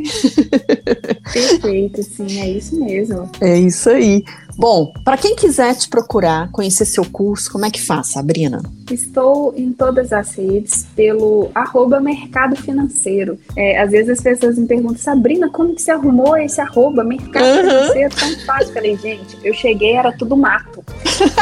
Perfeito, 1.32 2.02
sim, 2.02 2.40
é 2.40 2.50
isso 2.50 2.78
mesmo. 2.78 3.30
É 3.40 3.58
isso 3.58 3.88
aí. 3.88 4.22
Bom, 4.56 4.92
para 5.04 5.16
quem 5.16 5.34
quiser 5.34 5.74
te 5.74 5.88
procurar, 5.88 6.50
conhecer 6.50 6.84
seu 6.84 7.04
curso, 7.04 7.50
como 7.50 7.64
é 7.64 7.70
que 7.70 7.80
faz, 7.80 8.08
Sabrina? 8.08 8.62
Estou 8.90 9.54
em 9.56 9.72
todas 9.72 10.12
as 10.12 10.34
redes 10.34 10.86
pelo 10.94 11.50
arroba 11.54 12.00
mercado 12.00 12.56
financeiro. 12.56 13.38
É, 13.56 13.80
às 13.80 13.90
vezes 13.90 14.10
as 14.10 14.20
pessoas 14.20 14.58
me 14.58 14.66
perguntam, 14.66 14.98
Sabrina, 14.98 15.48
como 15.48 15.74
que 15.74 15.82
você 15.82 15.90
arrumou 15.90 16.36
esse 16.36 16.60
arroba 16.60 17.02
mercado 17.02 17.44
uhum. 17.44 17.62
financeiro 17.62 18.14
tão 18.14 18.46
fácil? 18.46 18.68
Eu 18.68 18.74
falei, 18.74 18.96
gente, 18.96 19.38
eu 19.42 19.54
cheguei, 19.54 19.96
era 19.96 20.12
tudo 20.12 20.36
mato. 20.36 20.84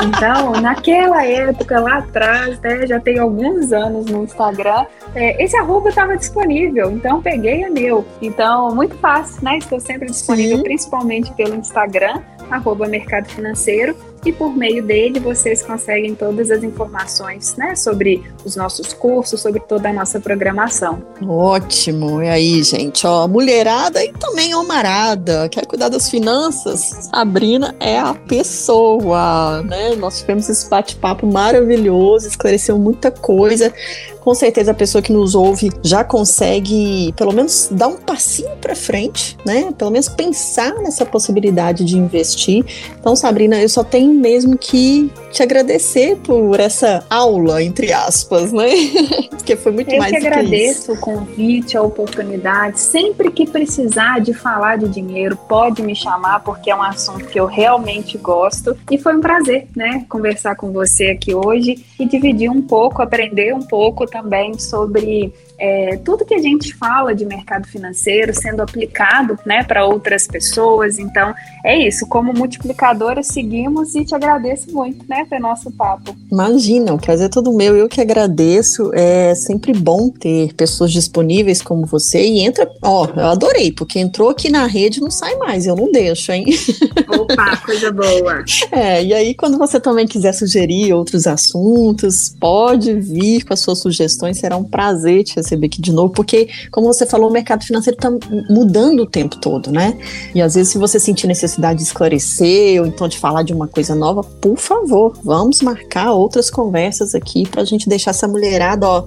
Então, 0.06 0.52
naquela 0.62 1.24
época, 1.24 1.80
lá 1.80 1.98
atrás, 1.98 2.60
né, 2.60 2.86
já 2.86 3.00
tem 3.00 3.18
alguns 3.18 3.72
anos 3.72 4.06
no 4.06 4.24
Instagram, 4.24 4.86
é, 5.14 5.42
esse 5.42 5.56
arroba 5.56 5.88
estava 5.88 6.16
disponível, 6.16 6.90
então 6.90 7.20
peguei 7.20 7.64
é 7.64 7.70
meu. 7.70 8.04
Então, 8.22 8.74
muito 8.74 8.94
fácil, 8.96 9.42
né? 9.42 9.58
Estou 9.58 9.80
sempre 9.80 10.06
disponível, 10.06 10.58
Sim. 10.58 10.62
principalmente 10.62 11.32
pelo 11.32 11.56
Instagram, 11.56 12.20
arroba 12.50 12.86
mercado 12.88 13.28
financeiro 13.28 13.94
e 14.24 14.32
por 14.32 14.56
meio 14.56 14.82
dele 14.82 15.18
vocês 15.18 15.62
conseguem 15.62 16.14
todas 16.14 16.50
as 16.50 16.62
informações 16.62 17.56
né, 17.56 17.74
sobre 17.74 18.22
os 18.44 18.56
nossos 18.56 18.92
cursos, 18.92 19.40
sobre 19.40 19.60
toda 19.60 19.88
a 19.88 19.92
nossa 19.92 20.20
programação. 20.20 21.02
Ótimo! 21.26 22.22
E 22.22 22.28
aí, 22.28 22.62
gente, 22.62 23.06
ó, 23.06 23.26
mulherada 23.26 24.04
e 24.04 24.12
também 24.12 24.54
homarada, 24.54 25.48
quer 25.48 25.66
cuidar 25.66 25.88
das 25.88 26.10
finanças? 26.10 27.08
Sabrina 27.10 27.74
é 27.80 27.98
a 27.98 28.14
pessoa, 28.14 29.62
né? 29.62 29.94
Nós 29.96 30.20
tivemos 30.20 30.48
esse 30.48 30.68
bate-papo 30.68 31.26
maravilhoso, 31.26 32.28
esclareceu 32.28 32.78
muita 32.78 33.10
coisa 33.10 33.72
com 34.20 34.34
certeza 34.34 34.70
a 34.70 34.74
pessoa 34.74 35.00
que 35.02 35.12
nos 35.12 35.34
ouve 35.34 35.70
já 35.82 36.04
consegue, 36.04 37.12
pelo 37.16 37.32
menos, 37.32 37.68
dar 37.70 37.88
um 37.88 37.96
passinho 37.96 38.54
para 38.60 38.76
frente, 38.76 39.36
né? 39.44 39.72
Pelo 39.76 39.90
menos 39.90 40.08
pensar 40.08 40.74
nessa 40.74 41.06
possibilidade 41.06 41.84
de 41.84 41.96
investir. 41.96 42.64
Então, 42.98 43.16
Sabrina, 43.16 43.60
eu 43.60 43.68
só 43.68 43.82
tenho 43.82 44.09
tenho 44.10 44.20
mesmo 44.20 44.58
que 44.58 45.10
te 45.30 45.42
agradecer 45.42 46.16
por 46.16 46.58
essa 46.58 47.04
aula, 47.08 47.62
entre 47.62 47.92
aspas, 47.92 48.52
né? 48.52 48.68
Porque 49.30 49.56
foi 49.56 49.72
muito 49.72 49.90
Eu 49.90 49.98
mais 49.98 50.12
que 50.12 50.18
do 50.18 50.22
que 50.22 50.28
agradeço 50.28 50.92
o 50.92 50.98
convite, 50.98 51.76
a 51.76 51.82
oportunidade. 51.82 52.80
Sempre 52.80 53.30
que 53.30 53.48
precisar 53.48 54.20
de 54.20 54.34
falar 54.34 54.76
de 54.76 54.88
dinheiro, 54.88 55.36
pode 55.48 55.82
me 55.82 55.94
chamar, 55.94 56.40
porque 56.40 56.70
é 56.70 56.74
um 56.74 56.82
assunto 56.82 57.26
que 57.26 57.38
eu 57.38 57.46
realmente 57.46 58.18
gosto. 58.18 58.76
E 58.90 58.98
foi 58.98 59.16
um 59.16 59.20
prazer, 59.20 59.68
né, 59.74 60.04
conversar 60.08 60.56
com 60.56 60.72
você 60.72 61.06
aqui 61.08 61.34
hoje 61.34 61.84
e 61.98 62.04
dividir 62.04 62.50
um 62.50 62.60
pouco, 62.60 63.02
aprender 63.02 63.54
um 63.54 63.62
pouco 63.62 64.06
também 64.06 64.58
sobre 64.58 65.32
é, 65.60 65.98
tudo 65.98 66.24
que 66.24 66.34
a 66.34 66.40
gente 66.40 66.74
fala 66.74 67.14
de 67.14 67.26
mercado 67.26 67.68
financeiro 67.68 68.32
sendo 68.34 68.62
aplicado 68.62 69.38
né, 69.44 69.62
para 69.62 69.84
outras 69.84 70.26
pessoas. 70.26 70.98
Então, 70.98 71.34
é 71.64 71.78
isso. 71.86 72.06
Como 72.06 72.32
multiplicadora, 72.32 73.22
seguimos 73.22 73.94
e 73.94 74.04
te 74.04 74.14
agradeço 74.14 74.72
muito 74.72 75.04
né, 75.06 75.26
pelo 75.28 75.42
nosso 75.42 75.70
papo. 75.70 76.16
Imagina, 76.32 76.94
o 76.94 76.98
prazer 76.98 77.26
é 77.26 77.28
todo 77.28 77.52
meu. 77.52 77.76
Eu 77.76 77.88
que 77.88 78.00
agradeço. 78.00 78.90
É 78.94 79.34
sempre 79.34 79.72
bom 79.72 80.08
ter 80.08 80.54
pessoas 80.54 80.92
disponíveis 80.92 81.60
como 81.60 81.84
você. 81.84 82.22
E 82.24 82.40
entra, 82.40 82.70
ó, 82.82 83.06
eu 83.14 83.26
adorei, 83.26 83.70
porque 83.70 83.98
entrou 83.98 84.30
aqui 84.30 84.50
na 84.50 84.66
rede 84.66 85.00
não 85.00 85.10
sai 85.10 85.36
mais. 85.36 85.66
Eu 85.66 85.76
não 85.76 85.92
deixo, 85.92 86.32
hein? 86.32 86.46
Opa, 87.08 87.56
coisa 87.58 87.92
boa. 87.92 88.44
É, 88.72 89.04
e 89.04 89.12
aí, 89.12 89.34
quando 89.34 89.58
você 89.58 89.78
também 89.78 90.06
quiser 90.06 90.32
sugerir 90.32 90.92
outros 90.94 91.26
assuntos, 91.26 92.34
pode 92.40 92.94
vir 92.94 93.44
com 93.44 93.52
as 93.52 93.60
suas 93.60 93.78
sugestões. 93.80 94.38
Será 94.38 94.56
um 94.56 94.64
prazer 94.64 95.24
te 95.24 95.38
receber 95.50 95.66
aqui 95.66 95.80
de 95.80 95.92
novo, 95.92 96.12
porque, 96.12 96.48
como 96.70 96.86
você 96.86 97.04
falou, 97.04 97.28
o 97.28 97.32
mercado 97.32 97.64
financeiro 97.64 97.96
está 97.96 98.10
mudando 98.48 99.00
o 99.00 99.06
tempo 99.06 99.36
todo, 99.36 99.70
né? 99.72 99.98
E 100.34 100.40
às 100.40 100.54
vezes, 100.54 100.72
se 100.72 100.78
você 100.78 101.00
sentir 101.00 101.26
necessidade 101.26 101.78
de 101.78 101.84
esclarecer 101.84 102.80
ou 102.80 102.86
então 102.86 103.08
de 103.08 103.18
falar 103.18 103.42
de 103.42 103.52
uma 103.52 103.66
coisa 103.66 103.94
nova, 103.94 104.22
por 104.22 104.56
favor, 104.56 105.18
vamos 105.24 105.60
marcar 105.60 106.12
outras 106.12 106.50
conversas 106.50 107.14
aqui 107.14 107.48
para 107.48 107.62
a 107.62 107.64
gente 107.64 107.88
deixar 107.88 108.10
essa 108.10 108.28
mulherada, 108.28 108.86
ó, 108.86 109.04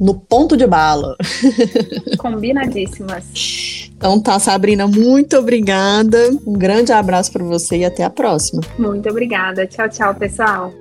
no 0.00 0.14
ponto 0.14 0.56
de 0.56 0.66
bala. 0.66 1.16
Combinadíssimas. 2.18 3.90
Então 3.96 4.18
tá, 4.18 4.38
Sabrina, 4.38 4.86
muito 4.86 5.36
obrigada. 5.36 6.30
Um 6.46 6.54
grande 6.54 6.90
abraço 6.90 7.30
para 7.30 7.44
você 7.44 7.78
e 7.78 7.84
até 7.84 8.02
a 8.02 8.08
próxima. 8.08 8.62
Muito 8.78 9.08
obrigada. 9.10 9.66
Tchau, 9.66 9.88
tchau, 9.90 10.14
pessoal. 10.14 10.72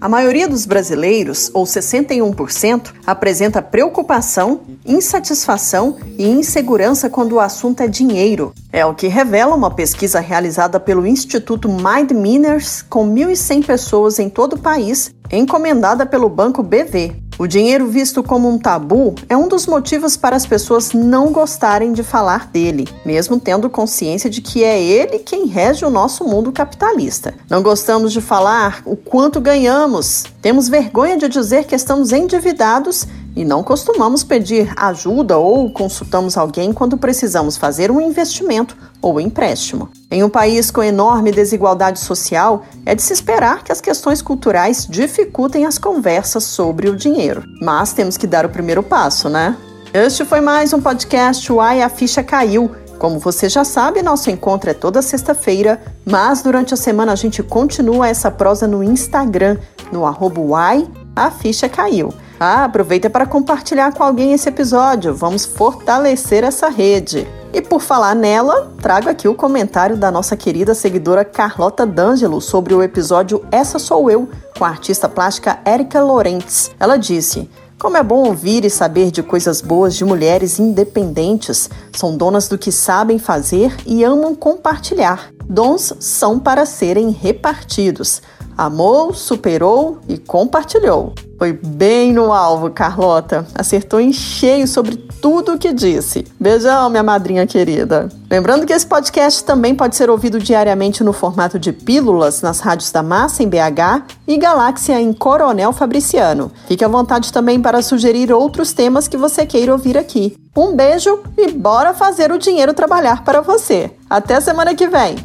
A 0.00 0.08
maioria 0.08 0.48
dos 0.48 0.64
brasileiros, 0.64 1.50
ou 1.52 1.64
61%, 1.64 2.92
apresenta 3.06 3.60
preocupação, 3.60 4.62
insatisfação 4.84 5.98
e 6.16 6.26
insegurança 6.26 7.10
quando 7.10 7.32
o 7.32 7.40
assunto 7.40 7.82
é 7.82 7.88
dinheiro. 7.88 8.54
É 8.72 8.84
o 8.86 8.94
que 8.94 9.08
revela 9.08 9.54
uma 9.54 9.70
pesquisa 9.70 10.18
realizada 10.20 10.80
pelo 10.80 11.06
Instituto 11.06 11.68
Mind 11.68 12.12
Minners 12.12 12.82
com 12.82 13.06
1.100 13.06 13.66
pessoas 13.66 14.18
em 14.18 14.30
todo 14.30 14.54
o 14.54 14.58
país, 14.58 15.14
encomendada 15.30 16.06
pelo 16.06 16.28
Banco 16.28 16.62
BV. 16.62 17.29
O 17.40 17.46
dinheiro 17.46 17.86
visto 17.86 18.22
como 18.22 18.50
um 18.50 18.58
tabu 18.58 19.14
é 19.26 19.34
um 19.34 19.48
dos 19.48 19.66
motivos 19.66 20.14
para 20.14 20.36
as 20.36 20.44
pessoas 20.44 20.92
não 20.92 21.32
gostarem 21.32 21.90
de 21.90 22.02
falar 22.02 22.48
dele, 22.48 22.86
mesmo 23.02 23.40
tendo 23.40 23.70
consciência 23.70 24.28
de 24.28 24.42
que 24.42 24.62
é 24.62 24.78
ele 24.78 25.20
quem 25.20 25.46
rege 25.46 25.82
o 25.86 25.88
nosso 25.88 26.22
mundo 26.22 26.52
capitalista. 26.52 27.32
Não 27.48 27.62
gostamos 27.62 28.12
de 28.12 28.20
falar 28.20 28.82
o 28.84 28.94
quanto 28.94 29.40
ganhamos, 29.40 30.26
temos 30.42 30.68
vergonha 30.68 31.16
de 31.16 31.30
dizer 31.30 31.64
que 31.64 31.74
estamos 31.74 32.12
endividados 32.12 33.06
e 33.36 33.44
não 33.44 33.62
costumamos 33.62 34.24
pedir 34.24 34.72
ajuda 34.76 35.38
ou 35.38 35.70
consultamos 35.70 36.36
alguém 36.36 36.72
quando 36.72 36.96
precisamos 36.96 37.56
fazer 37.56 37.90
um 37.90 38.00
investimento 38.00 38.76
ou 39.00 39.20
empréstimo. 39.20 39.88
Em 40.10 40.22
um 40.22 40.28
país 40.28 40.70
com 40.70 40.82
enorme 40.82 41.32
desigualdade 41.32 42.00
social, 42.00 42.64
é 42.84 42.94
de 42.94 43.02
se 43.02 43.12
esperar 43.12 43.62
que 43.64 43.72
as 43.72 43.80
questões 43.80 44.20
culturais 44.20 44.86
dificultem 44.88 45.66
as 45.66 45.78
conversas 45.78 46.44
sobre 46.44 46.88
o 46.88 46.96
dinheiro. 46.96 47.44
Mas 47.62 47.92
temos 47.92 48.16
que 48.16 48.26
dar 48.26 48.44
o 48.44 48.50
primeiro 48.50 48.82
passo, 48.82 49.28
né? 49.28 49.56
Este 49.92 50.24
foi 50.24 50.40
mais 50.40 50.72
um 50.72 50.80
podcast 50.80 51.52
Uai, 51.52 51.82
a 51.82 51.88
Ficha 51.88 52.22
Caiu. 52.22 52.70
Como 52.98 53.18
você 53.18 53.48
já 53.48 53.64
sabe, 53.64 54.02
nosso 54.02 54.30
encontro 54.30 54.68
é 54.68 54.74
toda 54.74 55.00
sexta-feira, 55.00 55.80
mas 56.04 56.42
durante 56.42 56.74
a 56.74 56.76
semana 56.76 57.12
a 57.12 57.16
gente 57.16 57.42
continua 57.42 58.06
essa 58.06 58.30
prosa 58.30 58.68
no 58.68 58.84
Instagram, 58.84 59.56
no 59.90 60.04
arroba 60.04 60.40
Uai, 60.40 60.86
a 61.16 61.30
Ficha 61.30 61.68
Caiu. 61.68 62.12
Ah, 62.42 62.64
aproveita 62.64 63.10
para 63.10 63.26
compartilhar 63.26 63.92
com 63.92 64.02
alguém 64.02 64.32
esse 64.32 64.48
episódio. 64.48 65.14
Vamos 65.14 65.44
fortalecer 65.44 66.42
essa 66.42 66.70
rede. 66.70 67.28
E 67.52 67.60
por 67.60 67.82
falar 67.82 68.14
nela, 68.14 68.72
trago 68.80 69.10
aqui 69.10 69.28
o 69.28 69.34
comentário 69.34 69.94
da 69.94 70.10
nossa 70.10 70.34
querida 70.34 70.74
seguidora 70.74 71.22
Carlota 71.22 71.84
D'Angelo 71.84 72.40
sobre 72.40 72.72
o 72.72 72.82
episódio 72.82 73.44
Essa 73.52 73.78
Sou 73.78 74.10
Eu, 74.10 74.26
com 74.56 74.64
a 74.64 74.68
artista 74.70 75.06
plástica 75.06 75.58
Érica 75.66 76.02
Lorentz. 76.02 76.70
Ela 76.80 76.96
disse. 76.96 77.46
Como 77.78 77.96
é 77.96 78.02
bom 78.02 78.26
ouvir 78.26 78.64
e 78.64 78.70
saber 78.70 79.10
de 79.10 79.22
coisas 79.22 79.60
boas 79.60 79.94
de 79.94 80.04
mulheres 80.04 80.58
independentes. 80.58 81.68
São 81.92 82.16
donas 82.16 82.48
do 82.48 82.56
que 82.56 82.72
sabem 82.72 83.18
fazer 83.18 83.74
e 83.86 84.02
amam 84.02 84.34
compartilhar. 84.34 85.30
Dons 85.44 85.94
são 85.98 86.38
para 86.38 86.64
serem 86.64 87.10
repartidos. 87.10 88.22
Amou, 88.60 89.14
superou 89.14 90.00
e 90.06 90.18
compartilhou. 90.18 91.14
Foi 91.38 91.50
bem 91.50 92.12
no 92.12 92.30
alvo, 92.30 92.68
Carlota. 92.68 93.46
Acertou 93.54 93.98
em 93.98 94.12
cheio 94.12 94.68
sobre 94.68 94.96
tudo 94.96 95.54
o 95.54 95.58
que 95.58 95.72
disse. 95.72 96.26
Beijão, 96.38 96.90
minha 96.90 97.02
madrinha 97.02 97.46
querida. 97.46 98.10
Lembrando 98.30 98.66
que 98.66 98.74
esse 98.74 98.86
podcast 98.86 99.42
também 99.44 99.74
pode 99.74 99.96
ser 99.96 100.10
ouvido 100.10 100.38
diariamente 100.38 101.02
no 101.02 101.14
formato 101.14 101.58
de 101.58 101.72
pílulas 101.72 102.42
nas 102.42 102.60
rádios 102.60 102.92
da 102.92 103.02
Massa 103.02 103.42
em 103.42 103.48
BH 103.48 104.02
e 104.28 104.36
Galáxia 104.36 105.00
em 105.00 105.10
Coronel 105.14 105.72
Fabriciano. 105.72 106.52
Fique 106.68 106.84
à 106.84 106.88
vontade 106.88 107.32
também 107.32 107.62
para 107.62 107.80
sugerir 107.80 108.30
outros 108.30 108.74
temas 108.74 109.08
que 109.08 109.16
você 109.16 109.46
queira 109.46 109.72
ouvir 109.72 109.96
aqui. 109.96 110.36
Um 110.54 110.76
beijo 110.76 111.20
e 111.38 111.50
bora 111.50 111.94
fazer 111.94 112.30
o 112.30 112.38
dinheiro 112.38 112.74
trabalhar 112.74 113.24
para 113.24 113.40
você. 113.40 113.90
Até 114.10 114.38
semana 114.38 114.74
que 114.74 114.86
vem. 114.86 115.16